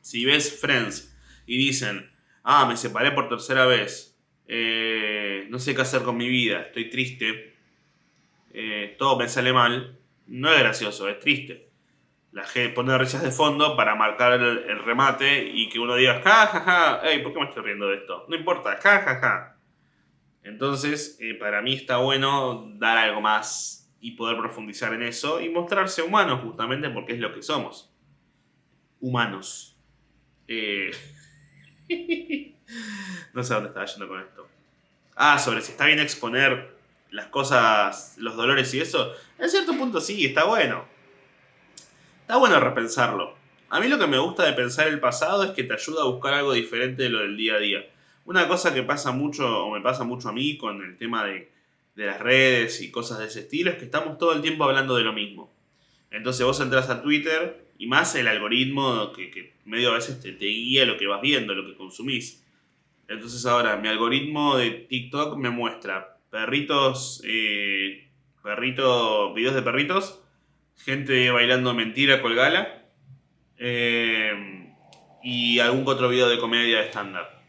Si 0.00 0.24
ves 0.24 0.60
Friends 0.60 1.16
y 1.46 1.58
dicen, 1.58 2.10
ah, 2.44 2.66
me 2.66 2.76
separé 2.76 3.10
por 3.12 3.28
tercera 3.28 3.66
vez, 3.66 4.16
eh, 4.46 5.46
no 5.48 5.58
sé 5.58 5.74
qué 5.74 5.82
hacer 5.82 6.02
con 6.02 6.16
mi 6.16 6.28
vida, 6.28 6.62
estoy 6.62 6.88
triste, 6.88 7.56
eh, 8.52 8.96
todo 8.98 9.18
me 9.18 9.28
sale 9.28 9.52
mal, 9.52 9.98
no 10.26 10.52
es 10.52 10.60
gracioso, 10.60 11.08
es 11.08 11.18
triste. 11.18 11.69
La 12.32 12.44
gente 12.44 12.72
pone 12.74 12.96
risas 12.96 13.22
de 13.22 13.32
fondo 13.32 13.76
para 13.76 13.96
marcar 13.96 14.34
el, 14.34 14.78
remate 14.84 15.44
y 15.52 15.68
que 15.68 15.80
uno 15.80 15.96
diga, 15.96 16.22
ja, 16.22 16.46
ja, 16.46 16.60
ja, 16.60 17.00
hey, 17.02 17.22
¿por 17.22 17.32
qué 17.32 17.40
me 17.40 17.46
estoy 17.46 17.64
riendo 17.64 17.88
de 17.88 17.96
esto? 17.96 18.24
No 18.28 18.36
importa, 18.36 18.76
ja, 18.76 19.00
ja, 19.00 19.20
ja. 19.20 19.56
Entonces, 20.44 21.18
eh, 21.20 21.34
para 21.34 21.60
mí 21.60 21.74
está 21.74 21.98
bueno 21.98 22.70
dar 22.76 22.98
algo 22.98 23.20
más 23.20 23.92
y 24.00 24.12
poder 24.12 24.38
profundizar 24.38 24.94
en 24.94 25.02
eso 25.02 25.40
y 25.40 25.48
mostrarse 25.48 26.02
humanos, 26.02 26.40
justamente 26.42 26.88
porque 26.90 27.12
es 27.14 27.18
lo 27.18 27.34
que 27.34 27.42
somos. 27.42 27.92
Humanos. 29.00 29.76
Eh, 30.46 30.90
no 33.34 33.42
sé 33.42 33.54
dónde 33.54 33.68
estaba 33.68 33.86
yendo 33.86 34.08
con 34.08 34.20
esto. 34.20 34.48
Ah, 35.16 35.38
sobre 35.38 35.60
si 35.60 35.72
está 35.72 35.84
bien 35.86 35.98
exponer 35.98 36.74
las 37.10 37.26
cosas, 37.26 38.14
los 38.18 38.36
dolores 38.36 38.72
y 38.74 38.80
eso. 38.80 39.12
En 39.38 39.50
cierto 39.50 39.76
punto 39.76 40.00
sí, 40.00 40.24
está 40.24 40.44
bueno. 40.44 40.84
Está 42.30 42.38
bueno 42.38 42.60
repensarlo. 42.60 43.34
A 43.70 43.80
mí 43.80 43.88
lo 43.88 43.98
que 43.98 44.06
me 44.06 44.16
gusta 44.16 44.44
de 44.44 44.52
pensar 44.52 44.86
el 44.86 45.00
pasado 45.00 45.42
es 45.42 45.50
que 45.50 45.64
te 45.64 45.74
ayuda 45.74 46.02
a 46.02 46.06
buscar 46.06 46.32
algo 46.32 46.52
diferente 46.52 47.02
de 47.02 47.08
lo 47.08 47.18
del 47.18 47.36
día 47.36 47.54
a 47.54 47.58
día. 47.58 47.84
Una 48.24 48.46
cosa 48.46 48.72
que 48.72 48.84
pasa 48.84 49.10
mucho, 49.10 49.64
o 49.64 49.72
me 49.72 49.80
pasa 49.80 50.04
mucho 50.04 50.28
a 50.28 50.32
mí 50.32 50.56
con 50.56 50.80
el 50.80 50.96
tema 50.96 51.24
de, 51.24 51.50
las 51.96 52.20
redes 52.20 52.82
y 52.82 52.92
cosas 52.92 53.18
de 53.18 53.26
ese 53.26 53.40
estilo, 53.40 53.72
es 53.72 53.78
que 53.78 53.84
estamos 53.86 54.16
todo 54.16 54.32
el 54.32 54.42
tiempo 54.42 54.62
hablando 54.62 54.94
de 54.94 55.02
lo 55.02 55.12
mismo. 55.12 55.52
Entonces 56.12 56.46
vos 56.46 56.60
entras 56.60 56.88
a 56.88 57.02
Twitter 57.02 57.64
y 57.78 57.88
más 57.88 58.14
el 58.14 58.28
algoritmo 58.28 59.10
que, 59.12 59.54
medio 59.64 59.90
a 59.90 59.94
veces 59.94 60.20
te, 60.20 60.30
te, 60.30 60.46
guía 60.46 60.86
lo 60.86 60.96
que 60.96 61.08
vas 61.08 61.20
viendo, 61.20 61.52
lo 61.52 61.66
que 61.66 61.76
consumís. 61.76 62.44
Entonces 63.08 63.44
ahora 63.44 63.76
mi 63.76 63.88
algoritmo 63.88 64.56
de 64.56 64.70
TikTok 64.70 65.36
me 65.36 65.50
muestra 65.50 66.16
perritos, 66.30 67.22
eh, 67.24 68.06
perritos, 68.40 69.34
videos 69.34 69.56
de 69.56 69.62
perritos 69.62 70.19
gente 70.84 71.30
bailando 71.30 71.74
mentira 71.74 72.22
colgala 72.22 72.84
eh, 73.58 74.32
y 75.22 75.58
algún 75.58 75.86
otro 75.86 76.08
video 76.08 76.28
de 76.28 76.38
comedia 76.38 76.82
estándar. 76.82 77.40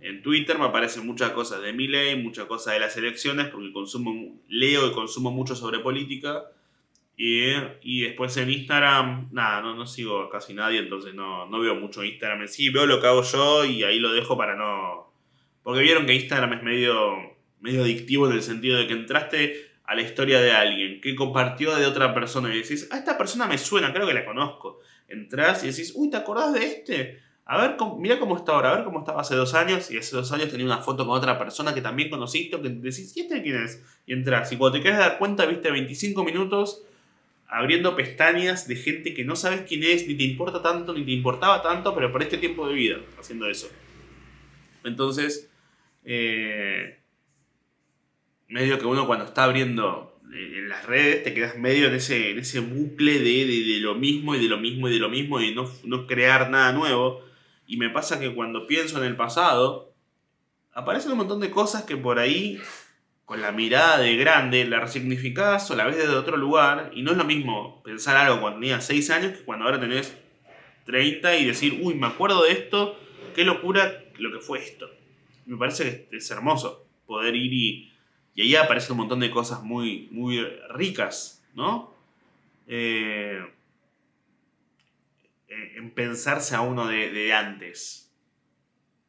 En 0.00 0.22
Twitter 0.22 0.58
me 0.58 0.64
aparecen 0.64 1.06
muchas 1.06 1.30
cosas 1.30 1.62
de 1.62 1.72
mi 1.72 1.86
ley, 1.86 2.20
muchas 2.20 2.46
cosas 2.46 2.74
de 2.74 2.80
las 2.80 2.96
elecciones, 2.96 3.46
porque 3.48 3.72
consumo, 3.72 4.40
leo 4.48 4.88
y 4.88 4.92
consumo 4.92 5.30
mucho 5.30 5.54
sobre 5.54 5.78
política. 5.78 6.44
Y, 7.16 8.00
después 8.00 8.36
en 8.36 8.50
Instagram, 8.50 9.28
nada, 9.30 9.60
no, 9.60 9.76
no 9.76 9.86
sigo 9.86 10.28
casi 10.28 10.54
nadie, 10.54 10.80
entonces 10.80 11.14
no, 11.14 11.46
no 11.46 11.60
veo 11.60 11.76
mucho 11.76 12.02
Instagram 12.02 12.48
sí. 12.48 12.70
Veo 12.70 12.86
lo 12.86 13.00
que 13.00 13.06
hago 13.06 13.22
yo 13.22 13.64
y 13.64 13.84
ahí 13.84 14.00
lo 14.00 14.12
dejo 14.12 14.36
para 14.36 14.56
no... 14.56 15.12
Porque 15.62 15.82
vieron 15.82 16.04
que 16.04 16.14
Instagram 16.14 16.54
es 16.54 16.62
medio, 16.64 17.36
medio 17.60 17.82
adictivo 17.82 18.26
en 18.26 18.32
el 18.32 18.42
sentido 18.42 18.78
de 18.78 18.88
que 18.88 18.94
entraste 18.94 19.71
a 19.92 19.94
la 19.94 20.00
historia 20.00 20.40
de 20.40 20.52
alguien 20.52 21.02
que 21.02 21.14
compartió 21.14 21.76
de 21.76 21.84
otra 21.84 22.14
persona 22.14 22.48
y 22.54 22.62
decís, 22.62 22.88
a 22.90 22.96
esta 22.96 23.18
persona 23.18 23.46
me 23.46 23.58
suena, 23.58 23.92
creo 23.92 24.06
que 24.06 24.14
la 24.14 24.24
conozco. 24.24 24.80
Entrás 25.06 25.62
y 25.64 25.66
decís, 25.66 25.92
uy, 25.94 26.08
¿te 26.08 26.16
acordás 26.16 26.54
de 26.54 26.64
este? 26.64 27.20
A 27.44 27.60
ver, 27.60 27.76
mira 27.98 28.18
cómo 28.18 28.38
está 28.38 28.52
ahora, 28.52 28.72
a 28.72 28.76
ver 28.76 28.84
cómo 28.84 29.00
estaba 29.00 29.20
hace 29.20 29.34
dos 29.34 29.52
años. 29.52 29.90
Y 29.90 29.98
hace 29.98 30.16
dos 30.16 30.32
años 30.32 30.48
tenía 30.48 30.64
una 30.64 30.78
foto 30.78 31.06
con 31.06 31.14
otra 31.14 31.38
persona 31.38 31.74
que 31.74 31.82
también 31.82 32.08
conociste, 32.08 32.58
que 32.62 32.70
decís, 32.70 33.14
¿y 33.14 33.20
este 33.20 33.42
quién 33.42 33.62
es? 33.62 33.82
Y 34.06 34.14
entras. 34.14 34.50
Y 34.50 34.56
cuando 34.56 34.78
te 34.78 34.82
quieres 34.82 34.98
dar 34.98 35.18
cuenta, 35.18 35.44
viste 35.44 35.70
25 35.70 36.24
minutos 36.24 36.84
abriendo 37.46 37.94
pestañas 37.94 38.66
de 38.66 38.76
gente 38.76 39.12
que 39.12 39.26
no 39.26 39.36
sabes 39.36 39.60
quién 39.68 39.82
es, 39.82 40.08
ni 40.08 40.14
te 40.14 40.22
importa 40.22 40.62
tanto, 40.62 40.94
ni 40.94 41.04
te 41.04 41.10
importaba 41.10 41.60
tanto, 41.60 41.94
pero 41.94 42.10
por 42.10 42.22
este 42.22 42.38
tiempo 42.38 42.66
de 42.66 42.72
vida 42.72 42.96
haciendo 43.20 43.46
eso. 43.46 43.68
Entonces, 44.84 45.50
eh, 46.06 47.01
medio 48.52 48.78
que 48.78 48.86
uno 48.86 49.06
cuando 49.06 49.24
está 49.24 49.44
abriendo 49.44 50.20
eh, 50.32 50.58
en 50.58 50.68
las 50.68 50.84
redes 50.86 51.24
te 51.24 51.34
quedas 51.34 51.56
medio 51.56 51.88
en 51.88 51.94
ese, 51.94 52.30
en 52.30 52.38
ese 52.38 52.60
bucle 52.60 53.18
de, 53.18 53.46
de, 53.46 53.80
lo 53.80 53.94
mismo 53.94 54.34
y 54.34 54.42
de 54.42 54.48
lo 54.48 54.58
mismo 54.58 54.88
y 54.88 54.92
de 54.92 54.98
lo 54.98 55.08
mismo 55.08 55.40
y 55.40 55.54
no, 55.54 55.68
no 55.84 56.06
crear 56.06 56.50
nada 56.50 56.72
nuevo. 56.72 57.22
Y 57.66 57.78
me 57.78 57.90
pasa 57.90 58.20
que 58.20 58.34
cuando 58.34 58.66
pienso 58.66 58.98
en 58.98 59.04
el 59.04 59.16
pasado, 59.16 59.94
aparecen 60.72 61.12
un 61.12 61.18
montón 61.18 61.40
de 61.40 61.50
cosas 61.50 61.84
que 61.84 61.96
por 61.96 62.18
ahí, 62.18 62.60
con 63.24 63.40
la 63.40 63.52
mirada 63.52 63.98
de 63.98 64.16
grande, 64.16 64.64
la 64.66 64.80
resignificás 64.80 65.70
o 65.70 65.76
la 65.76 65.86
ves 65.86 65.96
desde 65.96 66.14
otro 66.14 66.36
lugar. 66.36 66.90
Y 66.94 67.02
no 67.02 67.12
es 67.12 67.16
lo 67.16 67.24
mismo 67.24 67.82
pensar 67.82 68.16
algo 68.16 68.40
cuando 68.40 68.60
tenías 68.60 68.84
6 68.84 69.10
años 69.10 69.32
que 69.32 69.44
cuando 69.44 69.64
ahora 69.64 69.80
tenés 69.80 70.14
30 70.84 71.36
y 71.36 71.46
decir, 71.46 71.80
uy, 71.82 71.94
me 71.94 72.06
acuerdo 72.06 72.42
de 72.42 72.52
esto, 72.52 72.98
qué 73.34 73.44
locura 73.44 74.04
lo 74.18 74.32
que 74.32 74.40
fue 74.40 74.58
esto. 74.58 74.90
Me 75.46 75.56
parece 75.56 76.08
que 76.10 76.18
es 76.18 76.30
hermoso 76.30 76.86
poder 77.06 77.34
ir 77.34 77.52
y 77.52 77.91
y 78.34 78.42
ahí 78.42 78.56
aparecen 78.56 78.92
un 78.92 78.98
montón 78.98 79.20
de 79.20 79.30
cosas 79.30 79.62
muy, 79.62 80.08
muy 80.10 80.42
ricas, 80.70 81.44
¿no? 81.54 81.94
Eh, 82.66 83.40
en 85.48 85.90
pensarse 85.90 86.54
a 86.54 86.62
uno 86.62 86.86
de, 86.86 87.32
antes. 87.32 88.10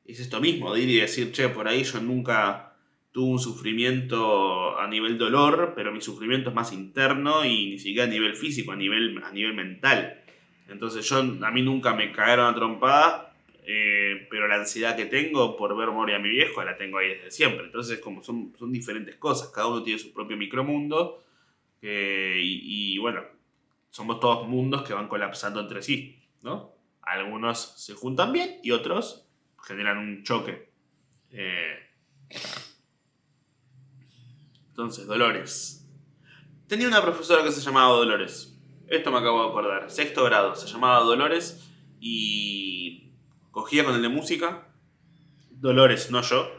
Es 0.06 0.20
esto 0.20 0.42
mismo, 0.42 0.74
de 0.74 0.82
ir 0.82 0.90
y 0.90 1.00
decir, 1.00 1.32
che, 1.32 1.48
por 1.48 1.68
ahí 1.68 1.84
yo 1.84 2.02
nunca 2.02 2.76
tuve 3.14 3.32
un 3.32 3.40
sufrimiento 3.40 4.78
a 4.78 4.88
nivel 4.88 5.18
dolor, 5.18 5.74
pero 5.76 5.94
mi 5.94 6.02
sufrimiento 6.02 6.50
es 6.50 6.56
más 6.56 6.74
interno 6.74 7.46
y 7.46 7.70
ni 7.70 7.80
siquiera 7.80 8.04
a 8.06 8.12
nivel 8.12 8.36
físico, 8.36 8.74
a 8.74 8.76
nivel, 8.76 9.22
a 9.24 9.32
nivel 9.32 9.54
mental. 9.54 10.22
Entonces 10.68 11.08
yo, 11.08 11.20
a 11.20 11.52
mí 11.52 11.62
nunca 11.62 11.94
me 11.94 12.12
cagaron 12.12 12.48
a 12.48 12.56
trompada 12.56 13.33
eh, 13.66 14.28
pero 14.30 14.48
la 14.48 14.56
ansiedad 14.56 14.96
que 14.96 15.06
tengo 15.06 15.56
por 15.56 15.76
ver 15.78 15.90
morir 15.90 16.16
a 16.16 16.20
mi 16.20 16.30
viejo 16.30 16.64
la 16.64 16.78
tengo 16.78 16.98
ahí 16.98 17.10
desde 17.10 17.32
siempre. 17.32 17.66
Entonces, 17.66 18.00
como 18.00 18.24
son, 18.24 18.54
son 18.58 18.72
diferentes 18.72 19.16
cosas, 19.16 19.50
cada 19.50 19.68
uno 19.68 19.84
tiene 19.84 20.00
su 20.00 20.14
propio 20.14 20.38
micromundo 20.38 21.24
y, 21.82 22.98
bueno, 23.00 23.24
somos 23.90 24.20
todos 24.20 24.48
mundos 24.48 24.84
que 24.84 24.94
van 24.94 25.08
colapsando 25.08 25.60
entre 25.60 25.82
sí, 25.82 26.18
¿no? 26.42 26.74
Algunos 27.02 27.74
se 27.78 27.94
juntan 27.94 28.32
bien 28.32 28.60
y 28.64 28.72
otros 28.72 29.28
generan 29.62 29.98
un 29.98 30.24
choque. 30.24 30.70
Eh, 31.32 31.80
entonces, 34.70 35.06
Dolores. 35.06 35.88
Tenía 36.68 36.88
una 36.88 37.02
profesora 37.02 37.44
que 37.44 37.52
se 37.52 37.62
llamaba 37.62 37.94
Dolores. 37.94 38.58
Esto 38.88 39.12
me 39.12 39.20
acabo 39.20 39.44
de 39.44 39.50
acordar. 39.50 39.92
Sexto 39.92 40.24
grado. 40.24 40.56
Se 40.56 40.68
llamaba 40.68 41.04
Dolores 41.04 41.70
y 42.00 43.03
cogía 43.54 43.86
con 43.86 43.96
el 43.96 44.02
de 44.02 44.10
música, 44.10 44.68
Dolores, 45.52 46.12
no 46.12 46.22
yo. 46.24 46.52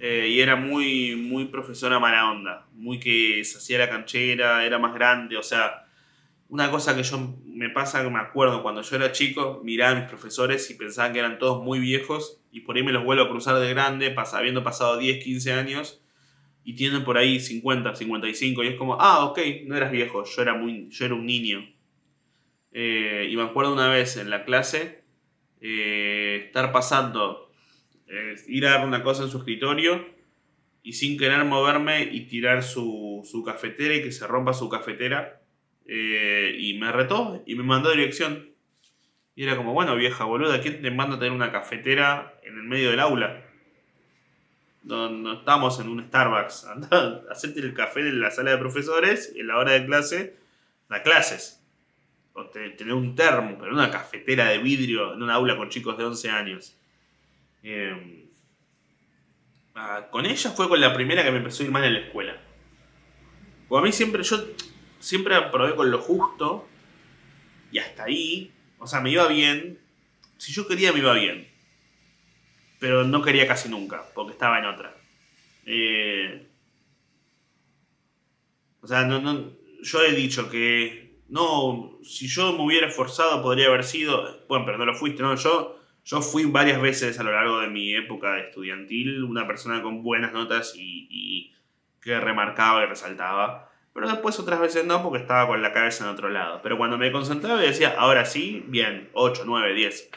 Eh, 0.00 0.28
y 0.30 0.40
era 0.40 0.54
muy, 0.54 1.16
muy 1.16 1.46
profesora 1.46 1.98
mala 1.98 2.30
onda, 2.30 2.68
muy 2.72 3.00
que 3.00 3.44
se 3.44 3.58
hacía 3.58 3.78
la 3.78 3.90
canchera, 3.90 4.64
era 4.64 4.78
más 4.78 4.94
grande, 4.94 5.36
o 5.36 5.42
sea, 5.42 5.84
una 6.48 6.70
cosa 6.70 6.94
que 6.94 7.02
yo 7.02 7.36
me 7.44 7.68
pasa 7.70 8.04
que 8.04 8.08
me 8.08 8.20
acuerdo 8.20 8.62
cuando 8.62 8.80
yo 8.82 8.96
era 8.96 9.10
chico, 9.10 9.60
miraba 9.64 9.96
a 9.96 10.00
mis 10.00 10.08
profesores 10.08 10.70
y 10.70 10.74
pensaban 10.74 11.12
que 11.12 11.18
eran 11.18 11.38
todos 11.38 11.62
muy 11.62 11.80
viejos 11.80 12.40
y 12.52 12.60
por 12.60 12.76
ahí 12.76 12.84
me 12.84 12.92
los 12.92 13.04
vuelvo 13.04 13.24
a 13.24 13.28
cruzar 13.28 13.58
de 13.58 13.68
grande, 13.68 14.14
habiendo 14.32 14.62
pasado 14.62 14.96
10, 14.96 15.22
15 15.24 15.52
años 15.52 16.00
y 16.62 16.74
tienen 16.74 17.04
por 17.04 17.18
ahí 17.18 17.40
50, 17.40 17.96
55 17.96 18.62
y 18.62 18.68
es 18.68 18.76
como, 18.76 18.96
ah, 19.00 19.24
ok, 19.24 19.40
no 19.66 19.76
eras 19.76 19.90
viejo, 19.90 20.22
yo 20.24 20.42
era, 20.42 20.54
muy, 20.54 20.88
yo 20.88 21.04
era 21.04 21.14
un 21.14 21.26
niño. 21.26 21.68
Eh, 22.70 23.26
y 23.28 23.36
me 23.36 23.42
acuerdo 23.42 23.72
una 23.72 23.88
vez 23.88 24.16
en 24.16 24.30
la 24.30 24.44
clase 24.44 24.97
eh, 25.60 26.44
estar 26.46 26.72
pasando, 26.72 27.50
ir 28.46 28.66
a 28.66 28.70
dar 28.70 28.86
una 28.86 29.02
cosa 29.02 29.24
en 29.24 29.30
su 29.30 29.38
escritorio 29.38 30.18
y 30.82 30.94
sin 30.94 31.18
querer 31.18 31.44
moverme 31.44 32.02
y 32.02 32.26
tirar 32.26 32.62
su, 32.62 33.42
cafetera 33.44 33.94
y 33.94 34.02
que 34.02 34.10
se 34.10 34.26
rompa 34.26 34.54
su 34.54 34.70
cafetera. 34.70 35.42
Eh, 35.86 36.56
y 36.58 36.78
me 36.78 36.90
retó 36.92 37.42
y 37.46 37.54
me 37.56 37.62
mandó 37.62 37.90
dirección. 37.90 38.50
Y 39.34 39.44
era 39.44 39.56
como, 39.56 39.74
bueno, 39.74 39.96
vieja 39.96 40.24
boluda, 40.24 40.62
¿quién 40.62 40.80
te 40.80 40.90
manda 40.90 41.16
a 41.16 41.18
tener 41.18 41.32
una 41.32 41.52
cafetera 41.52 42.40
en 42.42 42.56
el 42.56 42.64
medio 42.64 42.90
del 42.90 43.00
aula? 43.00 43.44
No, 44.82 45.34
estamos 45.34 45.78
en 45.80 45.88
un 45.88 46.06
Starbucks. 46.06 46.66
Hacerte 47.30 47.60
el 47.60 47.74
café 47.74 48.00
en 48.00 48.20
la 48.20 48.30
sala 48.30 48.52
de 48.52 48.58
profesores 48.58 49.32
y 49.36 49.40
en 49.40 49.48
la 49.48 49.58
hora 49.58 49.72
de 49.72 49.84
clase, 49.84 50.36
da 50.88 51.02
clases 51.02 51.57
tener 52.46 52.92
un 52.92 53.14
termo, 53.14 53.56
pero 53.58 53.72
una 53.72 53.90
cafetera 53.90 54.46
de 54.46 54.58
vidrio 54.58 55.14
en 55.14 55.22
una 55.22 55.34
aula 55.34 55.56
con 55.56 55.68
chicos 55.68 55.96
de 55.98 56.04
11 56.04 56.30
años. 56.30 56.76
Em, 57.62 58.26
ah, 59.74 60.06
con 60.10 60.26
ella 60.26 60.50
fue 60.50 60.68
con 60.68 60.80
la 60.80 60.94
primera 60.94 61.22
que 61.22 61.30
me 61.30 61.38
empezó 61.38 61.62
a 61.62 61.66
ir 61.66 61.72
mal 61.72 61.84
en 61.84 61.94
la 61.94 62.00
escuela. 62.00 62.40
O 63.68 63.78
a 63.78 63.82
mí 63.82 63.92
siempre, 63.92 64.22
yo 64.22 64.44
siempre 64.98 65.34
aprobé 65.34 65.74
con 65.74 65.90
lo 65.90 65.98
justo 65.98 66.68
y 67.70 67.78
hasta 67.78 68.04
ahí, 68.04 68.52
o 68.78 68.86
sea, 68.86 69.00
me 69.00 69.10
iba 69.10 69.26
bien. 69.28 69.78
Si 70.38 70.52
yo 70.52 70.66
quería, 70.66 70.92
me 70.92 71.00
iba 71.00 71.12
bien. 71.12 71.48
Pero 72.78 73.04
no 73.04 73.22
quería 73.22 73.46
casi 73.46 73.68
nunca, 73.68 74.04
porque 74.14 74.32
estaba 74.32 74.58
en 74.58 74.64
otra. 74.66 74.96
Eh, 75.66 76.46
o 78.80 78.86
sea, 78.86 79.04
no, 79.04 79.20
no, 79.20 79.52
yo 79.82 80.02
he 80.02 80.12
dicho 80.12 80.48
que 80.48 81.07
no, 81.28 81.98
si 82.02 82.26
yo 82.26 82.52
me 82.54 82.62
hubiera 82.64 82.88
esforzado 82.88 83.42
podría 83.42 83.66
haber 83.66 83.84
sido, 83.84 84.44
bueno, 84.48 84.64
pero 84.64 84.78
no 84.78 84.86
lo 84.86 84.94
fuiste, 84.94 85.22
¿no? 85.22 85.34
Yo, 85.34 85.78
yo 86.04 86.22
fui 86.22 86.44
varias 86.44 86.80
veces 86.80 87.20
a 87.20 87.22
lo 87.22 87.32
largo 87.32 87.60
de 87.60 87.68
mi 87.68 87.94
época 87.94 88.38
estudiantil 88.38 89.24
una 89.24 89.46
persona 89.46 89.82
con 89.82 90.02
buenas 90.02 90.32
notas 90.32 90.74
y, 90.76 91.52
que 92.00 92.18
remarcaba 92.18 92.82
y 92.84 92.86
resaltaba. 92.86 93.70
Pero 93.92 94.08
después 94.08 94.38
otras 94.38 94.60
veces 94.60 94.84
no, 94.86 95.02
porque 95.02 95.18
estaba 95.18 95.46
con 95.48 95.60
la 95.60 95.72
cabeza 95.72 96.04
en 96.04 96.10
otro 96.10 96.30
lado. 96.30 96.60
Pero 96.62 96.78
cuando 96.78 96.96
me 96.96 97.12
concentraba 97.12 97.62
y 97.62 97.66
decía, 97.68 97.96
ahora 97.98 98.24
sí, 98.24 98.64
bien, 98.68 99.10
8, 99.12 99.42
9, 99.44 99.74
10. 99.74 100.10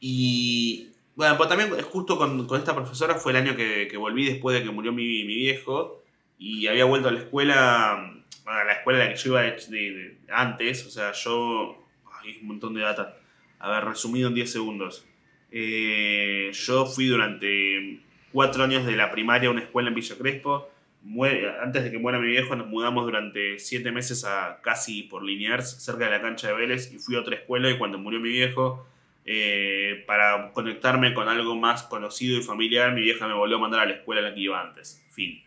y 0.00 0.88
bueno, 1.14 1.36
pues 1.36 1.48
también 1.48 1.70
justo 1.82 2.18
con, 2.18 2.46
con, 2.46 2.58
esta 2.58 2.74
profesora 2.74 3.14
fue 3.14 3.32
el 3.32 3.38
año 3.38 3.54
que, 3.54 3.86
que 3.88 3.96
volví 3.96 4.24
después 4.24 4.58
de 4.58 4.64
que 4.64 4.70
murió 4.70 4.92
mi, 4.92 5.04
mi, 5.24 5.36
viejo. 5.36 6.01
Y 6.42 6.66
había 6.66 6.86
vuelto 6.86 7.08
a 7.08 7.12
la 7.12 7.20
escuela, 7.20 7.92
a 8.46 8.64
la 8.64 8.72
escuela 8.72 8.98
la 8.98 9.10
que 9.10 9.16
yo 9.16 9.30
iba 9.30 9.42
de, 9.42 10.18
antes. 10.28 10.84
O 10.86 10.90
sea, 10.90 11.12
yo... 11.12 11.86
Hay 12.20 12.38
un 12.40 12.48
montón 12.48 12.74
de 12.74 12.80
data. 12.80 13.16
A 13.60 13.70
ver, 13.70 13.84
resumido 13.84 14.28
en 14.28 14.34
10 14.34 14.50
segundos. 14.50 15.06
Eh, 15.52 16.50
yo 16.52 16.86
fui 16.86 17.06
durante 17.06 18.00
cuatro 18.32 18.64
años 18.64 18.84
de 18.84 18.96
la 18.96 19.12
primaria 19.12 19.50
a 19.50 19.52
una 19.52 19.60
escuela 19.60 19.90
en 19.90 19.94
Villa 19.94 20.16
Crespo. 20.18 20.68
antes 21.62 21.84
de 21.84 21.90
que 21.92 21.98
muera 21.98 22.18
mi 22.18 22.26
viejo 22.26 22.56
nos 22.56 22.66
mudamos 22.66 23.04
durante 23.04 23.60
siete 23.60 23.92
meses 23.92 24.24
a 24.24 24.60
casi 24.62 25.04
por 25.04 25.22
Liniers, 25.22 25.84
cerca 25.84 26.06
de 26.06 26.10
la 26.10 26.22
cancha 26.22 26.48
de 26.48 26.54
Vélez, 26.54 26.92
y 26.92 26.98
fui 26.98 27.14
a 27.14 27.20
otra 27.20 27.36
escuela 27.36 27.70
y 27.70 27.78
cuando 27.78 27.98
murió 27.98 28.18
mi 28.18 28.30
viejo, 28.30 28.84
eh, 29.24 30.02
para 30.08 30.50
conectarme 30.52 31.14
con 31.14 31.28
algo 31.28 31.54
más 31.54 31.84
conocido 31.84 32.36
y 32.36 32.42
familiar, 32.42 32.92
mi 32.94 33.02
vieja 33.02 33.28
me 33.28 33.34
volvió 33.34 33.58
a 33.58 33.60
mandar 33.60 33.80
a 33.80 33.86
la 33.86 33.94
escuela 33.94 34.20
en 34.20 34.28
la 34.28 34.34
que 34.34 34.40
iba 34.40 34.60
antes. 34.60 35.04
Fin. 35.12 35.40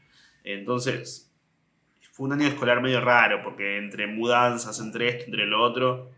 Entonces, 0.46 1.34
fue 2.12 2.28
un 2.28 2.34
año 2.34 2.48
escolar 2.48 2.82
medio 2.82 3.02
raro, 3.02 3.42
porque 3.44 3.78
entre 3.78 4.08
mudanzas, 4.08 4.80
entre 4.80 5.10
esto, 5.10 5.26
entre 5.26 5.46
lo 5.48 5.62
otro, 5.62 6.12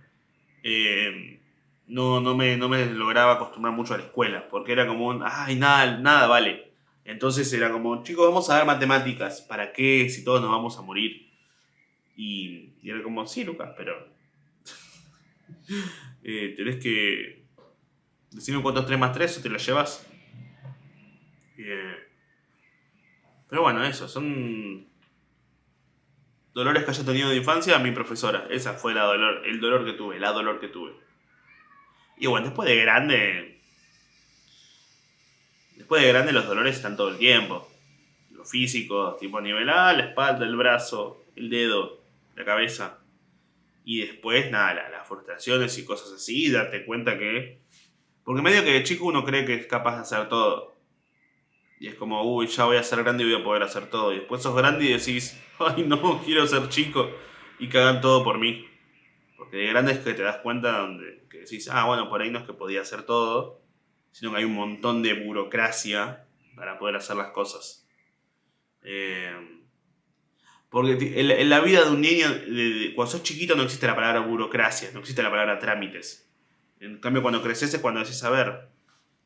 eh, 0.62 1.40
no, 1.88 2.20
no, 2.20 2.36
me, 2.36 2.58
no 2.58 2.70
me 2.70 2.86
lograba 2.86 3.34
acostumbrar 3.34 3.74
mucho 3.74 3.94
a 3.94 3.98
la 3.98 4.04
escuela, 4.04 4.48
porque 4.50 4.74
era 4.74 4.86
como 4.86 5.08
un, 5.08 5.24
ay, 5.26 5.56
nada, 5.56 5.98
nada 5.98 6.28
vale. 6.28 6.72
Entonces 7.06 7.52
era 7.54 7.72
como, 7.72 8.04
chicos, 8.04 8.28
vamos 8.28 8.50
a 8.50 8.58
ver 8.58 8.66
matemáticas, 8.66 9.42
¿para 9.42 9.72
qué 9.72 10.10
si 10.10 10.26
todos 10.26 10.42
nos 10.42 10.52
vamos 10.52 10.78
a 10.78 10.82
morir? 10.82 11.32
Y, 12.18 12.74
era 12.84 13.02
como, 13.02 13.26
sí, 13.26 13.46
Lucas, 13.46 13.74
pero 13.78 14.10
eh, 16.24 16.54
tenés 16.56 16.76
que 16.76 17.46
decirme 18.30 18.62
cuánto 18.62 18.82
es 18.82 18.88
3 18.88 19.00
más 19.00 19.14
3 19.14 19.38
o 19.38 19.42
te 19.42 19.50
lo 19.50 19.58
llevas. 19.58 20.06
Eh, 21.58 22.07
pero 23.50 23.62
bueno, 23.62 23.84
eso, 23.84 24.08
son 24.08 24.88
dolores 26.54 26.84
que 26.84 26.92
haya 26.92 27.06
tenido 27.06 27.30
de 27.30 27.38
infancia 27.38 27.78
mi 27.80 27.92
profesora. 27.92 28.48
Esa 28.50 28.74
fue 28.74 28.94
la 28.94 29.04
dolor, 29.04 29.44
el 29.46 29.60
dolor 29.60 29.86
que 29.86 29.94
tuve, 29.94 30.20
la 30.20 30.32
dolor 30.32 30.60
que 30.60 30.68
tuve. 30.68 30.94
Y 32.18 32.28
bueno, 32.28 32.48
después 32.48 32.68
de 32.68 32.76
grande. 32.78 33.62
Después 35.76 36.02
de 36.02 36.08
grande 36.08 36.34
los 36.34 36.48
dolores 36.48 36.76
están 36.76 36.98
todo 36.98 37.10
el 37.10 37.18
tiempo. 37.18 37.70
Los 38.32 38.50
físicos, 38.50 39.18
tipo 39.18 39.40
nivel 39.40 39.70
A, 39.70 39.94
la 39.94 40.06
espalda, 40.06 40.46
el 40.46 40.56
brazo, 40.56 41.24
el 41.36 41.50
dedo, 41.50 42.02
la 42.36 42.44
cabeza. 42.44 43.00
Y 43.86 44.00
después, 44.02 44.52
nada, 44.52 44.90
las 44.90 45.08
frustraciones 45.08 45.78
y 45.78 45.86
cosas 45.86 46.12
así, 46.12 46.52
darte 46.52 46.86
cuenta 46.86 47.18
que. 47.18 47.62
Porque 48.24 48.42
medio 48.42 48.64
que 48.64 48.74
de 48.74 48.84
chico 48.84 49.06
uno 49.06 49.24
cree 49.24 49.46
que 49.46 49.54
es 49.54 49.68
capaz 49.68 49.96
de 49.96 50.02
hacer 50.02 50.28
todo. 50.28 50.77
Y 51.80 51.88
es 51.88 51.96
como, 51.96 52.24
uy, 52.24 52.48
ya 52.48 52.66
voy 52.66 52.78
a 52.78 52.84
ser 52.84 53.04
grande 53.04 53.24
y 53.24 53.32
voy 53.32 53.42
a 53.42 53.44
poder 53.44 53.64
hacer 53.64 53.90
todo. 53.90 54.12
Y 54.14 54.18
después 54.18 54.42
sos 54.42 54.56
grande 54.56 54.86
y 54.86 54.94
decís, 54.94 55.40
ay 55.60 55.84
no, 55.84 56.22
quiero 56.24 56.48
ser 56.48 56.70
chico. 56.70 57.10
Y 57.60 57.70
que 57.70 57.78
hagan 57.78 58.02
todo 58.02 58.24
por 58.24 58.40
mí. 58.40 58.68
Porque 59.38 59.58
de 59.58 59.68
grande 59.68 59.92
es 59.94 60.00
que 60.00 60.14
te 60.14 60.24
das 60.24 60.38
cuenta 60.38 60.80
donde 60.80 61.18
que 61.30 61.40
decís, 61.40 61.70
ah, 61.70 61.86
bueno, 61.86 62.10
por 62.10 62.22
ahí 62.22 62.32
no 62.32 62.40
es 62.40 62.46
que 62.46 62.54
podía 62.54 62.82
hacer 62.82 63.04
todo, 63.04 63.62
sino 64.12 64.32
que 64.32 64.38
hay 64.38 64.44
un 64.46 64.56
montón 64.56 65.04
de 65.04 65.14
burocracia 65.14 66.26
para 66.56 66.80
poder 66.80 66.96
hacer 66.96 67.16
las 67.16 67.32
cosas. 67.32 67.88
Eh, 68.84 69.36
porque 70.70 70.98
en, 71.16 71.50
la 71.50 71.60
vida 71.62 71.86
de 71.86 71.92
un 71.92 72.02
niño, 72.02 72.28
cuando 72.96 73.12
sos 73.12 73.24
chiquito 73.24 73.56
no 73.56 73.64
existe 73.64 73.88
la 73.88 73.96
palabra 73.96 74.22
burocracia, 74.22 74.90
no 74.94 75.00
existe 75.00 75.24
la 75.24 75.30
palabra 75.30 75.60
trámites. 75.60 76.30
En 76.80 77.00
cambio, 77.00 77.22
cuando 77.22 77.42
creces 77.42 77.74
es 77.74 77.80
cuando 77.80 78.02
decís, 78.02 78.24
a 78.24 78.30
ver, 78.30 78.70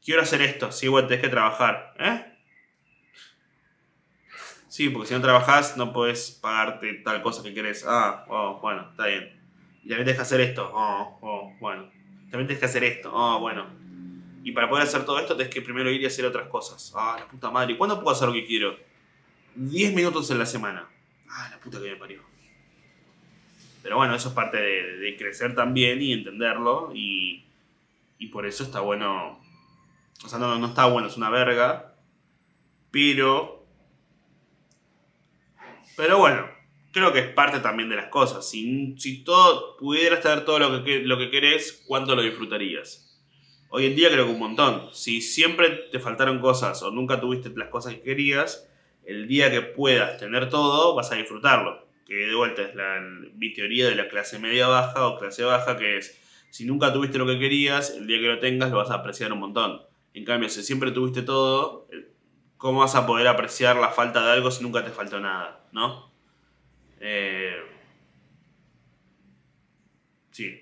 quiero 0.03 0.21
hacer 0.21 0.41
esto, 0.41 0.71
sí, 0.71 0.87
bueno, 0.87 1.07
tenés 1.07 1.23
que 1.23 1.29
trabajar. 1.29 1.93
¿Eh? 1.99 2.30
Sí, 4.71 4.87
porque 4.87 5.09
si 5.09 5.13
no 5.13 5.19
trabajas 5.19 5.75
no 5.75 5.91
puedes 5.91 6.31
pagarte 6.31 6.93
tal 7.03 7.21
cosa 7.21 7.43
que 7.43 7.53
querés. 7.53 7.83
Ah, 7.85 8.23
oh, 8.29 8.57
bueno, 8.61 8.87
está 8.89 9.07
bien. 9.07 9.37
Y 9.83 9.89
también 9.89 10.05
tienes 10.05 10.15
que 10.15 10.21
hacer 10.21 10.39
esto. 10.39 10.71
Oh, 10.73 11.19
oh, 11.21 11.53
bueno. 11.59 11.89
También 12.29 12.47
tienes 12.47 12.59
que 12.59 12.67
hacer 12.67 12.85
esto. 12.85 13.11
Oh, 13.13 13.37
bueno. 13.41 13.65
Y 14.45 14.53
para 14.53 14.69
poder 14.69 14.87
hacer 14.87 15.03
todo 15.03 15.19
esto, 15.19 15.35
tienes 15.35 15.53
que 15.53 15.61
primero 15.61 15.91
ir 15.91 15.99
y 16.01 16.05
hacer 16.05 16.23
otras 16.23 16.47
cosas. 16.47 16.93
Ah, 16.95 17.17
la 17.19 17.27
puta 17.27 17.51
madre. 17.51 17.73
¿Y 17.73 17.77
cuándo 17.77 18.01
puedo 18.01 18.15
hacer 18.15 18.29
lo 18.29 18.33
que 18.33 18.45
quiero? 18.45 18.77
10 19.55 19.93
minutos 19.93 20.31
en 20.31 20.39
la 20.39 20.45
semana. 20.45 20.87
Ah, 21.29 21.49
la 21.51 21.59
puta 21.59 21.77
que 21.81 21.89
me 21.89 21.97
parió. 21.97 22.21
Pero 23.83 23.97
bueno, 23.97 24.15
eso 24.15 24.29
es 24.29 24.33
parte 24.33 24.55
de, 24.55 25.17
crecer 25.17 25.53
también 25.53 26.01
y 26.01 26.13
entenderlo. 26.13 26.93
Y, 26.95 27.43
y, 28.19 28.27
por 28.27 28.45
eso 28.45 28.63
está 28.63 28.79
bueno. 28.79 29.37
O 30.23 30.29
sea, 30.29 30.39
no, 30.39 30.57
no 30.57 30.67
está 30.67 30.85
bueno, 30.85 31.09
es 31.09 31.17
una 31.17 31.29
verga. 31.29 31.93
Pero. 32.89 33.60
Pero 35.95 36.17
bueno, 36.17 36.47
creo 36.91 37.13
que 37.13 37.19
es 37.19 37.27
parte 37.27 37.59
también 37.59 37.89
de 37.89 37.95
las 37.95 38.07
cosas. 38.07 38.49
Si, 38.49 38.95
si 38.97 39.23
todo 39.23 39.77
pudieras 39.77 40.21
tener 40.21 40.45
todo 40.45 40.59
lo 40.59 40.83
que, 40.83 40.99
lo 40.99 41.17
que 41.17 41.29
querés, 41.29 41.83
¿cuánto 41.87 42.15
lo 42.15 42.21
disfrutarías? 42.21 43.07
Hoy 43.69 43.85
en 43.85 43.95
día 43.95 44.09
creo 44.11 44.25
que 44.25 44.33
un 44.33 44.39
montón. 44.39 44.89
Si 44.93 45.21
siempre 45.21 45.69
te 45.91 45.99
faltaron 45.99 46.39
cosas 46.39 46.83
o 46.83 46.91
nunca 46.91 47.21
tuviste 47.21 47.49
las 47.55 47.69
cosas 47.69 47.93
que 47.95 48.01
querías, 48.01 48.69
el 49.05 49.27
día 49.27 49.49
que 49.49 49.61
puedas 49.61 50.17
tener 50.17 50.49
todo, 50.49 50.93
vas 50.95 51.11
a 51.11 51.15
disfrutarlo. 51.15 51.87
Que 52.05 52.15
de 52.15 52.35
vuelta 52.35 52.63
es 52.63 52.75
la, 52.75 52.99
mi 53.35 53.53
teoría 53.53 53.87
de 53.87 53.95
la 53.95 54.09
clase 54.09 54.39
media 54.39 54.67
baja 54.67 55.07
o 55.07 55.17
clase 55.17 55.43
baja, 55.43 55.77
que 55.77 55.97
es, 55.97 56.19
si 56.49 56.65
nunca 56.65 56.91
tuviste 56.91 57.17
lo 57.17 57.25
que 57.25 57.39
querías, 57.39 57.91
el 57.91 58.07
día 58.07 58.19
que 58.19 58.27
lo 58.27 58.39
tengas 58.39 58.71
lo 58.71 58.77
vas 58.77 58.91
a 58.91 58.95
apreciar 58.95 59.31
un 59.31 59.39
montón. 59.39 59.81
En 60.13 60.25
cambio, 60.25 60.49
si 60.49 60.61
siempre 60.63 60.91
tuviste 60.91 61.21
todo, 61.21 61.87
¿cómo 62.61 62.81
vas 62.81 62.93
a 62.93 63.07
poder 63.07 63.27
apreciar 63.27 63.75
la 63.77 63.89
falta 63.89 64.23
de 64.23 64.33
algo 64.33 64.51
si 64.51 64.61
nunca 64.61 64.85
te 64.85 64.91
faltó 64.91 65.19
nada? 65.19 65.63
¿No? 65.71 66.11
Eh, 66.99 67.59
sí. 70.29 70.61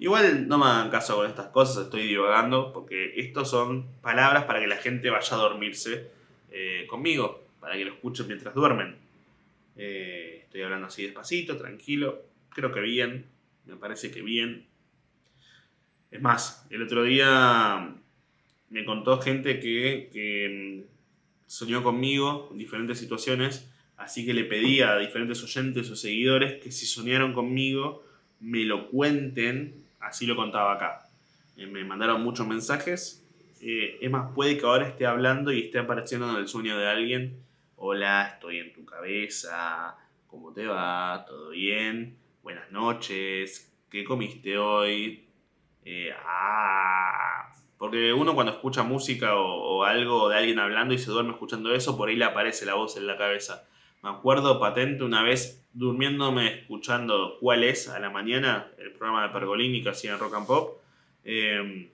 Igual 0.00 0.48
no 0.48 0.58
me 0.58 0.64
hagan 0.64 0.90
caso 0.90 1.14
con 1.14 1.28
estas 1.28 1.46
cosas, 1.46 1.84
estoy 1.84 2.08
divagando, 2.08 2.72
porque 2.72 3.20
estos 3.20 3.48
son 3.48 3.86
palabras 4.00 4.44
para 4.44 4.58
que 4.58 4.66
la 4.66 4.76
gente 4.78 5.10
vaya 5.10 5.36
a 5.36 5.38
dormirse 5.38 6.10
eh, 6.50 6.86
conmigo, 6.88 7.46
para 7.60 7.76
que 7.76 7.84
lo 7.84 7.92
escuchen 7.92 8.26
mientras 8.26 8.52
duermen. 8.52 8.96
Eh, 9.76 10.40
estoy 10.42 10.62
hablando 10.62 10.88
así 10.88 11.04
despacito, 11.04 11.56
tranquilo, 11.56 12.24
creo 12.50 12.72
que 12.72 12.80
bien, 12.80 13.26
me 13.64 13.76
parece 13.76 14.10
que 14.10 14.22
bien. 14.22 14.66
Es 16.10 16.20
más, 16.20 16.66
el 16.70 16.82
otro 16.82 17.04
día 17.04 17.94
me 18.70 18.84
contó 18.84 19.20
gente 19.20 19.60
que, 19.60 20.10
que 20.12 20.84
soñó 21.46 21.82
conmigo 21.82 22.48
en 22.52 22.58
diferentes 22.58 22.98
situaciones 22.98 23.68
Así 23.98 24.24
que 24.24 24.32
le 24.32 24.44
pedí 24.44 24.80
a 24.80 24.96
diferentes 24.96 25.42
oyentes 25.42 25.90
o 25.90 25.96
seguidores 25.96 26.62
que 26.62 26.70
si 26.70 26.86
soñaron 26.86 27.34
conmigo, 27.34 28.04
me 28.40 28.60
lo 28.60 28.88
cuenten. 28.88 29.74
Así 29.98 30.24
lo 30.24 30.36
contaba 30.36 30.74
acá. 30.74 31.08
Eh, 31.56 31.66
me 31.66 31.84
mandaron 31.84 32.22
muchos 32.22 32.46
mensajes. 32.46 33.24
Eh, 33.60 33.98
es 34.00 34.10
más, 34.10 34.32
puede 34.34 34.56
que 34.56 34.64
ahora 34.64 34.86
esté 34.86 35.04
hablando 35.04 35.50
y 35.50 35.62
esté 35.62 35.80
apareciendo 35.80 36.30
en 36.30 36.36
el 36.36 36.46
sueño 36.46 36.78
de 36.78 36.86
alguien. 36.86 37.42
Hola, 37.76 38.34
estoy 38.34 38.58
en 38.60 38.72
tu 38.72 38.84
cabeza. 38.84 39.96
¿Cómo 40.28 40.52
te 40.52 40.64
va? 40.64 41.24
¿Todo 41.26 41.50
bien? 41.50 42.16
Buenas 42.44 42.70
noches. 42.70 43.68
¿Qué 43.90 44.04
comiste 44.04 44.56
hoy? 44.58 45.24
Eh, 45.84 46.12
ah. 46.24 47.37
Porque 47.78 48.12
uno 48.12 48.34
cuando 48.34 48.52
escucha 48.52 48.82
música 48.82 49.36
o, 49.36 49.78
o, 49.78 49.84
algo 49.84 50.28
de 50.28 50.36
alguien 50.36 50.58
hablando 50.58 50.94
y 50.94 50.98
se 50.98 51.10
duerme 51.10 51.30
escuchando 51.30 51.72
eso, 51.74 51.96
por 51.96 52.08
ahí 52.08 52.16
le 52.16 52.24
aparece 52.24 52.66
la 52.66 52.74
voz 52.74 52.96
en 52.96 53.06
la 53.06 53.16
cabeza. 53.16 53.68
Me 54.02 54.10
acuerdo 54.10 54.60
patente 54.60 55.04
una 55.04 55.22
vez 55.22 55.68
durmiéndome 55.72 56.60
escuchando 56.60 57.36
cuál 57.40 57.64
es 57.64 57.88
a 57.88 57.98
la 58.00 58.10
mañana, 58.10 58.72
el 58.78 58.92
programa 58.92 59.22
de 59.22 59.32
Pergolini 59.32 59.82
que 59.82 59.90
hacía 59.90 60.12
en 60.12 60.18
Rock 60.18 60.34
and 60.34 60.46
Pop. 60.46 60.80
Eh, 61.24 61.90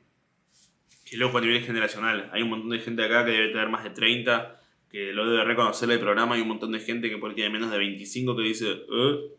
qué 1.04 1.16
loco 1.16 1.38
a 1.38 1.40
nivel 1.40 1.62
generacional. 1.62 2.30
Hay 2.32 2.42
un 2.42 2.50
montón 2.50 2.70
de 2.70 2.78
gente 2.80 3.04
acá 3.04 3.24
que 3.24 3.32
debe 3.32 3.48
tener 3.48 3.68
más 3.68 3.84
de 3.84 3.90
30, 3.90 4.60
que 4.90 5.12
lo 5.12 5.28
debe 5.28 5.44
reconocer 5.44 5.90
el 5.90 6.00
programa. 6.00 6.34
Hay 6.34 6.40
un 6.40 6.48
montón 6.48 6.72
de 6.72 6.80
gente 6.80 7.10
que 7.10 7.18
por 7.18 7.34
tiene 7.34 7.50
menos 7.50 7.70
de 7.70 7.78
25 7.78 8.36
que 8.36 8.42
dice, 8.42 8.70
"Eh, 8.70 9.34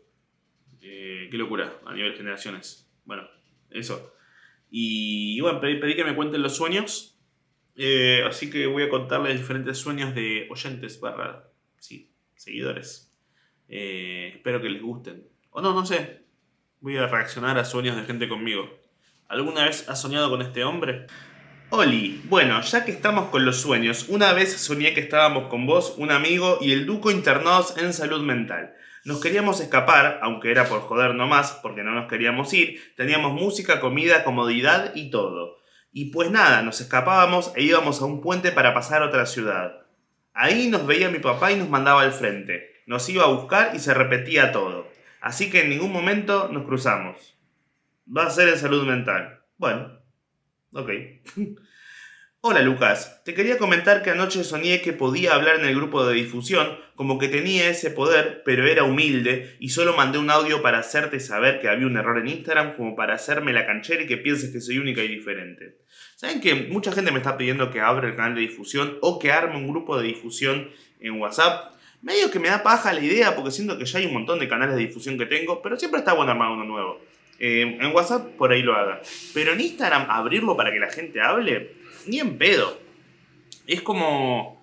eh, 0.82 1.28
qué 1.30 1.36
locura, 1.36 1.80
a 1.84 1.94
nivel 1.94 2.14
generaciones. 2.14 2.88
Bueno, 3.04 3.28
eso. 3.70 4.12
Y, 4.78 5.40
bueno, 5.40 5.58
pedí, 5.58 5.96
que 5.96 6.04
me 6.04 6.14
cuenten 6.14 6.42
los 6.42 6.54
sueños. 6.54 7.18
Eh, 7.76 8.22
así 8.26 8.50
que 8.50 8.66
voy 8.66 8.82
a 8.82 8.90
contarles 8.90 9.38
diferentes 9.38 9.78
sueños 9.78 10.14
de 10.14 10.46
oyentes 10.50 11.00
barra, 11.00 11.48
sí, 11.78 12.12
seguidores. 12.34 13.10
Eh, 13.70 14.32
espero 14.34 14.60
que 14.60 14.68
les 14.68 14.82
gusten. 14.82 15.26
O 15.48 15.62
no, 15.62 15.72
no 15.72 15.86
sé. 15.86 16.26
Voy 16.80 16.98
a 16.98 17.06
reaccionar 17.06 17.56
a 17.56 17.64
sueños 17.64 17.96
de 17.96 18.02
gente 18.02 18.28
conmigo. 18.28 18.68
¿Alguna 19.28 19.64
vez 19.64 19.88
has 19.88 19.98
soñado 19.98 20.28
con 20.28 20.42
este 20.42 20.62
hombre? 20.62 21.06
Oli, 21.70 22.20
bueno, 22.24 22.60
ya 22.60 22.84
que 22.84 22.92
estamos 22.92 23.30
con 23.30 23.46
los 23.46 23.58
sueños, 23.58 24.04
una 24.10 24.34
vez 24.34 24.58
soñé 24.58 24.92
que 24.92 25.00
estábamos 25.00 25.48
con 25.48 25.64
vos, 25.64 25.94
un 25.96 26.10
amigo 26.10 26.58
y 26.60 26.72
el 26.72 26.84
duco 26.84 27.10
internados 27.10 27.78
en 27.78 27.94
salud 27.94 28.20
mental. 28.20 28.74
Nos 29.06 29.20
queríamos 29.20 29.60
escapar, 29.60 30.18
aunque 30.20 30.50
era 30.50 30.68
por 30.68 30.80
joder 30.80 31.14
nomás, 31.14 31.52
porque 31.62 31.84
no 31.84 31.92
nos 31.92 32.08
queríamos 32.08 32.52
ir, 32.52 32.92
teníamos 32.96 33.34
música, 33.34 33.78
comida, 33.78 34.24
comodidad 34.24 34.96
y 34.96 35.10
todo. 35.10 35.58
Y 35.92 36.06
pues 36.06 36.28
nada, 36.28 36.62
nos 36.62 36.80
escapábamos 36.80 37.52
e 37.54 37.62
íbamos 37.62 38.02
a 38.02 38.04
un 38.04 38.20
puente 38.20 38.50
para 38.50 38.74
pasar 38.74 39.02
a 39.02 39.06
otra 39.06 39.24
ciudad. 39.26 39.76
Ahí 40.34 40.66
nos 40.66 40.88
veía 40.88 41.08
mi 41.08 41.20
papá 41.20 41.52
y 41.52 41.56
nos 41.56 41.68
mandaba 41.68 42.02
al 42.02 42.10
frente. 42.10 42.82
Nos 42.86 43.08
iba 43.08 43.22
a 43.22 43.28
buscar 43.28 43.76
y 43.76 43.78
se 43.78 43.94
repetía 43.94 44.50
todo. 44.50 44.88
Así 45.20 45.50
que 45.50 45.62
en 45.62 45.70
ningún 45.70 45.92
momento 45.92 46.48
nos 46.48 46.64
cruzamos. 46.64 47.38
Va 48.08 48.26
a 48.26 48.30
ser 48.30 48.48
en 48.48 48.58
salud 48.58 48.88
mental. 48.88 49.40
Bueno, 49.56 50.00
ok. 50.72 50.90
Hola 52.48 52.62
Lucas, 52.62 53.22
te 53.24 53.34
quería 53.34 53.58
comentar 53.58 54.04
que 54.04 54.10
anoche 54.10 54.44
soñé 54.44 54.80
que 54.80 54.92
podía 54.92 55.34
hablar 55.34 55.56
en 55.58 55.64
el 55.64 55.74
grupo 55.74 56.06
de 56.06 56.14
difusión, 56.14 56.78
como 56.94 57.18
que 57.18 57.26
tenía 57.26 57.68
ese 57.68 57.90
poder, 57.90 58.42
pero 58.44 58.68
era 58.68 58.84
humilde, 58.84 59.56
y 59.58 59.70
solo 59.70 59.96
mandé 59.96 60.18
un 60.18 60.30
audio 60.30 60.62
para 60.62 60.78
hacerte 60.78 61.18
saber 61.18 61.60
que 61.60 61.68
había 61.68 61.88
un 61.88 61.96
error 61.96 62.18
en 62.18 62.28
Instagram, 62.28 62.76
como 62.76 62.94
para 62.94 63.14
hacerme 63.14 63.52
la 63.52 63.66
canchera 63.66 64.04
y 64.04 64.06
que 64.06 64.16
pienses 64.16 64.52
que 64.52 64.60
soy 64.60 64.78
única 64.78 65.02
y 65.02 65.08
diferente. 65.08 65.78
¿Saben 66.14 66.40
que 66.40 66.54
mucha 66.54 66.92
gente 66.92 67.10
me 67.10 67.18
está 67.18 67.36
pidiendo 67.36 67.72
que 67.72 67.80
abra 67.80 68.06
el 68.06 68.14
canal 68.14 68.36
de 68.36 68.42
difusión 68.42 68.96
o 69.00 69.18
que 69.18 69.32
arme 69.32 69.56
un 69.56 69.66
grupo 69.66 69.98
de 69.98 70.06
difusión 70.06 70.70
en 71.00 71.20
WhatsApp? 71.20 71.74
Medio 72.00 72.30
que 72.30 72.38
me 72.38 72.46
da 72.46 72.62
paja 72.62 72.92
la 72.92 73.00
idea 73.00 73.34
porque 73.34 73.50
siento 73.50 73.76
que 73.76 73.86
ya 73.86 73.98
hay 73.98 74.06
un 74.06 74.12
montón 74.12 74.38
de 74.38 74.48
canales 74.48 74.76
de 74.76 74.82
difusión 74.82 75.18
que 75.18 75.26
tengo, 75.26 75.60
pero 75.62 75.76
siempre 75.76 75.98
está 75.98 76.12
bueno 76.12 76.30
armar 76.30 76.52
uno 76.52 76.62
nuevo. 76.64 77.00
Eh, 77.40 77.76
en 77.80 77.94
WhatsApp 77.94 78.36
por 78.36 78.52
ahí 78.52 78.62
lo 78.62 78.76
haga. 78.76 79.00
Pero 79.34 79.52
en 79.52 79.60
Instagram 79.60 80.06
abrirlo 80.08 80.56
para 80.56 80.72
que 80.72 80.78
la 80.78 80.90
gente 80.90 81.20
hable, 81.20 81.72
ni 82.08 82.20
en 82.20 82.38
pedo. 82.38 82.78
Es 83.66 83.82
como... 83.82 84.56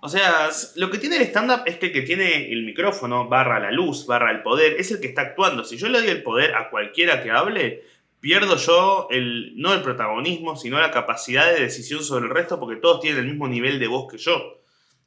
O 0.00 0.08
sea, 0.08 0.48
lo 0.76 0.90
que 0.90 0.98
tiene 0.98 1.16
el 1.16 1.22
stand-up 1.22 1.62
es 1.66 1.76
que 1.76 1.86
el 1.86 1.92
que 1.92 2.02
tiene 2.02 2.52
el 2.52 2.62
micrófono, 2.62 3.28
barra 3.28 3.58
la 3.58 3.72
luz, 3.72 4.06
barra 4.06 4.30
el 4.30 4.42
poder, 4.42 4.74
es 4.78 4.92
el 4.92 5.00
que 5.00 5.08
está 5.08 5.22
actuando. 5.22 5.64
Si 5.64 5.76
yo 5.76 5.88
le 5.88 5.98
doy 5.98 6.08
el 6.08 6.22
poder 6.22 6.54
a 6.54 6.70
cualquiera 6.70 7.20
que 7.20 7.32
hable, 7.32 7.82
pierdo 8.20 8.56
yo 8.56 9.08
el, 9.10 9.52
no 9.56 9.74
el 9.74 9.82
protagonismo, 9.82 10.56
sino 10.56 10.80
la 10.80 10.92
capacidad 10.92 11.52
de 11.52 11.60
decisión 11.60 12.04
sobre 12.04 12.26
el 12.26 12.34
resto 12.34 12.60
porque 12.60 12.80
todos 12.80 13.00
tienen 13.00 13.20
el 13.20 13.26
mismo 13.26 13.48
nivel 13.48 13.80
de 13.80 13.88
voz 13.88 14.10
que 14.10 14.18
yo. 14.18 14.60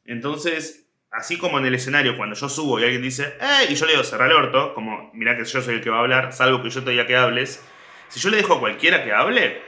Entonces, 0.05 0.87
así 1.11 1.37
como 1.37 1.59
en 1.59 1.65
el 1.65 1.75
escenario, 1.75 2.17
cuando 2.17 2.35
yo 2.35 2.49
subo 2.49 2.79
y 2.79 2.83
alguien 2.83 3.01
dice, 3.01 3.33
¡eh! 3.39 3.67
Y 3.69 3.75
yo 3.75 3.85
le 3.85 3.93
digo, 3.93 4.03
cerrar 4.03 4.29
el 4.29 4.37
orto, 4.37 4.73
como, 4.73 5.11
mirá 5.13 5.37
que 5.37 5.45
yo 5.45 5.61
soy 5.61 5.75
el 5.75 5.81
que 5.81 5.89
va 5.89 5.97
a 5.97 6.01
hablar, 6.01 6.33
salvo 6.33 6.61
que 6.61 6.69
yo 6.69 6.83
te 6.83 6.91
diga 6.91 7.05
que 7.05 7.15
hables. 7.15 7.63
Si 8.07 8.19
yo 8.19 8.29
le 8.29 8.37
dejo 8.37 8.55
a 8.55 8.59
cualquiera 8.59 9.03
que 9.03 9.13
hable, 9.13 9.61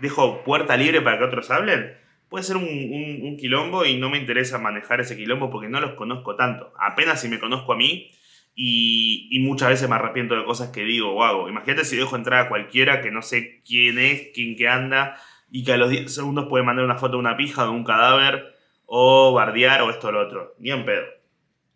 dejo 0.00 0.42
puerta 0.44 0.76
libre 0.76 1.00
para 1.00 1.18
que 1.18 1.24
otros 1.24 1.50
hablen, 1.50 1.94
puede 2.28 2.44
ser 2.44 2.56
un, 2.56 2.64
un- 2.64 3.36
quilombo 3.36 3.84
y 3.84 3.96
no 3.96 4.10
me 4.10 4.18
interesa 4.18 4.58
manejar 4.58 5.00
ese 5.00 5.16
quilombo 5.16 5.50
porque 5.50 5.68
no 5.68 5.80
los 5.80 5.92
conozco 5.94 6.36
tanto. 6.36 6.72
Apenas 6.78 7.20
si 7.20 7.28
me 7.28 7.38
conozco 7.38 7.72
a 7.72 7.76
mí 7.76 8.10
y, 8.54 9.38
muchas 9.40 9.68
veces 9.68 9.88
me 9.88 9.94
arrepiento 9.96 10.34
de 10.34 10.44
cosas 10.44 10.70
que 10.70 10.82
digo 10.84 11.12
o 11.12 11.22
hago. 11.24 11.48
Imagínate 11.48 11.84
si 11.84 11.96
dejo 11.96 12.16
entrar 12.16 12.46
a 12.46 12.48
cualquiera 12.48 13.00
que 13.02 13.10
no 13.10 13.22
sé 13.22 13.60
quién 13.66 13.98
es, 13.98 14.28
quién 14.34 14.56
que 14.56 14.68
anda 14.68 15.16
y 15.50 15.62
que 15.64 15.72
a 15.72 15.76
los 15.76 15.90
10 15.90 16.12
segundos 16.12 16.46
puede 16.48 16.64
mandar 16.64 16.84
una 16.84 16.96
foto 16.96 17.12
de 17.12 17.18
una 17.18 17.36
pija 17.36 17.64
de 17.64 17.70
un 17.70 17.84
cadáver 17.84 18.54
o 18.86 19.32
bardear 19.34 19.82
o 19.82 19.90
esto 19.90 20.08
o 20.08 20.12
lo 20.12 20.20
otro. 20.26 20.54
Ni 20.58 20.70
en 20.70 20.84
pedo. 20.84 21.04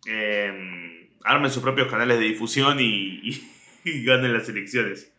Eh, 0.07 1.09
armen 1.23 1.51
sus 1.51 1.61
propios 1.63 1.87
canales 1.87 2.19
de 2.19 2.25
difusión 2.25 2.79
y, 2.79 3.19
y- 3.23 3.51
y 3.85 4.03
ganen 4.03 4.33
las 4.33 4.49
elecciones. 4.49 5.13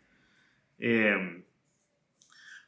Eh, 0.78 1.41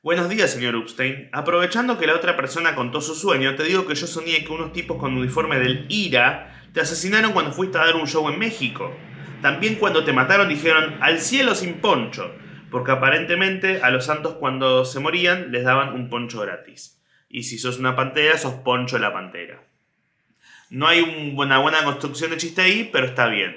Buenos 0.05 0.29
días, 0.29 0.53
señor 0.53 0.77
Upstein. 0.77 1.31
Aprovechando 1.33 1.99
que 1.99 2.07
la 2.07 2.15
otra 2.15 2.37
persona 2.37 2.75
contó 2.75 3.01
su 3.01 3.15
sueño, 3.15 3.55
te 3.57 3.63
digo 3.65 3.87
que 3.87 3.95
yo 3.95 4.07
soñé 4.07 4.45
que 4.45 4.53
unos 4.53 4.75
tipos 4.75 4.99
con 4.99 5.17
uniforme 5.17 5.59
del 5.59 5.87
IRA 5.89 6.69
te 6.75 6.83
asesinaron 6.83 7.33
cuando 7.33 7.53
fuiste 7.53 7.79
a 7.79 7.87
dar 7.87 7.97
un 7.97 8.07
show 8.07 8.29
en 8.29 8.39
México. 8.39 8.95
También 9.41 9.77
cuando 9.77 10.05
te 10.05 10.13
mataron 10.13 10.51
dijeron 10.51 10.99
al 11.01 11.21
cielo 11.21 11.55
sin 11.55 11.81
poncho, 11.81 12.31
porque 12.71 12.93
aparentemente 12.93 13.81
a 13.83 13.89
los 13.89 14.05
santos 14.05 14.35
cuando 14.35 14.85
se 14.85 15.01
morían 15.01 15.51
les 15.53 15.65
daban 15.65 15.95
un 15.95 16.11
poncho 16.11 16.43
gratis. 16.43 17.03
Y 17.31 17.45
si 17.45 17.57
sos 17.57 17.79
una 17.79 17.97
pantera, 17.97 18.37
sos 18.37 18.57
poncho 18.57 18.99
la 18.99 19.11
pantera. 19.11 19.59
No 20.69 20.87
hay 20.87 21.01
un- 21.01 21.33
una 21.35 21.61
buena 21.61 21.83
construcción 21.83 22.31
de 22.31 22.37
chiste 22.37 22.61
ahí, 22.61 22.91
pero 22.93 23.07
está 23.07 23.29
bien. 23.29 23.57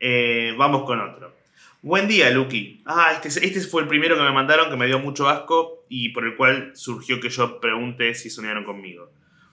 Eh, 0.00 0.54
vamos 0.58 0.84
con 0.84 1.00
otro. 1.00 1.34
Buen 1.80 2.08
día, 2.08 2.28
Lucky. 2.30 2.82
Ah, 2.84 3.12
este, 3.14 3.28
este 3.46 3.60
fue 3.62 3.80
el 3.80 3.88
primero 3.88 4.16
que 4.16 4.22
me 4.22 4.32
mandaron 4.32 4.68
que 4.68 4.76
me 4.76 4.86
dio 4.86 4.98
mucho 4.98 5.30
asco 5.30 5.77
y 5.88 6.10
por 6.10 6.24
el 6.24 6.36
cual 6.36 6.72
surgió 6.74 7.20
que 7.20 7.30
yo 7.30 7.60
pregunte 7.60 8.14
si 8.14 8.30
soñaron 8.30 8.64
conmigo. 8.64 9.10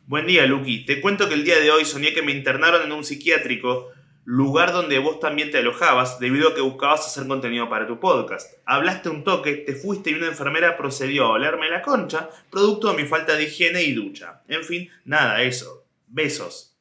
Buen 0.07 0.27
día, 0.27 0.45
Lucky. 0.45 0.85
Te 0.85 1.01
cuento 1.01 1.27
que 1.27 1.33
el 1.33 1.43
día 1.43 1.59
de 1.59 1.71
hoy 1.71 1.83
soñé 1.83 2.13
que 2.13 2.21
me 2.21 2.31
internaron 2.31 2.83
en 2.83 2.91
un 2.91 3.03
psiquiátrico, 3.03 3.91
lugar 4.23 4.71
donde 4.71 4.99
vos 4.99 5.19
también 5.19 5.51
te 5.51 5.59
alojabas 5.59 6.19
debido 6.19 6.49
a 6.49 6.55
que 6.55 6.61
buscabas 6.61 7.05
hacer 7.05 7.27
contenido 7.27 7.69
para 7.69 7.87
tu 7.87 7.99
podcast. 7.99 8.53
Hablaste 8.65 9.09
un 9.09 9.23
toque, 9.23 9.55
te 9.55 9.73
fuiste 9.73 10.11
y 10.11 10.13
una 10.13 10.27
enfermera 10.27 10.77
procedió 10.77 11.25
a 11.25 11.31
olerme 11.31 11.69
la 11.69 11.81
concha, 11.81 12.29
producto 12.51 12.91
de 12.91 13.01
mi 13.01 13.07
falta 13.07 13.35
de 13.35 13.45
higiene 13.45 13.83
y 13.83 13.93
ducha. 13.93 14.41
En 14.47 14.63
fin, 14.63 14.89
nada, 15.05 15.41
eso. 15.41 15.85
Besos. 16.07 16.75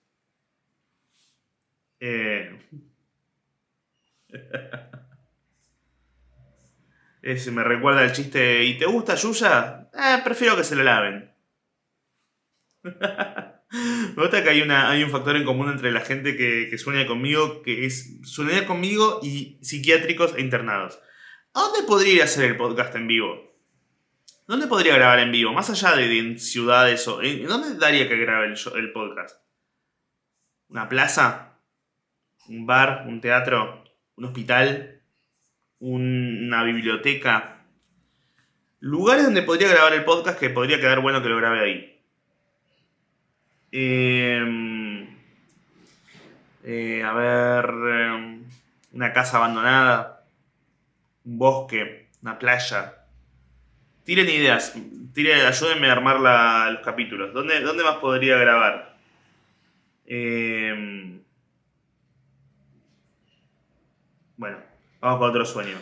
Eh... 2.00 2.58
Me 7.24 7.64
recuerda 7.64 8.04
el 8.04 8.12
chiste. 8.12 8.64
¿Y 8.64 8.76
te 8.76 8.84
gusta 8.84 9.14
Yuya? 9.14 9.88
Eh, 9.94 10.20
prefiero 10.22 10.56
que 10.56 10.64
se 10.64 10.76
lo 10.76 10.82
laven. 10.82 11.32
me 12.82 14.14
gusta 14.14 14.42
que 14.42 14.50
hay, 14.50 14.60
una, 14.60 14.90
hay 14.90 15.02
un 15.02 15.10
factor 15.10 15.34
en 15.36 15.44
común 15.44 15.70
entre 15.70 15.90
la 15.90 16.02
gente 16.02 16.36
que, 16.36 16.76
sueña 16.76 17.06
conmigo, 17.06 17.62
que 17.62 17.86
es 17.86 18.20
sueñar 18.24 18.66
conmigo 18.66 19.20
y 19.22 19.58
psiquiátricos 19.62 20.34
e 20.36 20.42
internados. 20.42 21.00
¿A 21.54 21.60
dónde 21.60 21.84
podría 21.86 22.12
ir 22.12 22.20
a 22.20 22.24
hacer 22.24 22.44
el 22.44 22.58
podcast 22.58 22.94
en 22.94 23.08
vivo? 23.08 23.56
¿Dónde 24.46 24.66
podría 24.66 24.94
grabar 24.96 25.20
en 25.20 25.32
vivo? 25.32 25.54
Más 25.54 25.70
allá 25.70 25.96
de, 25.96 26.38
ciudades 26.38 27.08
o... 27.08 27.22
¿En 27.22 27.46
dónde 27.46 27.78
daría 27.78 28.06
que 28.06 28.18
grabe 28.18 28.48
el, 28.48 28.58
el 28.76 28.92
podcast? 28.92 29.40
¿Una 30.68 30.90
plaza? 30.90 31.58
¿Un 32.48 32.66
bar? 32.66 33.06
¿Un 33.08 33.22
teatro? 33.22 33.82
¿Un 34.16 34.26
hospital? 34.26 34.93
Un- 35.80 36.44
una 36.46 36.62
biblioteca. 36.64 37.58
Lugares 38.80 39.24
donde 39.24 39.42
podría 39.42 39.68
grabar 39.68 39.92
el 39.94 40.04
podcast 40.04 40.38
que 40.38 40.50
podría 40.50 40.78
quedar 40.80 41.00
bueno 41.00 41.22
que 41.22 41.28
lo 41.28 41.36
grabe 41.38 41.60
ahí. 41.60 42.00
Em, 43.72 45.06
eh, 46.64 47.02
a 47.02 47.12
ver. 47.12 47.64
em, 47.70 48.44
una 48.92 49.12
casa 49.12 49.38
abandonada. 49.38 50.24
Un 51.24 51.38
bosque. 51.38 52.08
Una 52.22 52.38
playa. 52.38 52.94
Tiren 54.04 54.28
ideas. 54.28 54.74
Tiren, 55.14 55.46
ayúdenme 55.46 55.88
a 55.88 55.92
armar 55.92 56.20
los 56.72 56.82
capítulos. 56.84 57.32
¿Dónde, 57.32 57.60
¿Dónde 57.60 57.84
más 57.84 57.96
podría 57.96 58.36
grabar? 58.36 58.94
Em, 60.06 61.20
bueno, 64.36 64.58
vamos 65.04 65.18
con 65.18 65.30
otro 65.30 65.44
sueño. 65.44 65.76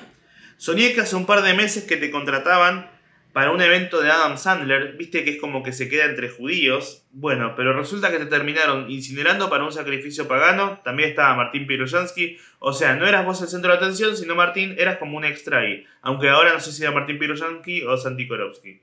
Soñé 0.57 0.93
que 0.93 1.01
hace 1.01 1.17
un 1.17 1.27
par 1.27 1.43
de 1.43 1.55
meses 1.55 1.85
que 1.85 1.97
te 1.97 2.11
contrataban 2.11 2.91
para 3.33 3.51
un 3.51 3.63
evento 3.63 4.03
de 4.03 4.11
Adam 4.11 4.37
Sandler, 4.37 4.97
viste 4.99 5.25
que 5.25 5.31
es 5.31 5.41
como 5.41 5.63
que 5.63 5.73
se 5.73 5.89
queda 5.89 6.05
entre 6.05 6.29
judíos. 6.29 7.07
Bueno, 7.13 7.55
pero 7.57 7.73
resulta 7.73 8.11
que 8.11 8.19
te 8.19 8.27
terminaron 8.27 8.91
incinerando 8.91 9.49
para 9.49 9.65
un 9.65 9.73
sacrificio 9.73 10.29
pagano. 10.29 10.81
También 10.85 11.11
estaba 11.11 11.35
Martín 11.35 11.67
Piroyansky. 11.67 12.37
O 12.59 12.75
sea, 12.75 12.95
no 12.95 13.07
eras 13.07 13.25
vos 13.25 13.41
el 13.41 13.49
centro 13.49 13.71
de 13.71 13.79
atención, 13.79 14.17
sino 14.17 14.35
Martín, 14.35 14.75
eras 14.77 14.99
como 14.99 15.17
un 15.17 15.25
extra 15.25 15.61
ahí. 15.61 15.87
Aunque 16.03 16.29
ahora 16.29 16.53
no 16.53 16.61
sé 16.61 16.73
si 16.73 16.83
era 16.83 16.93
Martín 16.93 17.19
Piroyansky 17.19 17.85
o 17.85 17.97
Santi 17.97 18.29
Korowski. 18.29 18.83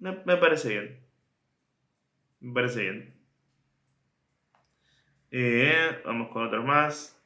Me, 0.00 0.12
parece 0.36 0.68
bien. 0.70 1.00
Me 2.40 2.54
parece 2.54 2.80
bien. 2.80 3.14
Eh, 5.30 6.00
vamos 6.04 6.30
con 6.30 6.46
otros 6.46 6.64
más. 6.64 7.17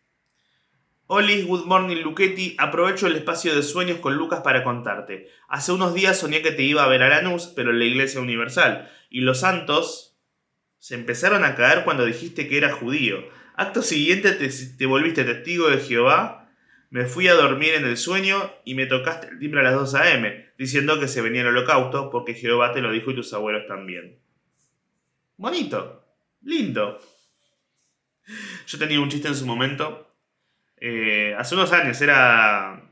Oli, 1.14 1.42
good 1.42 1.66
morning 1.66 1.98
Luchetti, 1.98 2.56
aprovecho 2.56 3.06
el 3.06 3.16
espacio 3.16 3.54
de 3.54 3.62
sueños 3.62 3.98
con 3.98 4.16
Lucas 4.16 4.40
para 4.40 4.64
contarte. 4.64 5.28
Hace 5.46 5.72
unos 5.72 5.92
días 5.92 6.18
soñé 6.18 6.40
que 6.40 6.52
te 6.52 6.62
iba 6.62 6.82
a 6.82 6.88
ver 6.88 7.02
a 7.02 7.10
Lanús, 7.10 7.52
pero 7.54 7.70
en 7.70 7.80
la 7.80 7.84
iglesia 7.84 8.18
universal. 8.18 8.90
Y 9.10 9.20
los 9.20 9.40
santos, 9.40 10.16
se 10.78 10.94
empezaron 10.94 11.44
a 11.44 11.54
caer 11.54 11.84
cuando 11.84 12.06
dijiste 12.06 12.48
que 12.48 12.56
era 12.56 12.72
judío. 12.72 13.28
Acto 13.56 13.82
siguiente 13.82 14.32
te, 14.32 14.48
te 14.48 14.86
volviste 14.86 15.24
testigo 15.24 15.68
de 15.68 15.80
Jehová. 15.80 16.50
Me 16.88 17.04
fui 17.04 17.28
a 17.28 17.34
dormir 17.34 17.74
en 17.74 17.84
el 17.84 17.98
sueño 17.98 18.50
y 18.64 18.74
me 18.74 18.86
tocaste 18.86 19.28
el 19.28 19.38
timbre 19.38 19.60
a 19.60 19.64
las 19.64 19.74
2 19.74 19.94
a.m., 19.96 20.46
diciendo 20.56 20.98
que 20.98 21.08
se 21.08 21.20
venía 21.20 21.42
el 21.42 21.48
holocausto 21.48 22.08
porque 22.08 22.32
Jehová 22.32 22.72
te 22.72 22.80
lo 22.80 22.90
dijo 22.90 23.10
y 23.10 23.16
tus 23.16 23.34
abuelos 23.34 23.66
también. 23.68 24.18
Bonito, 25.36 26.06
lindo. 26.40 26.98
Yo 28.66 28.78
tenía 28.78 28.98
un 28.98 29.10
chiste 29.10 29.28
en 29.28 29.36
su 29.36 29.44
momento. 29.44 30.08
Eh, 30.84 31.32
hace 31.38 31.54
unos 31.54 31.72
años 31.72 32.00
era, 32.02 32.82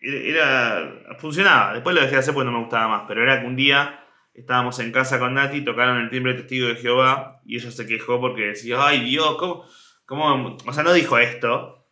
era. 0.00 1.16
funcionaba. 1.18 1.74
Después 1.74 1.94
lo 1.94 2.00
dejé 2.00 2.14
de 2.14 2.20
hacer 2.20 2.32
porque 2.32 2.46
no 2.46 2.52
me 2.52 2.60
gustaba 2.60 2.88
más. 2.88 3.04
Pero 3.06 3.22
era 3.22 3.38
que 3.42 3.46
un 3.46 3.54
día 3.54 4.02
estábamos 4.32 4.78
en 4.78 4.90
casa 4.90 5.18
con 5.18 5.34
Nati, 5.34 5.60
tocaron 5.60 5.98
el 5.98 6.08
timbre 6.08 6.32
testigo 6.32 6.68
de 6.68 6.76
Jehová 6.76 7.42
y 7.44 7.56
ella 7.56 7.70
se 7.70 7.86
quejó 7.86 8.18
porque 8.18 8.46
decía, 8.46 8.78
ay 8.80 9.04
Dios, 9.04 9.36
¿cómo, 9.38 9.66
cómo? 10.06 10.56
O 10.66 10.72
sea, 10.72 10.82
no 10.82 10.94
dijo 10.94 11.18
esto, 11.18 11.86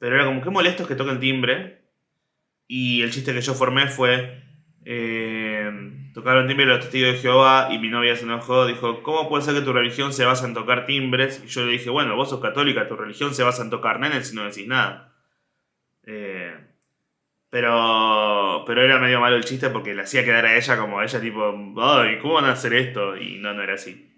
pero 0.00 0.16
era 0.16 0.24
como, 0.26 0.42
qué 0.42 0.50
molesto 0.50 0.82
es 0.82 0.88
que 0.88 0.96
toque 0.96 1.12
el 1.12 1.20
timbre. 1.20 1.84
Y 2.66 3.02
el 3.02 3.12
chiste 3.12 3.32
que 3.32 3.40
yo 3.40 3.54
formé 3.54 3.86
fue, 3.86 4.42
eh, 4.84 5.70
tocaron 6.12 6.42
el 6.42 6.48
timbre 6.48 6.66
de 6.66 6.72
los 6.72 6.80
testigos 6.80 7.12
de 7.12 7.18
Jehová 7.18 7.68
y 7.70 7.78
mi 7.78 7.88
novia 7.88 8.16
se 8.16 8.24
enojó, 8.24 8.66
dijo, 8.66 9.02
¿cómo 9.02 9.28
puede 9.28 9.44
ser 9.44 9.54
que 9.54 9.60
tu 9.60 9.72
religión 9.72 10.12
se 10.12 10.24
basa 10.24 10.46
en 10.46 10.54
tocar 10.54 10.86
timbres? 10.86 11.42
Y 11.44 11.48
yo 11.48 11.64
le 11.64 11.72
dije, 11.72 11.90
bueno, 11.90 12.16
vos 12.16 12.30
sos 12.30 12.40
católica, 12.40 12.88
tu 12.88 12.96
religión 12.96 13.34
se 13.34 13.42
basa 13.42 13.62
en 13.62 13.70
tocar 13.70 14.00
nenes 14.00 14.28
si 14.28 14.36
no 14.36 14.44
decís 14.44 14.66
nada. 14.66 15.14
Eh, 16.04 16.56
pero, 17.50 18.64
pero 18.66 18.82
era 18.82 18.98
medio 18.98 19.20
malo 19.20 19.36
el 19.36 19.44
chiste 19.44 19.70
porque 19.70 19.94
le 19.94 20.02
hacía 20.02 20.24
quedar 20.24 20.46
a 20.46 20.56
ella 20.56 20.78
como 20.78 21.02
ella 21.02 21.20
tipo, 21.20 21.74
ay, 21.82 22.18
¿cómo 22.18 22.34
van 22.34 22.46
a 22.46 22.52
hacer 22.52 22.74
esto? 22.74 23.16
Y 23.16 23.38
no, 23.38 23.52
no 23.54 23.62
era 23.62 23.74
así. 23.74 24.10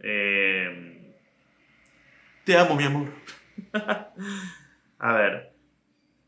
Eh, 0.00 1.14
te 2.44 2.56
amo, 2.58 2.74
mi 2.76 2.84
amor. 2.84 3.08
a 4.98 5.12
ver. 5.12 5.52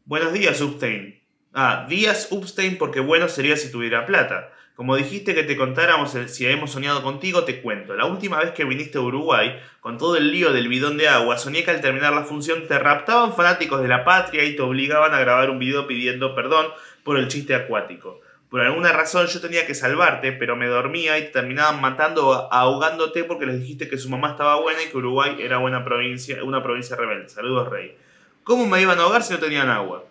Buenos 0.07 0.33
días, 0.33 0.61
Upstein. 0.61 1.21
Ah, 1.53 1.87
días 1.89 2.29
Upstein 2.31 2.79
porque 2.79 3.01
bueno 3.01 3.29
sería 3.29 3.57
si 3.57 3.71
tuviera 3.71 4.07
plata. 4.07 4.53
Como 4.77 4.95
dijiste 4.95 5.35
que 5.35 5.43
te 5.43 5.57
contáramos 5.57 6.15
si 6.27 6.45
habíamos 6.45 6.71
soñado 6.71 7.03
contigo, 7.03 7.45
te 7.45 7.63
cuento. 7.63 7.97
La 7.97 8.05
última 8.05 8.39
vez 8.41 8.51
que 8.51 8.67
viniste 8.67 8.99
a 8.99 9.01
Uruguay, 9.01 9.59
con 9.81 9.97
todo 9.97 10.17
el 10.17 10.31
lío 10.31 10.53
del 10.53 10.69
bidón 10.69 10.99
de 10.99 11.09
agua, 11.09 11.39
soñé 11.39 11.65
que 11.65 11.71
al 11.71 11.81
terminar 11.81 12.13
la 12.13 12.25
función 12.25 12.69
te 12.69 12.79
raptaban 12.79 13.35
fanáticos 13.35 13.81
de 13.81 13.89
la 13.89 14.05
patria 14.05 14.45
y 14.45 14.55
te 14.55 14.61
obligaban 14.61 15.15
a 15.15 15.21
grabar 15.21 15.49
un 15.49 15.59
video 15.59 15.87
pidiendo 15.87 16.35
perdón 16.35 16.67
por 17.05 17.19
el 17.19 17.29
chiste 17.29 17.55
acuático. 17.55 18.21
Por 18.51 18.61
alguna 18.61 18.93
razón 18.93 19.27
yo 19.29 19.41
tenía 19.41 19.67
que 19.67 19.75
salvarte, 19.75 20.33
pero 20.33 20.57
me 20.57 20.67
dormía 20.67 21.19
y 21.19 21.23
te 21.23 21.29
terminaban 21.29 21.81
matando 21.81 22.53
ahogándote 22.53 23.25
porque 23.25 23.47
les 23.47 23.59
dijiste 23.59 23.89
que 23.89 23.97
su 23.97 24.11
mamá 24.11 24.33
estaba 24.33 24.61
buena 24.61 24.83
y 24.83 24.91
que 24.91 24.97
Uruguay 24.99 25.39
era 25.41 25.57
buena 25.57 25.87
provincia, 25.87 26.45
una 26.45 26.63
provincia 26.63 26.97
rebelde. 26.97 27.31
Saludos, 27.31 27.71
Rey. 27.71 27.97
¿Cómo 28.45 28.67
me 28.67 28.83
iban 28.83 28.99
a 28.99 29.05
ahogar 29.05 29.23
si 29.23 29.33
no 29.33 29.39
tenían 29.39 29.71
agua? 29.71 30.05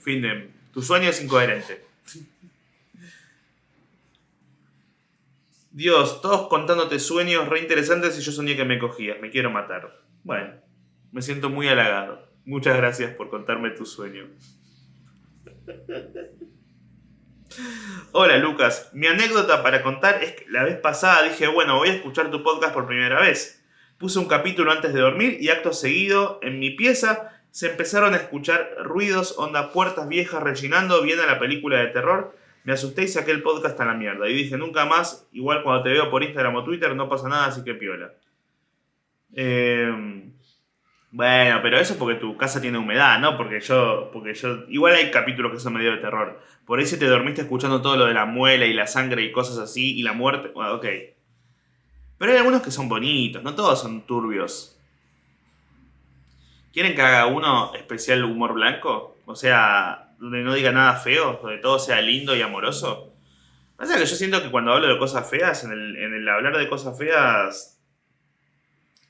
Fin 0.00 0.22
de... 0.22 0.50
Tu 0.72 0.80
sueño 0.80 1.10
es 1.10 1.22
incoherente. 1.22 1.91
Dios, 5.74 6.20
todos 6.20 6.48
contándote 6.48 6.98
sueños 6.98 7.48
re 7.48 7.60
interesantes 7.60 8.18
y 8.18 8.20
yo 8.20 8.30
soñé 8.30 8.56
que 8.56 8.66
me 8.66 8.78
cogías, 8.78 9.18
me 9.22 9.30
quiero 9.30 9.50
matar. 9.50 10.02
Bueno, 10.22 10.52
me 11.12 11.22
siento 11.22 11.48
muy 11.48 11.66
halagado. 11.66 12.28
Muchas 12.44 12.76
gracias 12.76 13.14
por 13.14 13.30
contarme 13.30 13.70
tu 13.70 13.86
sueño. 13.86 14.28
Hola 18.12 18.36
Lucas, 18.36 18.90
mi 18.92 19.06
anécdota 19.06 19.62
para 19.62 19.82
contar 19.82 20.22
es 20.22 20.32
que 20.32 20.44
la 20.50 20.62
vez 20.62 20.78
pasada 20.78 21.22
dije, 21.22 21.46
bueno, 21.46 21.78
voy 21.78 21.88
a 21.88 21.94
escuchar 21.94 22.30
tu 22.30 22.42
podcast 22.42 22.74
por 22.74 22.86
primera 22.86 23.18
vez. 23.20 23.64
Puse 23.96 24.18
un 24.18 24.28
capítulo 24.28 24.72
antes 24.72 24.92
de 24.92 25.00
dormir 25.00 25.38
y 25.40 25.48
acto 25.48 25.72
seguido, 25.72 26.38
en 26.42 26.58
mi 26.58 26.72
pieza, 26.72 27.30
se 27.50 27.70
empezaron 27.70 28.12
a 28.12 28.18
escuchar 28.18 28.74
ruidos, 28.80 29.38
onda 29.38 29.72
puertas 29.72 30.06
viejas 30.06 30.42
rellenando 30.42 31.00
bien 31.00 31.18
a 31.20 31.26
la 31.26 31.38
película 31.38 31.78
de 31.78 31.86
terror 31.86 32.41
me 32.64 32.72
asusté 32.72 33.02
y 33.02 33.08
saqué 33.08 33.32
el 33.32 33.42
podcast 33.42 33.78
a 33.80 33.84
la 33.84 33.94
mierda. 33.94 34.28
Y 34.28 34.34
dije, 34.34 34.56
nunca 34.56 34.84
más, 34.86 35.28
igual 35.32 35.62
cuando 35.62 35.82
te 35.82 35.90
veo 35.90 36.10
por 36.10 36.22
Instagram 36.22 36.56
o 36.56 36.64
Twitter, 36.64 36.94
no 36.94 37.08
pasa 37.08 37.28
nada, 37.28 37.46
así 37.46 37.64
que 37.64 37.74
piola. 37.74 38.12
Em, 39.34 40.32
bueno, 41.10 41.60
pero 41.62 41.78
eso 41.78 41.94
es 41.94 41.98
porque 41.98 42.18
tu 42.18 42.36
casa 42.36 42.60
tiene 42.60 42.78
humedad, 42.78 43.18
¿no? 43.18 43.36
Porque 43.36 43.60
yo, 43.60 44.10
porque 44.12 44.34
yo, 44.34 44.64
igual 44.68 44.94
hay 44.94 45.10
capítulos 45.10 45.52
que 45.52 45.58
son 45.58 45.74
medio 45.74 45.92
de 45.92 45.98
terror. 45.98 46.40
Por 46.66 46.84
si 46.86 46.98
te 46.98 47.06
dormiste 47.06 47.42
escuchando 47.42 47.82
todo 47.82 47.96
lo 47.96 48.06
de 48.06 48.14
la 48.14 48.24
muela 48.24 48.66
y 48.66 48.72
la 48.72 48.86
sangre 48.86 49.22
y 49.22 49.32
cosas 49.32 49.58
así, 49.58 49.98
y 49.98 50.02
la 50.02 50.12
muerte, 50.12 50.48
bueno, 50.54 50.74
ok. 50.74 50.86
Pero 52.18 52.32
hay 52.32 52.38
algunos 52.38 52.62
que 52.62 52.70
son 52.70 52.88
bonitos, 52.88 53.42
no 53.42 53.54
todos 53.54 53.80
son 53.82 54.02
turbios. 54.06 54.78
¿Quieren 56.72 56.94
que 56.94 57.02
haga 57.02 57.26
uno 57.26 57.74
especial 57.74 58.24
humor 58.24 58.54
blanco? 58.54 59.18
O 59.26 59.34
sea, 59.34 60.11
donde 60.22 60.44
no 60.44 60.54
diga 60.54 60.70
nada 60.70 60.94
feo, 60.94 61.40
donde 61.42 61.58
todo 61.58 61.80
sea 61.80 62.00
lindo 62.00 62.36
y 62.36 62.42
amoroso. 62.42 63.12
Pasa 63.76 63.98
que 63.98 64.06
yo 64.06 64.14
siento 64.14 64.40
que 64.40 64.52
cuando 64.52 64.72
hablo 64.72 64.86
de 64.86 64.96
cosas 64.96 65.28
feas, 65.28 65.64
en 65.64 65.72
el, 65.72 66.28
hablar 66.28 66.56
de 66.56 66.68
cosas 66.68 66.96
feas, 66.96 67.82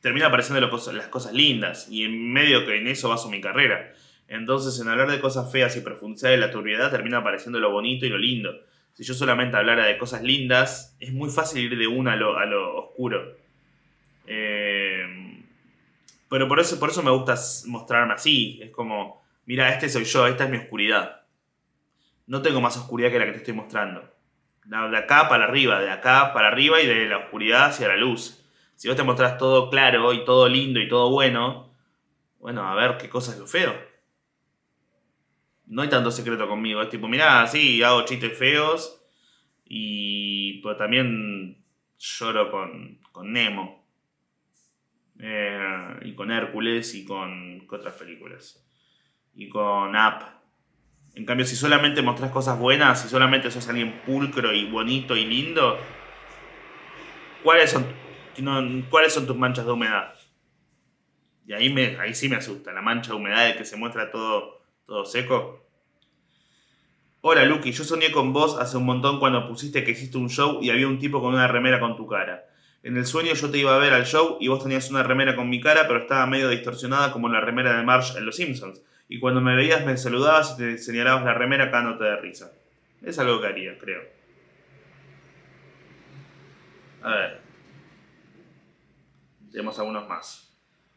termina 0.00 0.28
apareciendo 0.28 0.66
las 0.66 1.08
cosas 1.08 1.34
lindas. 1.34 1.86
Y 1.90 2.04
en 2.04 2.32
medio 2.32 2.64
que 2.64 2.78
en 2.78 2.86
eso 2.86 3.10
baso 3.10 3.28
mi 3.28 3.42
carrera. 3.42 3.92
Entonces, 4.26 4.80
en 4.80 4.88
hablar 4.88 5.10
de 5.10 5.20
cosas 5.20 5.52
feas 5.52 5.76
y 5.76 5.82
profundizar 5.82 6.30
de 6.30 6.38
la 6.38 6.50
turbiedad, 6.50 6.90
termina 6.90 7.18
apareciendo 7.18 7.60
lo 7.60 7.70
bonito 7.70 8.06
y 8.06 8.08
lo 8.08 8.16
lindo. 8.16 8.50
Si 8.94 9.04
yo 9.04 9.12
solamente 9.12 9.58
hablara 9.58 9.84
de 9.84 9.98
cosas 9.98 10.22
lindas, 10.22 10.96
es 10.98 11.12
muy 11.12 11.28
fácil 11.28 11.70
ir 11.70 11.78
de 11.78 11.88
una 11.88 12.14
a 12.14 12.16
lo, 12.16 12.38
a 12.38 12.46
lo 12.46 12.86
oscuro. 12.86 13.36
Eh, 14.26 15.42
pero 16.30 16.48
por 16.48 16.58
eso, 16.58 16.80
por 16.80 16.88
eso 16.88 17.02
me 17.02 17.10
gusta 17.10 17.34
mostrarme 17.66 18.14
así. 18.14 18.60
Es 18.62 18.70
como 18.70 19.21
mira, 19.46 19.68
este 19.70 19.88
soy 19.88 20.04
yo, 20.04 20.26
esta 20.26 20.44
es 20.44 20.50
mi 20.50 20.56
oscuridad. 20.56 21.22
No 22.26 22.42
tengo 22.42 22.60
más 22.60 22.76
oscuridad 22.76 23.10
que 23.10 23.18
la 23.18 23.26
que 23.26 23.32
te 23.32 23.38
estoy 23.38 23.54
mostrando. 23.54 24.10
De 24.64 24.96
acá 24.96 25.28
para 25.28 25.44
arriba, 25.44 25.80
de 25.80 25.90
acá 25.90 26.32
para 26.32 26.48
arriba 26.48 26.80
y 26.80 26.86
de 26.86 27.06
la 27.06 27.18
oscuridad 27.18 27.66
hacia 27.66 27.88
la 27.88 27.96
luz. 27.96 28.44
Si 28.76 28.88
vos 28.88 28.96
te 28.96 29.02
mostrás 29.02 29.36
todo 29.38 29.70
claro 29.70 30.12
y 30.12 30.24
todo 30.24 30.48
lindo 30.48 30.80
y 30.80 30.88
todo 30.88 31.10
bueno, 31.10 31.74
bueno, 32.38 32.66
a 32.66 32.74
ver 32.74 32.96
qué 32.96 33.08
cosa 33.08 33.32
es 33.32 33.38
lo 33.38 33.46
feo. 33.46 33.74
No 35.66 35.82
hay 35.82 35.88
tanto 35.88 36.10
secreto 36.10 36.48
conmigo. 36.48 36.82
Es 36.82 36.90
tipo, 36.90 37.08
mirá, 37.08 37.46
sí, 37.46 37.82
hago 37.82 38.04
chistes 38.04 38.36
feos. 38.38 39.00
Y 39.64 40.60
pero 40.62 40.76
también 40.76 41.64
lloro 41.98 42.50
con, 42.50 42.98
con 43.10 43.32
Nemo. 43.32 43.84
Eh, 45.18 46.00
y 46.02 46.14
con 46.14 46.30
Hércules 46.30 46.94
y 46.94 47.04
con 47.04 47.66
otras 47.70 47.94
películas 47.94 48.62
y 49.34 49.48
con 49.48 49.96
app. 49.96 50.22
En 51.14 51.26
cambio, 51.26 51.44
si 51.44 51.56
solamente 51.56 52.00
mostrás 52.00 52.30
cosas 52.30 52.58
buenas, 52.58 53.02
si 53.02 53.08
solamente 53.08 53.50
sos 53.50 53.68
alguien 53.68 54.00
pulcro 54.06 54.52
y 54.52 54.70
bonito 54.70 55.16
y 55.16 55.26
lindo, 55.26 55.78
¿cuáles 57.42 57.70
son, 57.70 57.86
¿cuáles 58.88 59.12
son 59.12 59.26
tus 59.26 59.36
manchas 59.36 59.66
de 59.66 59.72
humedad? 59.72 60.14
Y 61.46 61.52
ahí, 61.52 61.72
me, 61.72 61.98
ahí 61.98 62.14
sí 62.14 62.28
me 62.28 62.36
asusta, 62.36 62.72
la 62.72 62.80
mancha 62.80 63.10
de 63.10 63.16
humedad 63.16 63.46
de 63.46 63.56
que 63.56 63.64
se 63.64 63.76
muestra 63.76 64.10
todo, 64.10 64.62
todo 64.86 65.04
seco. 65.04 65.66
Hola 67.20 67.44
Lucky, 67.44 67.72
yo 67.72 67.84
soñé 67.84 68.10
con 68.10 68.32
vos 68.32 68.58
hace 68.58 68.76
un 68.76 68.84
montón 68.84 69.20
cuando 69.20 69.46
pusiste 69.46 69.84
que 69.84 69.92
hiciste 69.92 70.18
un 70.18 70.30
show 70.30 70.60
y 70.62 70.70
había 70.70 70.88
un 70.88 70.98
tipo 70.98 71.20
con 71.20 71.34
una 71.34 71.46
remera 71.46 71.78
con 71.78 71.96
tu 71.96 72.06
cara. 72.06 72.46
En 72.82 72.96
el 72.96 73.06
sueño 73.06 73.34
yo 73.34 73.50
te 73.50 73.58
iba 73.58 73.74
a 73.74 73.78
ver 73.78 73.92
al 73.92 74.06
show 74.06 74.38
y 74.40 74.48
vos 74.48 74.62
tenías 74.62 74.90
una 74.90 75.02
remera 75.02 75.36
con 75.36 75.48
mi 75.48 75.60
cara, 75.60 75.86
pero 75.86 76.00
estaba 76.00 76.26
medio 76.26 76.48
distorsionada 76.48 77.12
como 77.12 77.28
la 77.28 77.40
remera 77.40 77.76
de 77.76 77.84
Marsh 77.84 78.16
en 78.16 78.24
Los 78.24 78.36
Simpsons 78.36 78.82
y 79.12 79.20
cuando 79.20 79.42
me 79.42 79.54
veías 79.54 79.84
me 79.84 79.94
saludabas 79.98 80.54
y 80.54 80.56
te 80.56 80.78
señalabas 80.78 81.22
la 81.22 81.34
remera 81.34 81.70
te 81.70 82.04
de 82.04 82.16
risa. 82.16 82.50
Es 83.02 83.18
algo 83.18 83.42
que 83.42 83.46
haría, 83.46 83.76
creo. 83.76 84.00
A 87.02 87.10
ver. 87.10 87.40
Tenemos 89.50 89.78
algunos 89.78 90.08
más. 90.08 90.50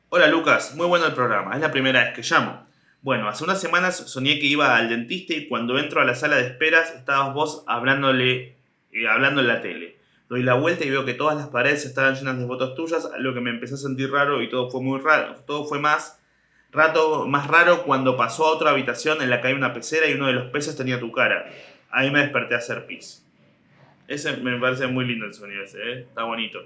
Hola 0.08 0.28
Lucas, 0.28 0.76
muy 0.78 0.88
bueno 0.88 1.08
el 1.08 1.14
programa. 1.14 1.56
Es 1.56 1.60
la 1.60 1.72
primera 1.72 2.06
vez 2.06 2.14
que 2.14 2.22
llamo. 2.22 2.66
Bueno, 3.02 3.28
hace 3.28 3.44
unas 3.44 3.60
semanas 3.60 3.98
soñé 3.98 4.40
que 4.40 4.46
iba 4.46 4.78
al 4.78 4.88
dentista 4.88 5.34
y 5.34 5.50
cuando 5.50 5.78
entro 5.78 6.00
a 6.00 6.06
la 6.06 6.16
sala 6.16 6.38
de 6.38 6.48
esperas 6.48 6.96
estabas 6.96 7.34
vos 7.34 7.66
hablándole, 7.68 8.56
eh, 8.94 9.10
hablando 9.10 9.42
en 9.42 9.48
la 9.48 9.62
tele. 9.62 10.00
Doy 10.30 10.42
la 10.42 10.54
vuelta 10.54 10.86
y 10.86 10.90
veo 10.90 11.04
que 11.04 11.16
todas 11.16 11.36
las 11.36 11.50
paredes 11.50 11.84
estaban 11.84 12.16
llenas 12.16 12.40
de 12.40 12.48
fotos 12.48 12.76
tuyas, 12.76 13.10
lo 13.18 13.34
que 13.34 13.42
me 13.42 13.50
empezó 13.50 13.76
a 13.76 13.78
sentir 13.78 14.10
raro 14.10 14.42
y 14.42 14.48
todo 14.48 14.72
fue 14.72 14.82
muy 14.82 15.02
raro. 15.02 15.36
Todo 15.46 15.66
fue 15.66 15.80
más 15.80 16.22
Rato 16.76 17.26
más 17.26 17.48
raro 17.48 17.84
cuando 17.84 18.18
pasó 18.18 18.46
a 18.46 18.52
otra 18.52 18.72
habitación 18.72 19.22
en 19.22 19.30
la 19.30 19.40
que 19.40 19.48
hay 19.48 19.54
una 19.54 19.72
pecera 19.72 20.10
y 20.10 20.14
uno 20.14 20.28
de 20.28 20.34
los 20.34 20.52
peces 20.52 20.76
tenía 20.76 21.00
tu 21.00 21.10
cara. 21.10 21.50
Ahí 21.90 22.12
me 22.12 22.20
desperté 22.20 22.54
a 22.54 22.58
hacer 22.58 22.86
pis. 22.86 23.26
Ese 24.10 24.36
me 24.38 24.60
parece 24.60 24.86
muy 24.88 25.06
lindo 25.06 25.26
el 25.26 25.34
sonido 25.34 25.64
ese, 25.64 25.80
¿eh? 25.80 26.00
está 26.02 26.24
bonito. 26.24 26.60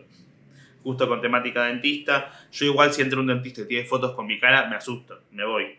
Justo 0.81 1.07
con 1.07 1.21
temática 1.21 1.65
dentista. 1.65 2.33
Yo 2.51 2.65
igual 2.65 2.91
si 2.91 3.03
entro 3.03 3.19
un 3.19 3.27
dentista 3.27 3.61
y 3.61 3.67
tiene 3.67 3.85
fotos 3.85 4.15
con 4.15 4.25
mi 4.25 4.39
cara, 4.39 4.67
me 4.67 4.77
asusto, 4.77 5.21
me 5.29 5.45
voy. 5.45 5.77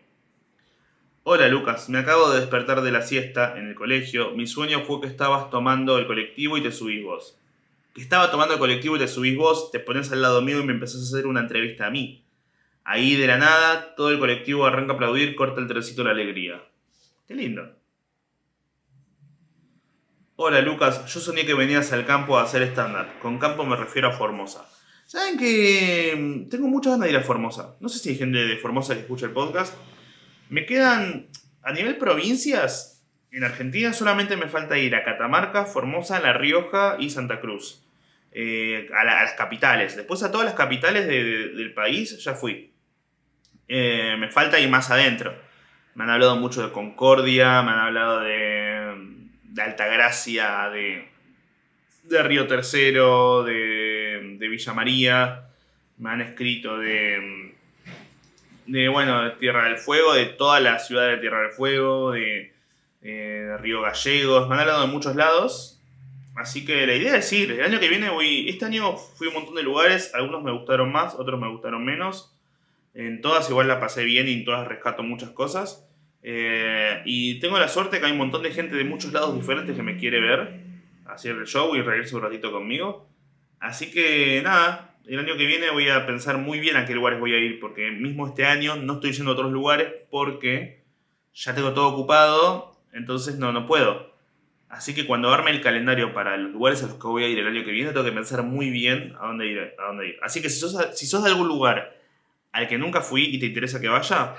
Hola 1.23 1.49
Lucas, 1.49 1.89
me 1.89 1.99
acabo 1.99 2.31
de 2.31 2.39
despertar 2.39 2.81
de 2.83 2.91
la 2.93 3.01
siesta 3.01 3.57
en 3.57 3.67
el 3.67 3.75
colegio. 3.75 4.31
Mi 4.31 4.47
sueño 4.47 4.85
fue 4.85 5.01
que 5.01 5.07
estabas 5.07 5.49
tomando 5.49 5.97
el 5.97 6.07
colectivo 6.07 6.57
y 6.57 6.61
te 6.61 6.71
subís 6.71 7.03
vos. 7.03 7.37
Que 7.93 8.01
estaba 8.01 8.31
tomando 8.31 8.53
el 8.53 8.61
colectivo 8.61 8.95
y 8.95 8.99
te 8.99 9.09
subís 9.09 9.35
vos, 9.35 9.71
te 9.71 9.81
pones 9.81 10.09
al 10.13 10.21
lado 10.21 10.41
mío 10.41 10.61
y 10.61 10.63
me 10.63 10.71
empezás 10.71 11.01
a 11.01 11.17
hacer 11.17 11.27
una 11.27 11.41
entrevista 11.41 11.87
a 11.87 11.89
mí. 11.91 12.20
Ahí 12.83 13.15
de 13.15 13.27
la 13.27 13.37
nada, 13.37 13.95
todo 13.95 14.09
el 14.09 14.19
colectivo 14.19 14.65
arranca 14.65 14.93
a 14.93 14.95
aplaudir, 14.95 15.35
corta 15.35 15.61
el 15.61 15.67
trencito 15.67 16.03
la 16.03 16.11
alegría. 16.11 16.61
Qué 17.27 17.35
lindo. 17.35 17.75
Hola 20.35 20.61
Lucas, 20.61 21.05
yo 21.13 21.19
soñé 21.19 21.45
que 21.45 21.53
venías 21.53 21.93
al 21.93 22.05
campo 22.05 22.37
a 22.37 22.43
hacer 22.43 22.63
stand-up. 22.63 23.19
Con 23.21 23.37
campo 23.37 23.63
me 23.63 23.75
refiero 23.75 24.07
a 24.07 24.11
Formosa. 24.11 24.67
¿Saben 25.05 25.37
que 25.37 26.15
mm, 26.17 26.49
tengo 26.49 26.67
muchas 26.67 26.93
ganas 26.93 27.05
de 27.05 27.11
ir 27.11 27.17
a 27.17 27.23
Formosa? 27.23 27.75
No 27.79 27.89
sé 27.89 27.99
si 27.99 28.09
hay 28.09 28.17
gente 28.17 28.39
de 28.39 28.57
Formosa 28.57 28.95
que 28.95 29.01
escucha 29.01 29.27
el 29.27 29.33
podcast. 29.33 29.75
Me 30.49 30.65
quedan, 30.65 31.27
a 31.61 31.73
nivel 31.73 31.97
provincias, 31.97 33.03
en 33.31 33.43
Argentina 33.43 33.93
solamente 33.93 34.35
me 34.35 34.47
falta 34.47 34.77
ir 34.77 34.95
a 34.95 35.03
Catamarca, 35.03 35.65
Formosa, 35.65 36.19
La 36.19 36.33
Rioja 36.33 36.95
y 36.97 37.09
Santa 37.11 37.39
Cruz. 37.39 37.83
Eh, 38.31 38.89
a, 38.97 39.03
las 39.03 39.33
capitales. 39.33 39.95
Después 39.95 40.23
a 40.23 40.31
todas 40.31 40.45
las 40.45 40.55
capitales 40.55 41.07
del 41.07 41.73
país 41.73 42.23
ya 42.23 42.33
fui. 42.33 42.70
Eh, 43.73 44.17
me 44.19 44.29
falta 44.29 44.59
ir 44.59 44.67
más 44.67 44.91
adentro. 44.91 45.33
Me 45.95 46.03
han 46.03 46.09
hablado 46.09 46.35
mucho 46.35 46.61
de 46.61 46.73
Concordia, 46.73 47.61
me 47.61 47.71
han 47.71 47.79
hablado 47.79 48.19
de, 48.19 48.97
de 49.43 49.61
Altagracia, 49.61 50.69
de, 50.69 51.07
de 52.03 52.21
Río 52.21 52.47
Tercero, 52.47 53.43
de, 53.43 54.35
de 54.37 54.47
Villa 54.49 54.73
María. 54.73 55.43
Me 55.99 56.09
han 56.09 56.19
escrito 56.19 56.79
de, 56.79 57.53
de, 58.65 58.89
bueno, 58.89 59.23
de 59.23 59.31
Tierra 59.37 59.63
del 59.69 59.77
Fuego, 59.77 60.15
de 60.15 60.25
toda 60.25 60.59
la 60.59 60.77
ciudad 60.77 61.07
de 61.07 61.17
Tierra 61.19 61.43
del 61.43 61.51
Fuego, 61.51 62.11
de, 62.11 62.53
de 62.99 63.57
Río 63.57 63.79
Gallegos. 63.83 64.49
Me 64.49 64.55
han 64.55 64.61
hablado 64.61 64.81
de 64.81 64.91
muchos 64.91 65.15
lados. 65.15 65.81
Así 66.35 66.65
que 66.65 66.85
la 66.85 66.95
idea 66.95 67.15
es 67.15 67.31
ir. 67.31 67.51
El 67.51 67.63
año 67.63 67.79
que 67.79 67.87
viene 67.87 68.09
voy. 68.09 68.49
Este 68.49 68.65
año 68.65 68.97
fui 68.97 69.27
a 69.27 69.29
un 69.29 69.35
montón 69.35 69.55
de 69.55 69.63
lugares. 69.63 70.13
Algunos 70.13 70.43
me 70.43 70.51
gustaron 70.51 70.91
más, 70.91 71.15
otros 71.15 71.39
me 71.39 71.47
gustaron 71.47 71.85
menos. 71.85 72.35
En 72.93 73.21
todas 73.21 73.49
igual 73.49 73.67
la 73.67 73.79
pasé 73.79 74.03
bien 74.03 74.27
y 74.27 74.33
en 74.33 74.45
todas 74.45 74.67
rescato 74.67 75.03
muchas 75.03 75.29
cosas. 75.29 75.87
Eh, 76.23 77.01
y 77.05 77.39
tengo 77.39 77.57
la 77.57 77.67
suerte 77.67 77.99
que 77.99 78.05
hay 78.05 78.11
un 78.11 78.17
montón 78.17 78.43
de 78.43 78.51
gente 78.51 78.75
de 78.75 78.83
muchos 78.83 79.11
lados 79.13 79.35
diferentes 79.35 79.75
que 79.75 79.83
me 79.83 79.97
quiere 79.97 80.19
ver, 80.19 80.61
hacer 81.05 81.35
el 81.35 81.45
show 81.45 81.75
y 81.75 81.81
reírse 81.81 82.15
un 82.15 82.21
ratito 82.21 82.51
conmigo. 82.51 83.07
Así 83.59 83.91
que 83.91 84.41
nada, 84.43 84.95
el 85.07 85.19
año 85.19 85.37
que 85.37 85.45
viene 85.45 85.69
voy 85.71 85.89
a 85.89 86.05
pensar 86.05 86.37
muy 86.37 86.59
bien 86.59 86.75
a 86.75 86.85
qué 86.85 86.93
lugares 86.93 87.19
voy 87.19 87.33
a 87.33 87.37
ir, 87.37 87.59
porque 87.59 87.91
mismo 87.91 88.27
este 88.27 88.45
año 88.45 88.75
no 88.75 88.93
estoy 88.93 89.13
yendo 89.13 89.31
a 89.31 89.33
otros 89.33 89.51
lugares 89.51 89.91
porque 90.09 90.83
ya 91.33 91.55
tengo 91.55 91.73
todo 91.73 91.87
ocupado, 91.87 92.77
entonces 92.91 93.37
no, 93.37 93.51
no 93.51 93.65
puedo. 93.65 94.11
Así 94.69 94.93
que 94.93 95.05
cuando 95.05 95.33
arme 95.33 95.51
el 95.51 95.61
calendario 95.61 96.13
para 96.13 96.37
los 96.37 96.53
lugares 96.53 96.81
a 96.83 96.87
los 96.87 96.95
que 96.95 97.07
voy 97.07 97.23
a 97.23 97.27
ir 97.27 97.37
el 97.37 97.47
año 97.47 97.65
que 97.65 97.71
viene, 97.71 97.91
tengo 97.91 98.05
que 98.05 98.11
pensar 98.11 98.43
muy 98.43 98.69
bien 98.69 99.15
a 99.19 99.27
dónde 99.27 99.47
ir. 99.47 99.73
A 99.77 99.87
dónde 99.87 100.07
ir. 100.09 100.19
Así 100.21 100.41
que 100.41 100.49
si 100.49 100.59
sos, 100.59 100.97
si 100.97 101.05
sos 101.05 101.23
de 101.23 101.29
algún 101.29 101.47
lugar 101.47 102.00
al 102.51 102.67
que 102.67 102.77
nunca 102.77 103.01
fui 103.01 103.25
y 103.25 103.39
te 103.39 103.45
interesa 103.45 103.79
que 103.79 103.87
vaya, 103.87 104.35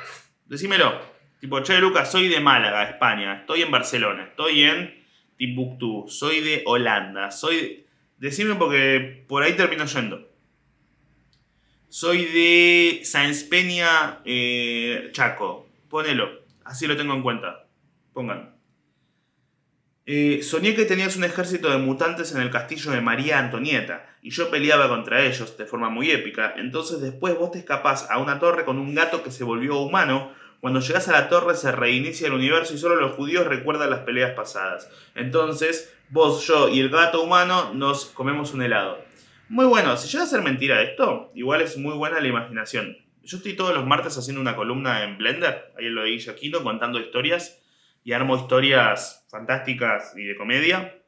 decímelo. 0.46 1.00
Tipo, 1.40 1.60
che, 1.60 1.80
Lucas, 1.80 2.10
soy 2.10 2.28
de 2.28 2.38
Málaga, 2.38 2.84
España. 2.84 3.40
Estoy 3.40 3.62
en 3.62 3.70
Barcelona. 3.70 4.24
Estoy 4.24 4.62
en 4.62 5.04
Timbuktu. 5.36 6.06
Soy 6.08 6.40
de 6.40 6.62
Holanda. 6.66 7.32
Soy. 7.32 7.84
Decime 8.18 8.54
porque 8.54 9.24
por 9.26 9.42
ahí 9.42 9.54
termino 9.54 9.84
yendo. 9.86 10.30
Soy 11.88 12.26
de 12.26 13.00
Sáenz 13.02 13.42
Peña, 13.42 14.20
eh, 14.24 15.10
Chaco. 15.12 15.68
Ponelo. 15.88 16.42
Así 16.64 16.86
lo 16.86 16.96
tengo 16.96 17.12
en 17.14 17.22
cuenta. 17.22 17.66
Pongan. 18.12 18.54
Eh, 20.04 20.40
soñé 20.42 20.74
que 20.74 20.84
tenías 20.84 21.16
un 21.16 21.22
ejército 21.22 21.70
de 21.70 21.78
mutantes 21.78 22.34
en 22.34 22.42
el 22.42 22.50
castillo 22.50 22.90
de 22.90 23.00
María 23.00 23.38
Antonieta 23.38 24.04
y 24.20 24.30
yo 24.30 24.50
peleaba 24.50 24.88
contra 24.88 25.24
ellos 25.24 25.56
de 25.56 25.64
forma 25.64 25.90
muy 25.90 26.10
épica. 26.10 26.54
Entonces 26.56 27.00
después 27.00 27.38
vos 27.38 27.52
te 27.52 27.60
escapás 27.60 28.10
a 28.10 28.18
una 28.18 28.40
torre 28.40 28.64
con 28.64 28.78
un 28.78 28.96
gato 28.96 29.22
que 29.22 29.30
se 29.30 29.44
volvió 29.44 29.78
humano. 29.78 30.32
Cuando 30.60 30.80
llegas 30.80 31.08
a 31.08 31.12
la 31.12 31.28
torre 31.28 31.54
se 31.54 31.70
reinicia 31.70 32.26
el 32.26 32.32
universo 32.32 32.74
y 32.74 32.78
solo 32.78 32.96
los 32.96 33.12
judíos 33.12 33.46
recuerdan 33.46 33.90
las 33.90 34.00
peleas 34.00 34.32
pasadas. 34.32 34.90
Entonces 35.14 35.94
vos, 36.10 36.44
yo 36.48 36.68
y 36.68 36.80
el 36.80 36.90
gato 36.90 37.22
humano 37.22 37.72
nos 37.72 38.06
comemos 38.06 38.54
un 38.54 38.62
helado. 38.62 38.98
Muy 39.48 39.66
bueno, 39.66 39.96
si 39.96 40.08
llega 40.08 40.24
a 40.24 40.26
ser 40.26 40.42
mentira 40.42 40.82
esto, 40.82 41.30
igual 41.34 41.60
es 41.60 41.76
muy 41.76 41.94
buena 41.94 42.20
la 42.20 42.26
imaginación. 42.26 42.96
Yo 43.22 43.36
estoy 43.36 43.54
todos 43.54 43.72
los 43.72 43.86
martes 43.86 44.18
haciendo 44.18 44.40
una 44.40 44.56
columna 44.56 45.04
en 45.04 45.16
Blender, 45.16 45.72
ahí 45.78 45.84
lo 45.84 46.02
de 46.02 46.24
Aquino, 46.28 46.64
contando 46.64 46.98
historias 46.98 47.61
y 48.04 48.12
armo 48.12 48.36
historias 48.36 49.26
fantásticas 49.30 50.14
y 50.16 50.24
de 50.24 50.36
comedia. 50.36 51.02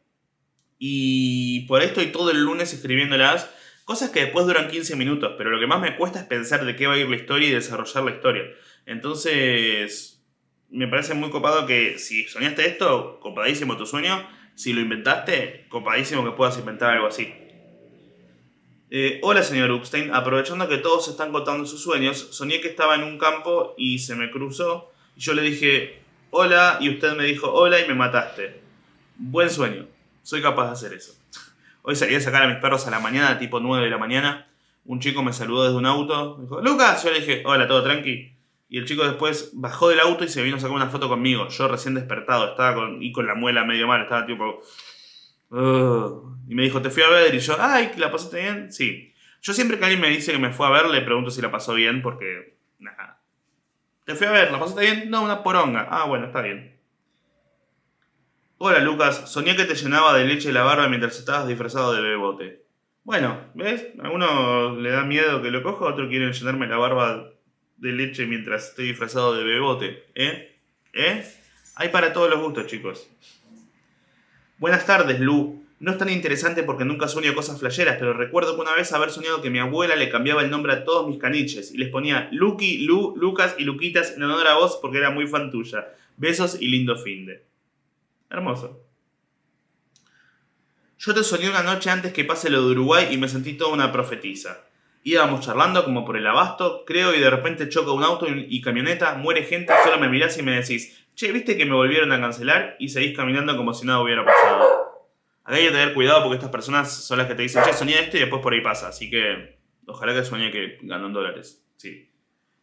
Y 0.78 1.66
por 1.66 1.82
esto 1.82 2.01
estoy 2.01 2.12
todo 2.12 2.30
el 2.30 2.42
lunes 2.42 2.72
escribiéndolas, 2.72 3.51
cosas 3.84 4.11
que 4.11 4.20
después 4.20 4.47
duran 4.47 4.68
15 4.68 4.97
minutos, 4.97 5.34
pero 5.36 5.51
lo 5.51 5.61
que 5.61 5.66
más 5.66 5.80
me 5.80 5.97
cuesta 5.97 6.20
es 6.20 6.26
pensar 6.26 6.64
de 6.64 6.76
qué 6.76 6.86
va 6.86 6.95
a 6.95 6.99
ir 6.99 7.09
la 7.09 7.16
historia 7.16 7.49
y 7.49 7.53
desarrollar 7.53 8.05
la 8.05 8.11
historia. 8.11 8.42
Entonces, 8.86 10.14
me 10.70 10.88
parece 10.88 11.14
muy 11.14 11.30
copado 11.30 11.66
que 11.66 11.99
si 11.99 12.24
soñaste 12.24 12.66
esto, 12.66 13.20
copadísimo 13.20 13.76
tu 13.76 13.86
sueño. 13.86 14.28
Si 14.55 14.72
lo 14.72 14.80
inventaste, 14.80 15.66
copadísimo 15.68 16.24
que 16.24 16.32
puedas 16.32 16.59
inventar 16.59 16.95
algo 16.95 17.07
así. 17.07 17.32
Eh, 18.90 19.20
hola, 19.22 19.42
señor 19.42 19.70
Upstein. 19.72 20.12
Aprovechando 20.14 20.68
que 20.68 20.78
todos 20.78 21.09
están 21.09 21.32
contando 21.32 21.66
sus 21.66 21.82
sueños, 21.82 22.28
soñé 22.30 22.61
que 22.61 22.68
estaba 22.68 22.95
en 22.95 23.03
un 23.03 23.18
campo 23.18 23.74
y 23.76 23.99
se 23.99 24.14
me 24.14 24.30
cruzó. 24.30 24.92
Yo 25.16 25.34
le 25.34 25.42
dije, 25.42 26.03
hola 26.37 26.78
y 26.80 26.91
usted 26.91 27.16
me 27.16 27.24
dijo 27.24 27.53
hola 27.53 27.80
y 27.80 27.87
me 27.87 27.95
mataste. 27.95 28.61
Buen 29.16 29.49
sueño, 29.49 29.87
soy 30.22 30.43
capaz 30.43 30.66
de 30.66 30.72
hacer 30.72 30.93
eso. 30.93 31.14
Hoy 31.82 31.95
salí 31.95 32.16
a 32.16 32.20
sacar 32.20 32.43
a 32.43 32.49
mis 32.49 32.57
perros 32.57 32.89
a 32.89 32.91
la 32.91 32.99
mañana, 32.99 33.39
tipo 33.39 33.61
9 33.61 33.85
de 33.85 33.91
la 33.91 33.99
mañana. 33.99 34.49
Un 34.85 34.99
chico 34.99 35.22
me 35.22 35.32
saludó 35.32 35.64
desde 35.64 35.76
un 35.76 35.87
auto, 35.87 36.37
me 36.37 36.45
dijo, 36.45 36.61
Lucas, 36.61 37.05
yo 37.05 37.12
le 37.12 37.20
dije, 37.20 37.43
hola, 37.47 37.68
todo 37.68 37.85
tranqui. 37.85 38.35
Y 38.68 38.78
el 38.78 38.85
chico 38.85 39.05
después 39.05 39.53
bajó 39.55 39.89
del 39.89 40.01
auto 40.01 40.24
y 40.24 40.28
se 40.28 40.43
vino 40.43 40.57
a 40.57 40.61
sacar 40.61 40.74
una 40.74 40.89
foto 40.89 41.09
conmigo. 41.09 41.49
Yo 41.49 41.68
recién 41.68 41.95
despertado, 41.95 42.51
estaba 42.51 42.74
con, 42.74 43.01
y 43.01 43.12
con 43.12 43.26
la 43.28 43.37
muela 43.37 43.64
medio 43.64 43.87
mal, 43.87 44.03
estaba 44.03 44.26
tipo... 44.26 44.61
y 46.49 46.55
me 46.55 46.64
dijo, 46.64 46.82
te 46.82 46.91
fui 46.91 47.05
a 47.05 47.09
ver 47.11 47.32
y 47.32 47.39
yo, 47.39 47.57
ay, 47.61 47.93
¿la 47.97 48.11
pasaste 48.11 48.43
bien? 48.43 48.72
Sí. 48.72 49.14
Yo 49.41 49.53
siempre 49.55 49.78
que 49.78 49.85
alguien 49.85 50.01
me 50.01 50.09
dice 50.09 50.32
que 50.32 50.39
me 50.39 50.53
fue 50.53 50.66
a 50.66 50.70
ver, 50.70 50.87
le 50.87 51.01
pregunto 51.03 51.30
si 51.30 51.41
la 51.41 51.53
pasó 51.53 51.74
bien 51.74 52.03
porque... 52.03 52.57
Nada, 52.80 53.20
te 54.05 54.14
fui 54.14 54.26
a 54.26 54.32
ver, 54.32 54.52
¿la 54.52 54.61
pasaste 54.61 54.82
bien? 54.82 55.11
No, 55.11 55.22
una 55.22 55.42
poronga. 55.42 55.86
Ah, 55.90 56.05
bueno, 56.05 56.26
está 56.26 56.40
bien. 56.40 56.74
Hola 58.59 58.78
Lucas, 58.78 59.30
soñé 59.30 59.57
que 59.57 59.64
te 59.64 59.74
llenaba 59.74 60.16
de 60.16 60.24
leche 60.24 60.52
la 60.52 60.62
barba 60.62 60.88
mientras 60.88 61.18
estabas 61.18 61.48
disfrazado 61.48 61.92
de 61.92 62.00
bebote. 62.00 62.64
Bueno, 63.02 63.38
¿ves? 63.55 63.88
A 64.02 64.11
uno 64.11 64.76
le 64.76 64.90
da 64.90 65.02
miedo 65.02 65.42
que 65.42 65.50
lo 65.50 65.62
coja, 65.62 65.84
a 65.84 65.88
otro 65.88 66.09
quiere 66.09 66.32
llenarme 66.32 66.66
la 66.66 66.78
barba 66.78 67.30
de 67.76 67.92
leche 67.92 68.26
mientras 68.26 68.70
estoy 68.70 68.86
disfrazado 68.86 69.34
de 69.34 69.44
bebote. 69.44 70.05
¿Eh? 70.14 70.57
¿Eh? 70.92 71.24
Hay 71.74 71.88
para 71.88 72.12
todos 72.12 72.30
los 72.30 72.40
gustos, 72.40 72.66
chicos. 72.66 73.09
Buenas 74.59 74.86
tardes, 74.86 75.18
Lu. 75.20 75.63
No 75.81 75.93
es 75.93 75.99
tan 75.99 76.09
interesante 76.09 76.62
porque 76.62 76.85
nunca 76.85 77.09
sueño 77.09 77.35
cosas 77.35 77.59
flasheras, 77.59 77.97
pero 77.99 78.14
recuerdo 78.14 78.55
que 78.55 78.62
una 78.62 78.75
vez 78.75 78.93
haber 78.93 79.11
soñado 79.11 79.43
que 79.43 79.51
mi 79.51 79.59
abuela 79.59 79.97
le 79.97 80.09
cambiaba 80.09 80.43
el 80.43 80.51
nombre 80.51 80.72
a 80.72 80.85
todos 80.85 81.09
mis 81.09 81.18
caniches 81.18 81.75
y 81.75 81.79
les 81.79 81.91
ponía 81.91 82.29
Lucky, 82.33 82.87
Lu, 82.87 83.14
Lucas 83.16 83.57
y 83.59 83.64
Luquitas 83.64 84.12
en 84.16 84.22
honor 84.22 84.47
a 84.47 84.55
vos 84.55 84.79
porque 84.81 84.99
era 84.99 85.11
muy 85.11 85.27
fan 85.27 85.51
tuya. 85.51 85.89
Besos 86.16 86.61
y 86.61 86.68
lindo 86.68 86.97
finde. 86.97 87.45
Hermoso. 88.31 88.85
Yo 90.99 91.12
te 91.12 91.22
soñé 91.22 91.51
una 91.51 91.62
noche 91.62 91.91
antes 91.91 92.12
que 92.12 92.25
pase 92.25 92.49
lo 92.49 92.64
de 92.64 92.72
Uruguay 92.72 93.09
y 93.11 93.18
me 93.18 93.29
sentí 93.29 93.55
toda 93.55 93.75
una 93.75 93.93
profetisa. 93.93 94.64
Íbamos 95.03 95.45
charlando 95.45 95.85
como 95.85 96.05
por 96.07 96.16
el 96.16 96.27
abasto, 96.27 96.85
creo, 96.87 97.14
y 97.14 97.20
de 97.20 97.29
repente 97.29 97.68
choca 97.68 97.93
un 97.93 98.03
auto 98.03 98.27
y, 98.27 98.62
camioneta, 98.62 99.16
muere 99.16 99.43
gente, 99.43 99.70
solo 99.85 99.99
me 99.99 100.09
mirás 100.09 100.39
y 100.39 100.43
me 100.43 100.53
decís, 100.53 101.05
che, 101.14 101.31
¿viste 101.31 101.59
que 101.59 101.66
me 101.66 101.75
volvieron 101.75 102.11
a 102.12 102.20
cancelar? 102.20 102.77
Y 102.79 102.89
seguís 102.89 103.14
caminando 103.14 103.55
como 103.55 103.75
si 103.75 103.87
nada 103.87 104.01
hubiera 104.01 104.25
pasado. 104.25 104.93
Acá 105.45 105.57
hay 105.57 105.66
que 105.66 105.72
tener 105.72 105.95
cuidado 105.95 106.22
porque 106.22 106.36
estas 106.36 106.51
personas 106.51 106.92
son 106.92 107.18
las 107.18 107.26
que 107.26 107.34
te 107.34 107.42
dicen, 107.42 107.62
che, 107.64 107.72
soñé 107.74 108.01
esto 108.01 108.16
y 108.16 108.20
después 108.20 108.42
por 108.42 108.55
ahí 108.55 108.62
pasa. 108.62 108.88
Así 108.88 109.11
que 109.11 109.59
ojalá 109.86 110.14
que 110.14 110.24
soñé 110.24 110.51
que 110.51 110.78
ganan 110.82 111.12
dólares. 111.12 111.62
Sí. 111.76 112.11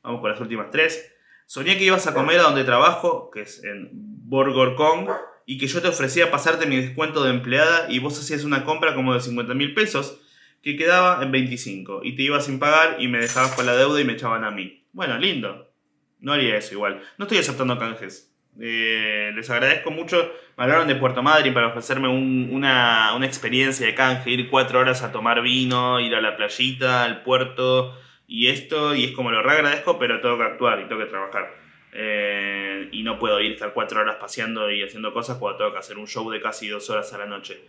Vamos 0.02 0.22
con 0.22 0.32
las 0.32 0.42
últimas 0.42 0.72
tres. 0.72 1.14
Soñé 1.46 1.78
que 1.78 1.84
ibas 1.84 2.08
a 2.08 2.14
comer 2.14 2.40
a 2.40 2.44
donde 2.44 2.64
trabajo, 2.64 3.30
que 3.30 3.42
es 3.42 3.64
en 3.64 3.90
Burger 3.92 4.76
Kong, 4.76 5.10
y 5.46 5.58
que 5.58 5.68
yo 5.68 5.82
te 5.82 5.90
ofrecía 5.90 6.32
pasarte 6.32 6.66
mi 6.66 6.78
descuento 6.78 7.24
de 7.24 7.32
empleada 7.32 7.92
y 7.92 8.00
vos 8.00 8.18
hacías 8.18 8.44
una 8.44 8.64
compra 8.64 8.96
como 8.96 9.14
de 9.14 9.20
50 9.20 9.54
mil 9.54 9.74
pesos 9.74 10.22
que 10.62 10.78
quedaba 10.78 11.22
en 11.24 11.32
25 11.32 12.02
y 12.04 12.16
te 12.16 12.24
ibas 12.24 12.46
sin 12.46 12.60
pagar 12.60 13.02
y 13.02 13.08
me 13.08 13.20
dejabas 13.20 13.52
con 13.52 13.66
la 13.66 13.76
deuda 13.76 14.00
y 14.00 14.06
me 14.06 14.14
echaban 14.14 14.44
a 14.44 14.52
mí. 14.52 14.86
Bueno, 14.94 15.18
lindo. 15.18 15.72
No 16.20 16.34
haría 16.34 16.56
eso 16.56 16.76
igual. 16.76 17.02
No 17.18 17.26
estoy 17.26 17.40
aceptando 17.40 17.78
canjes. 17.78 18.31
Eh, 18.60 19.32
les 19.36 19.50
agradezco 19.50 19.92
mucho. 19.92 20.32
Me 20.58 20.64
hablaron 20.64 20.88
de 20.88 20.96
Puerto 20.96 21.24
Madryn 21.24 21.54
para 21.54 21.68
ofrecerme 21.68 22.08
una, 22.08 23.18
experiencia 23.24 23.86
de 23.86 23.96
canje, 23.96 24.32
ir 24.32 24.50
cuatro 24.50 24.80
horas 24.80 25.02
a 25.04 25.12
tomar 25.12 25.42
vino, 25.42 26.00
ir 26.00 26.16
a 26.16 26.22
la 26.22 26.36
playita, 26.36 27.04
al 27.04 27.24
puerto 27.24 27.98
y 28.28 28.48
esto, 28.48 28.96
y 28.96 29.04
es 29.04 29.12
como 29.12 29.32
lo 29.32 29.44
re 29.44 29.52
agradezco, 29.52 30.00
pero 30.00 30.22
tengo 30.22 30.38
que 30.38 30.44
actuar 30.44 30.80
y 30.80 30.88
tengo 30.88 31.02
que 31.02 31.10
trabajar. 31.10 31.54
Eh, 31.94 32.88
y 32.94 33.04
no 33.04 33.20
puedo 33.20 33.42
ir 33.42 33.52
estar 33.52 33.74
cuatro 33.74 34.00
horas 34.00 34.16
paseando 34.16 34.72
y 34.72 34.82
haciendo 34.82 35.14
cosas 35.14 35.38
cuando 35.38 35.58
tengo 35.58 35.74
que 35.74 35.80
hacer 35.80 35.98
un 35.98 36.08
show 36.08 36.30
de 36.32 36.40
casi 36.40 36.70
dos 36.70 36.90
horas 36.90 37.12
a 37.14 37.18
la 37.18 37.26
noche. 37.26 37.62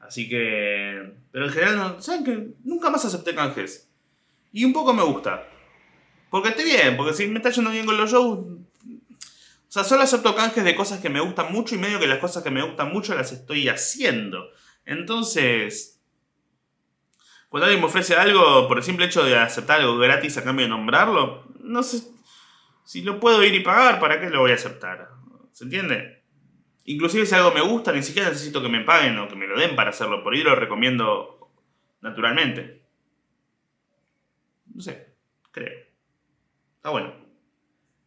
Así 0.00 0.28
que. 0.28 1.12
Pero 1.30 1.46
en 1.46 1.50
general, 1.50 2.02
¿saben 2.02 2.24
que 2.24 2.46
Nunca 2.64 2.90
más 2.90 3.04
acepté 3.04 3.34
canjes. 3.34 3.90
Y 4.52 4.64
un 4.64 4.72
poco 4.72 4.92
me 4.92 5.02
gusta. 5.02 5.46
Porque 6.28 6.50
estoy 6.50 6.64
bien, 6.66 6.96
porque 6.96 7.14
si 7.14 7.26
me 7.28 7.38
está 7.38 7.50
yendo 7.50 7.70
bien 7.70 7.86
con 7.86 7.96
los 7.96 8.10
shows. 8.10 8.44
O 9.72 9.74
sea, 9.74 9.84
solo 9.84 10.02
acepto 10.02 10.36
canjes 10.36 10.64
de 10.64 10.76
cosas 10.76 11.00
que 11.00 11.08
me 11.08 11.20
gustan 11.20 11.50
mucho 11.50 11.74
y 11.74 11.78
medio 11.78 11.98
que 11.98 12.06
las 12.06 12.18
cosas 12.18 12.42
que 12.42 12.50
me 12.50 12.62
gustan 12.62 12.92
mucho 12.92 13.14
las 13.14 13.32
estoy 13.32 13.70
haciendo. 13.70 14.50
Entonces. 14.84 15.98
Cuando 17.48 17.64
alguien 17.64 17.80
me 17.80 17.86
ofrece 17.86 18.14
algo 18.14 18.68
por 18.68 18.76
el 18.76 18.82
simple 18.82 19.06
hecho 19.06 19.24
de 19.24 19.34
aceptar 19.34 19.80
algo 19.80 19.96
gratis 19.96 20.36
a 20.36 20.44
cambio 20.44 20.66
de 20.66 20.68
nombrarlo, 20.68 21.46
no 21.60 21.82
sé. 21.82 22.02
Si 22.84 23.00
lo 23.00 23.18
puedo 23.18 23.42
ir 23.42 23.54
y 23.54 23.60
pagar, 23.60 23.98
¿para 23.98 24.20
qué 24.20 24.28
lo 24.28 24.40
voy 24.40 24.50
a 24.50 24.56
aceptar? 24.56 25.08
¿Se 25.52 25.64
entiende? 25.64 26.22
Inclusive 26.84 27.24
si 27.24 27.34
algo 27.34 27.52
me 27.52 27.62
gusta, 27.62 27.92
ni 27.92 28.02
siquiera 28.02 28.28
necesito 28.28 28.60
que 28.60 28.68
me 28.68 28.84
paguen 28.84 29.18
o 29.20 29.26
que 29.26 29.36
me 29.36 29.46
lo 29.46 29.58
den 29.58 29.74
para 29.74 29.88
hacerlo. 29.88 30.22
Por 30.22 30.34
ahí 30.34 30.42
lo 30.42 30.54
recomiendo 30.54 31.50
naturalmente. 32.02 32.82
No 34.74 34.82
sé, 34.82 35.14
creo. 35.50 35.86
Está 36.76 36.90
bueno. 36.90 37.21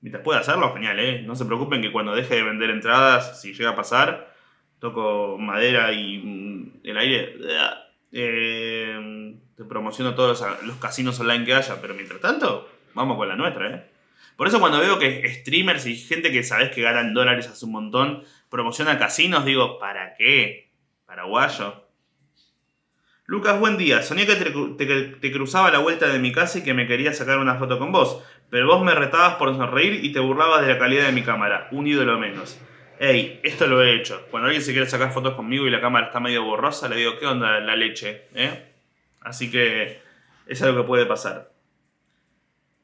Mientras 0.05 0.23
pueda 0.23 0.41
hacerlo, 0.41 0.71
genial, 0.71 0.99
¿eh? 0.99 1.23
No 1.23 1.35
se 1.35 1.45
preocupen 1.45 1.81
que 1.81 1.91
cuando 1.91 2.13
deje 2.13 2.35
de 2.35 2.43
vender 2.43 2.69
entradas, 2.69 3.41
si 3.41 3.55
llega 3.55 3.71
a 3.71 3.75
pasar, 3.75 4.31
toco 4.77 5.35
madera 5.39 5.91
y 5.93 6.19
mm, 6.19 6.81
el 6.83 6.97
aire. 6.99 7.35
Eh, 8.11 9.35
te 9.57 9.63
promociono 9.63 10.13
todos 10.13 10.45
los 10.61 10.75
casinos 10.75 11.19
online 11.19 11.43
que 11.43 11.55
haya, 11.55 11.81
pero 11.81 11.95
mientras 11.95 12.21
tanto, 12.21 12.69
vamos 12.93 13.17
con 13.17 13.27
la 13.27 13.35
nuestra, 13.35 13.67
¿eh? 13.67 13.89
Por 14.37 14.47
eso 14.47 14.59
cuando 14.59 14.79
veo 14.79 14.99
que 14.99 15.27
streamers 15.39 15.87
y 15.87 15.95
gente 15.95 16.31
que 16.31 16.43
sabes 16.43 16.69
que 16.69 16.83
ganan 16.83 17.15
dólares 17.15 17.47
hace 17.47 17.65
un 17.65 17.71
montón 17.71 18.23
promociona 18.49 18.99
casinos, 18.99 19.43
digo, 19.43 19.79
¿para 19.79 20.13
qué? 20.17 20.69
Paraguayo. 21.07 21.85
Lucas, 23.27 23.59
buen 23.59 23.75
día. 23.75 24.03
Soñé 24.03 24.27
que 24.27 24.35
te, 24.35 25.31
cruzaba 25.31 25.71
la 25.71 25.79
vuelta 25.79 26.07
de 26.09 26.19
mi 26.19 26.31
casa 26.31 26.59
y 26.59 26.63
que 26.63 26.75
me 26.75 26.85
quería 26.85 27.11
sacar 27.11 27.39
una 27.39 27.55
foto 27.55 27.79
con 27.79 27.91
vos. 27.91 28.21
Pero 28.49 28.67
vos 28.67 28.83
me 28.83 28.95
retabas 28.95 29.35
por 29.35 29.55
sonreír 29.55 30.03
y 30.03 30.11
te 30.11 30.19
burlabas 30.19 30.65
de 30.65 30.73
la 30.73 30.79
calidad 30.79 31.05
de 31.05 31.11
mi 31.11 31.23
cámara. 31.23 31.67
Un 31.71 31.87
ídolo 31.87 32.17
menos. 32.19 32.59
Ey, 32.99 33.41
esto 33.43 33.67
lo 33.67 33.83
he 33.83 33.95
hecho. 33.95 34.25
Cuando 34.31 34.47
alguien 34.47 34.63
se 34.63 34.71
quiere 34.71 34.89
sacar 34.89 35.11
fotos 35.11 35.35
conmigo 35.35 35.67
y 35.67 35.69
la 35.69 35.81
cámara 35.81 36.07
está 36.07 36.19
medio 36.19 36.43
borrosa, 36.43 36.87
le 36.87 36.95
digo, 36.95 37.17
¿qué 37.19 37.25
onda 37.25 37.59
la 37.59 37.75
leche? 37.75 38.27
¿Eh? 38.33 38.71
Así 39.21 39.51
que 39.51 39.99
es 40.47 40.61
algo 40.61 40.81
que 40.81 40.87
puede 40.87 41.05
pasar. 41.05 41.51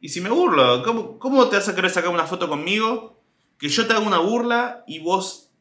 Y 0.01 0.09
si 0.09 0.20
me 0.20 0.30
burlo, 0.30 0.84
¿cómo, 1.20 1.47
te 1.47 1.57
vas 1.57 1.70
a 1.70 1.76
querer 1.76 1.91
sacar 1.91 2.09
una 2.09 2.26
foto 2.26 2.49
conmigo? 2.49 3.22
Que 3.59 3.70
yo 3.70 3.86
te 3.86 3.93
haga 3.93 4.05
una 4.05 4.18
burla 4.18 4.84
y 4.88 4.99
vos 4.99 5.51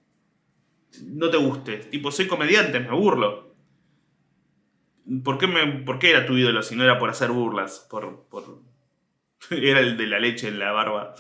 no 1.05 1.28
te 1.28 1.36
guste. 1.36 1.76
Tipo, 1.76 2.11
soy 2.11 2.26
comediante, 2.26 2.80
me 2.80 2.90
burlo. 2.90 3.55
¿Por 5.22 5.38
qué, 5.38 5.46
me, 5.46 5.66
¿Por 5.82 5.98
qué 5.98 6.11
era 6.11 6.26
tu 6.26 6.36
ídolo 6.36 6.62
si 6.62 6.74
no 6.74 6.84
era 6.84 6.98
por 6.98 7.11
hacer 7.11 7.30
burlas? 7.30 7.86
Por, 7.90 8.24
por... 8.30 8.61
Era 9.62 9.80
el 9.80 9.96
de 9.96 10.07
la 10.07 10.18
leche 10.18 10.48
en 10.48 10.59
la 10.59 10.72
barba. 10.72 11.14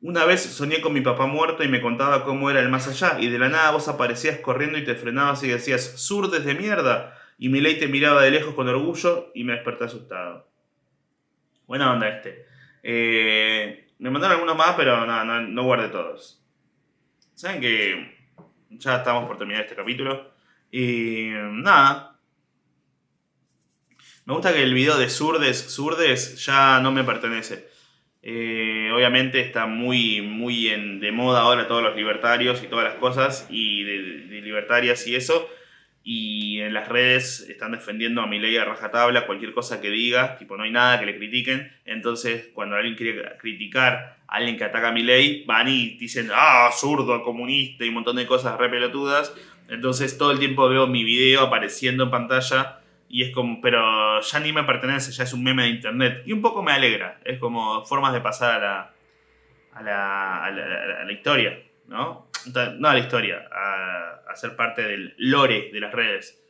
Una 0.00 0.24
vez 0.24 0.42
soñé 0.42 0.80
con 0.80 0.92
mi 0.92 1.00
papá 1.00 1.26
muerto 1.26 1.64
y 1.64 1.68
me 1.68 1.80
contaba 1.80 2.24
cómo 2.24 2.50
era 2.50 2.60
el 2.60 2.68
más 2.68 2.86
allá, 2.86 3.18
y 3.20 3.28
de 3.28 3.38
la 3.38 3.48
nada 3.48 3.72
vos 3.72 3.88
aparecías 3.88 4.38
corriendo 4.38 4.78
y 4.78 4.84
te 4.84 4.94
frenabas 4.94 5.42
y 5.42 5.48
decías, 5.48 6.00
surdes 6.00 6.44
de 6.44 6.54
mierda, 6.54 7.18
y 7.36 7.48
mi 7.48 7.60
ley 7.60 7.80
te 7.80 7.88
miraba 7.88 8.22
de 8.22 8.30
lejos 8.30 8.54
con 8.54 8.68
orgullo 8.68 9.32
y 9.34 9.42
me 9.42 9.54
desperté 9.54 9.84
asustado. 9.84 10.48
Buena 11.66 11.92
onda 11.92 12.08
este. 12.08 12.46
Eh, 12.82 13.88
me 13.98 14.10
mandaron 14.10 14.36
algunos 14.36 14.56
más, 14.56 14.74
pero 14.76 15.04
no, 15.04 15.24
no, 15.24 15.40
no 15.40 15.62
guardé 15.64 15.88
todos. 15.88 16.44
Saben 17.34 17.60
que 17.60 18.16
ya 18.70 18.96
estamos 18.96 19.26
por 19.26 19.36
terminar 19.36 19.62
este 19.62 19.74
capítulo. 19.74 20.32
Y 20.70 21.30
nada. 21.52 22.17
Me 24.28 24.34
gusta 24.34 24.52
que 24.52 24.62
el 24.62 24.74
video 24.74 24.98
de 24.98 25.08
Surdes, 25.08 25.58
Surdes 25.58 26.44
ya 26.44 26.80
no 26.80 26.92
me 26.92 27.02
pertenece. 27.02 27.66
Eh, 28.20 28.90
obviamente 28.94 29.40
está 29.40 29.64
muy, 29.64 30.20
muy 30.20 30.68
en, 30.68 31.00
de 31.00 31.12
moda 31.12 31.40
ahora 31.40 31.66
todos 31.66 31.82
los 31.82 31.96
libertarios 31.96 32.62
y 32.62 32.66
todas 32.66 32.84
las 32.84 32.96
cosas 32.96 33.46
y 33.48 33.84
de 33.84 34.42
libertarias 34.42 35.06
y 35.06 35.16
eso. 35.16 35.48
Y 36.04 36.60
en 36.60 36.74
las 36.74 36.88
redes 36.88 37.48
están 37.48 37.72
defendiendo 37.72 38.20
a 38.20 38.26
ley 38.26 38.54
a 38.58 38.66
rajatabla, 38.66 39.24
cualquier 39.24 39.54
cosa 39.54 39.80
que 39.80 39.88
diga, 39.88 40.36
tipo 40.36 40.58
no 40.58 40.64
hay 40.64 40.72
nada 40.72 41.00
que 41.00 41.06
le 41.06 41.16
critiquen, 41.16 41.72
entonces 41.86 42.50
cuando 42.52 42.76
alguien 42.76 42.96
quiere 42.96 43.38
criticar 43.38 44.18
a 44.28 44.36
alguien 44.36 44.58
que 44.58 44.64
ataca 44.64 44.88
a 44.88 44.92
ley, 44.92 45.44
van 45.46 45.68
y 45.68 45.96
dicen, 45.96 46.28
ah, 46.34 46.68
zurdo, 46.78 47.22
comunista 47.22 47.82
y 47.82 47.88
un 47.88 47.94
montón 47.94 48.16
de 48.16 48.26
cosas 48.26 48.58
re 48.58 48.68
pelotudas, 48.68 49.34
entonces 49.70 50.18
todo 50.18 50.32
el 50.32 50.38
tiempo 50.38 50.68
veo 50.68 50.86
mi 50.86 51.02
video 51.02 51.44
apareciendo 51.44 52.04
en 52.04 52.10
pantalla 52.10 52.77
y 53.08 53.22
es 53.22 53.30
como, 53.32 53.60
pero 53.60 54.20
ya 54.20 54.40
ni 54.40 54.52
me 54.52 54.64
pertenece, 54.64 55.12
ya 55.12 55.24
es 55.24 55.32
un 55.32 55.42
meme 55.42 55.64
de 55.64 55.70
internet 55.70 56.22
y 56.26 56.32
un 56.32 56.42
poco 56.42 56.62
me 56.62 56.72
alegra, 56.72 57.20
es 57.24 57.38
como 57.38 57.84
formas 57.84 58.12
de 58.12 58.20
pasar 58.20 58.56
a 58.56 58.58
la, 58.58 58.94
a 59.72 59.82
la, 59.82 60.44
a 60.44 61.04
la 61.04 61.12
historia, 61.12 61.58
¿no? 61.86 62.28
No 62.78 62.88
a 62.88 62.94
la 62.94 62.98
historia, 62.98 63.48
a 63.50 64.34
ser 64.38 64.56
parte 64.56 64.82
del 64.82 65.14
lore 65.18 65.70
de 65.72 65.80
las 65.80 65.92
redes. 65.92 66.42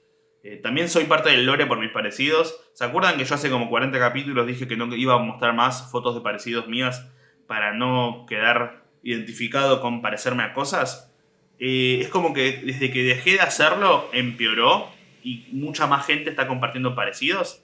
Eh, 0.44 0.56
también 0.62 0.88
soy 0.88 1.04
parte 1.04 1.30
del 1.30 1.46
lore 1.46 1.66
por 1.66 1.80
mis 1.80 1.90
parecidos. 1.90 2.60
¿Se 2.74 2.84
acuerdan 2.84 3.16
que 3.16 3.24
yo 3.24 3.34
hace 3.34 3.50
como 3.50 3.68
40 3.68 3.98
capítulos 3.98 4.46
dije 4.46 4.68
que 4.68 4.76
no 4.76 4.94
iba 4.94 5.14
a 5.14 5.18
mostrar 5.18 5.54
más 5.54 5.90
fotos 5.90 6.14
de 6.14 6.20
parecidos 6.20 6.68
mías 6.68 7.10
para 7.46 7.74
no 7.74 8.24
quedar 8.28 8.84
identificado 9.02 9.80
con 9.80 10.00
parecerme 10.00 10.44
a 10.44 10.54
cosas? 10.54 11.12
Eh, 11.58 11.98
es 12.02 12.08
como 12.08 12.32
que 12.34 12.60
desde 12.64 12.92
que 12.92 13.02
dejé 13.02 13.32
de 13.32 13.40
hacerlo 13.40 14.08
empeoró 14.12 14.90
y 15.22 15.46
mucha 15.52 15.86
más 15.86 16.06
gente 16.06 16.30
está 16.30 16.46
compartiendo 16.46 16.94
parecidos. 16.94 17.62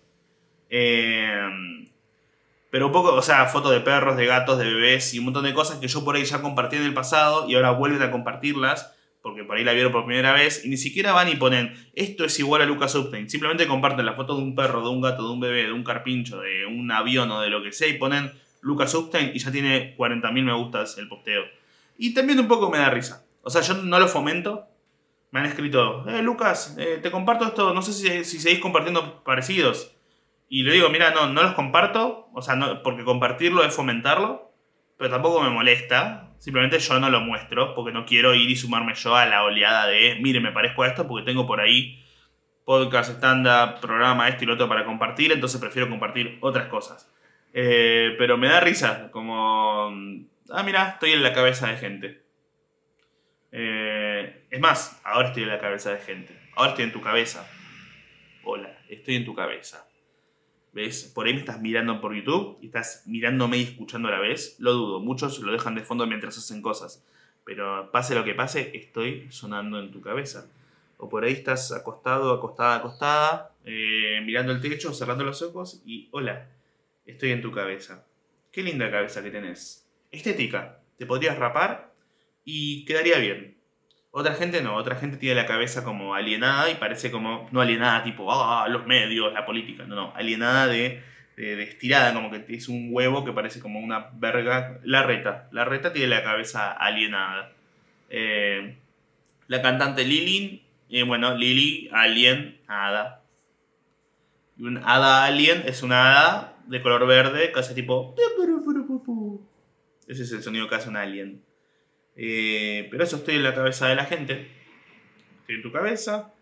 Eh, 0.71 1.41
pero 2.71 2.87
un 2.87 2.93
poco, 2.93 3.15
o 3.15 3.23
sea, 3.23 3.47
fotos 3.47 3.73
de 3.73 3.81
perros, 3.81 4.17
de 4.17 4.27
gatos, 4.27 4.59
de 4.59 4.65
bebés 4.65 5.15
y 5.15 5.21
un 5.21 5.27
montón 5.27 5.45
de 5.45 5.55
cosas 5.55 5.79
que 5.79 5.87
yo 5.87 6.05
por 6.05 6.17
ahí 6.17 6.25
ya 6.25 6.43
compartí 6.43 6.77
en 6.77 6.83
el 6.83 6.95
pasado 6.95 7.49
y 7.49 7.55
ahora 7.55 7.71
vuelven 7.71 8.03
a 8.03 8.11
compartirlas 8.11 8.95
porque 9.25 9.43
por 9.43 9.57
ahí 9.57 9.65
la 9.65 9.73
vieron 9.73 9.91
por 9.91 10.05
primera 10.05 10.35
vez, 10.35 10.67
y 10.67 10.69
ni 10.69 10.77
siquiera 10.77 11.13
van 11.13 11.31
y 11.31 11.37
ponen, 11.37 11.75
esto 11.95 12.27
es 12.27 12.39
igual 12.39 12.61
a 12.61 12.67
Lucas 12.67 12.95
Upstein. 12.95 13.31
Simplemente 13.31 13.67
comparten 13.67 14.05
la 14.05 14.13
foto 14.13 14.37
de 14.37 14.43
un 14.43 14.55
perro, 14.55 14.83
de 14.83 14.91
un 14.91 15.01
gato, 15.01 15.27
de 15.27 15.33
un 15.33 15.41
bebé, 15.41 15.63
de 15.63 15.73
un 15.73 15.83
carpincho, 15.83 16.41
de 16.41 16.67
un 16.67 16.91
avión 16.93 17.31
o 17.31 17.41
de 17.41 17.49
lo 17.49 17.63
que 17.63 17.73
sea, 17.73 17.89
y 17.89 17.95
ponen 17.95 18.31
Lucas 18.61 18.95
Upstein 18.95 19.31
y 19.35 19.39
ya 19.39 19.51
tiene 19.51 19.97
40.000 19.97 20.43
me 20.43 20.53
gustas 20.53 20.99
el 20.99 21.09
posteo. 21.09 21.43
Y 21.97 22.13
también 22.13 22.39
un 22.39 22.49
poco 22.49 22.69
me 22.69 22.77
da 22.77 22.91
risa. 22.91 23.25
O 23.41 23.49
sea, 23.49 23.63
yo 23.63 23.73
no 23.73 23.99
lo 23.99 24.09
fomento. 24.09 24.67
Me 25.35 25.41
han 25.41 25.47
escrito, 25.47 26.09
eh, 26.09 26.23
Lucas, 26.23 26.77
eh, 26.79 27.01
te 27.03 27.11
comparto 27.11 27.45
esto, 27.45 27.75
no 27.75 27.83
sé 27.83 27.93
si, 27.93 28.25
si, 28.25 28.39
seguís 28.39 28.61
compartiendo 28.61 29.25
parecidos. 29.25 29.97
Y 30.49 30.63
le 30.63 30.75
digo, 30.75 30.91
mira, 30.91 31.11
no, 31.11 31.27
no 31.27 31.43
los 31.43 31.55
comparto, 31.55 32.29
o 32.33 32.41
sea, 32.41 32.55
no, 32.55 32.85
porque 32.85 33.03
compartirlo 33.03 33.65
es 33.65 33.75
fomentarlo, 33.75 34.53
pero 34.97 35.11
tampoco 35.11 35.43
me 35.43 35.51
molesta. 35.51 36.31
Simplemente 36.39 36.79
yo 36.79 37.01
no 37.01 37.11
lo 37.11 37.21
muestro 37.21 37.75
porque 37.75 37.91
no 37.91 38.07
quiero 38.07 38.33
ir 38.37 38.49
y 38.49 38.55
sumarme 38.55 38.95
yo 38.95 39.17
a 39.17 39.27
la 39.27 39.43
oleada 39.43 39.89
de, 39.89 40.21
mire, 40.23 40.39
me 40.39 40.53
parezco 40.53 40.85
a 40.85 40.87
esto 40.87 41.09
porque 41.09 41.25
tengo 41.27 41.49
por 41.49 41.61
ahí 41.61 42.01
podcast, 42.65 43.11
stand-up, 43.15 43.81
programa, 43.81 44.29
esto 44.29 44.45
y 44.45 44.47
lo 44.47 44.55
otro 44.55 44.69
para 44.69 44.85
compartir, 44.85 45.33
entonces 45.33 45.61
prefiero 45.61 45.91
compartir 45.91 46.39
otras 46.43 46.69
cosas. 46.69 47.13
Eh, 47.53 48.15
pero 48.19 48.39
me 48.39 48.47
da 48.47 48.61
risa, 48.61 49.11
como, 49.11 49.91
ah, 50.51 50.63
mira, 50.65 50.91
estoy 50.91 51.11
en 51.11 51.25
la 51.25 51.33
cabeza 51.33 51.67
de 51.67 51.77
gente. 51.77 52.23
Eh, 53.51 54.04
es 54.51 54.61
más, 54.61 55.01
ahora 55.05 55.29
estoy 55.29 55.45
en 55.45 55.49
la 55.51 55.61
cabeza 55.61 55.91
de 55.91 55.99
gente. 55.99 56.39
Ahora 56.57 56.71
estoy 56.71 56.85
en 56.85 56.93
tu 56.93 57.01
cabeza. 57.01 57.49
Hola, 58.45 58.79
estoy 58.89 59.17
en 59.17 59.25
tu 59.25 59.35
cabeza. 59.35 59.89
¿Ves? 60.73 61.11
Por 61.15 61.27
ahí 61.27 61.35
me 61.35 61.41
estás 61.41 61.61
mirando 61.61 62.01
por 62.01 62.15
YouTube 62.15 62.59
y 62.61 62.67
estás 62.67 63.05
mirándome 63.07 63.59
y 63.59 63.63
escuchando 63.63 64.09
a 64.09 64.11
la 64.11 64.19
vez. 64.19 64.57
Lo 64.59 64.73
dudo, 64.73 65.01
muchos 65.01 65.39
lo 65.39 65.53
dejan 65.53 65.75
de 65.75 65.83
fondo 65.83 66.07
mientras 66.07 66.37
hacen 66.37 66.63
cosas. 66.63 67.05
Pero 67.45 67.91
pase 67.93 68.15
lo 68.15 68.25
que 68.25 68.35
pase, 68.35 68.73
estoy 68.75 69.31
sonando 69.31 69.79
en 69.79 69.93
tu 69.93 70.01
cabeza. 70.01 70.51
O 70.97 71.09
por 71.09 71.25
ahí 71.25 71.33
estás 71.33 71.73
acostado, 71.73 72.33
acostada, 72.33 72.77
acostada, 72.77 73.53
eh, 73.65 74.21
mirando 74.25 74.53
el 74.53 74.61
techo, 74.61 74.93
cerrando 74.93 75.25
los 75.25 75.43
ojos 75.43 75.83
y 75.85 76.09
hola, 76.11 76.49
estoy 77.07 77.33
en 77.33 77.43
tu 77.43 77.53
cabeza. 77.53 78.07
Qué 78.51 78.63
linda 78.63 78.91
cabeza 78.91 79.23
que 79.23 79.31
tenés. 79.31 79.89
Estética. 80.11 80.81
Te 80.97 81.07
podrías 81.07 81.39
rapar 81.39 81.93
y 82.45 82.85
quedaría 82.85 83.19
bien. 83.19 83.57
Otra 84.17 84.35
gente 84.35 84.63
no, 84.63 84.77
otra 84.77 84.95
gente 84.95 85.17
tiene 85.17 85.35
la 85.35 85.45
cabeza 85.45 85.83
como 85.83 86.15
alienada 86.15 86.71
y 86.71 86.77
parece 86.77 87.11
como, 87.11 87.49
no 87.51 87.61
alienada 87.61 88.05
tipo, 88.05 88.33
ah, 88.33 88.69
los 88.69 88.87
medios, 88.87 89.33
la 89.33 89.45
política, 89.45 89.87
no, 89.89 89.97
no, 89.97 90.13
alienada 90.15 90.69
de, 90.69 91.03
de, 91.37 91.61
estirada, 91.65 92.15
como 92.15 92.31
que 92.31 92.45
es 92.55 92.69
un 92.69 92.91
huevo 92.93 93.25
que 93.25 93.33
parece 93.33 93.59
como 93.59 93.81
una 93.81 94.11
verga. 94.15 94.79
La 94.85 95.03
reta, 95.03 95.49
la 95.51 95.65
reta 95.65 95.93
tiene 95.93 96.07
la 96.11 96.23
cabeza 96.23 96.71
alienada. 96.71 97.51
Eh, 98.09 98.77
la 99.49 99.63
cantante 99.63 100.05
Lili, 100.05 100.63
eh, 100.91 101.03
bueno, 101.03 101.35
Lili, 101.37 101.91
alien, 101.93 102.61
hada. 102.69 103.25
Y 104.57 104.63
un 104.63 104.77
hada 104.77 105.25
alien 105.25 105.65
es 105.67 105.83
una 105.83 106.13
hada 106.13 106.57
de 106.69 106.81
color 106.83 107.05
verde 107.09 107.51
que 107.51 107.59
hace 107.59 107.75
tipo... 107.75 108.15
Ese 110.07 110.23
es 110.23 110.31
el 110.31 110.45
sonido 110.45 110.69
que 110.69 110.77
hace 110.77 110.89
un 110.89 110.99
alien. 110.99 111.43
Eh, 112.17 112.89
pero 112.91 113.05
eso 113.05 113.17
estoy 113.17 113.37
en 113.37 113.43
la 113.43 113.55
cabeza 113.55 113.89
de 113.89 113.97
la 113.97 114.05
gente. 114.05 114.49
Estoy 115.41 115.57
en 115.57 115.63
tu 115.63 115.73
cabeza. 115.73 116.35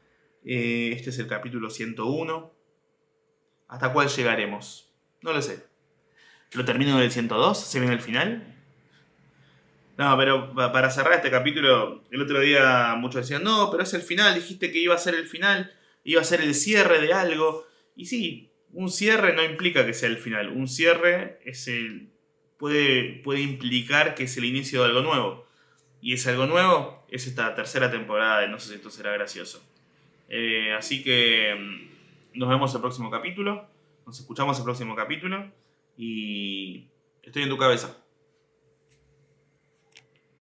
Eh, 0.45 0.93
este 0.95 1.11
es 1.11 1.19
el 1.19 1.27
capítulo 1.27 1.71
101. 1.71 2.53
¿Hasta 3.69 3.93
cuál 3.93 4.09
llegaremos? 4.09 4.93
No 5.23 5.33
lo 5.33 5.41
sé. 5.41 5.65
¿Lo 6.53 6.65
termino 6.65 6.97
en 6.97 7.05
el 7.05 7.11
102? 7.11 7.59
¿Se 7.59 7.79
viene 7.79 7.95
el 7.95 8.01
final? 8.01 8.53
No, 9.97 10.17
pero 10.17 10.55
para 10.55 10.91
cerrar 10.91 11.15
este 11.15 11.31
capítulo, 11.31 12.03
el 12.11 12.23
otro 12.23 12.41
día 12.41 12.95
muchos 12.97 13.23
decían, 13.23 13.45
no, 13.45 13.71
pero 13.71 13.83
es 13.83 13.95
el 13.95 14.03
final, 14.03 14.35
dijiste 14.35 14.73
que 14.73 14.79
iba 14.79 14.95
a 14.95 14.99
ser 14.99 15.15
el 15.15 15.27
final, 15.27 15.73
iba 16.05 16.21
a 16.21 16.25
ser 16.25 16.41
el 16.41 16.55
cierre 16.55 17.01
de 17.01 17.13
algo. 17.13 17.67
Y 17.95 18.07
sí, 18.07 18.51
un 18.73 18.91
cierre 18.91 19.35
no 19.35 19.45
implica 19.45 19.87
que 19.87 19.95
sea 19.95 20.09
el 20.09 20.19
final, 20.19 20.49
un 20.49 20.67
cierre 20.67 21.41
es 21.45 21.69
el, 21.69 22.11
puede, 22.59 23.21
puede 23.23 23.41
implicar 23.41 24.15
que 24.15 24.25
es 24.25 24.37
el 24.37 24.45
inicio 24.45 24.83
de 24.83 24.89
algo 24.89 25.03
nuevo. 25.03 25.47
Y 26.03 26.15
ese 26.15 26.31
algo 26.31 26.47
nuevo 26.47 27.05
es 27.09 27.29
esta 27.29 27.55
tercera 27.55 27.91
temporada 27.91 28.41
de 28.41 28.49
No 28.49 28.59
sé 28.59 28.71
si 28.71 28.75
esto 28.75 28.91
será 28.91 29.13
gracioso. 29.13 29.63
Eh, 30.29 30.75
así 30.77 31.03
que 31.03 31.55
mm, 31.55 32.39
nos 32.39 32.49
vemos 32.49 32.75
el 32.75 32.81
próximo 32.81 33.11
capítulo, 33.11 33.67
nos 34.05 34.19
escuchamos 34.19 34.59
el 34.59 34.65
próximo 34.65 34.97
capítulo 34.97 35.51
y 35.97 36.89
estoy 37.23 37.45
en 37.45 37.49
tu 37.51 37.57
cabeza. 37.57 38.02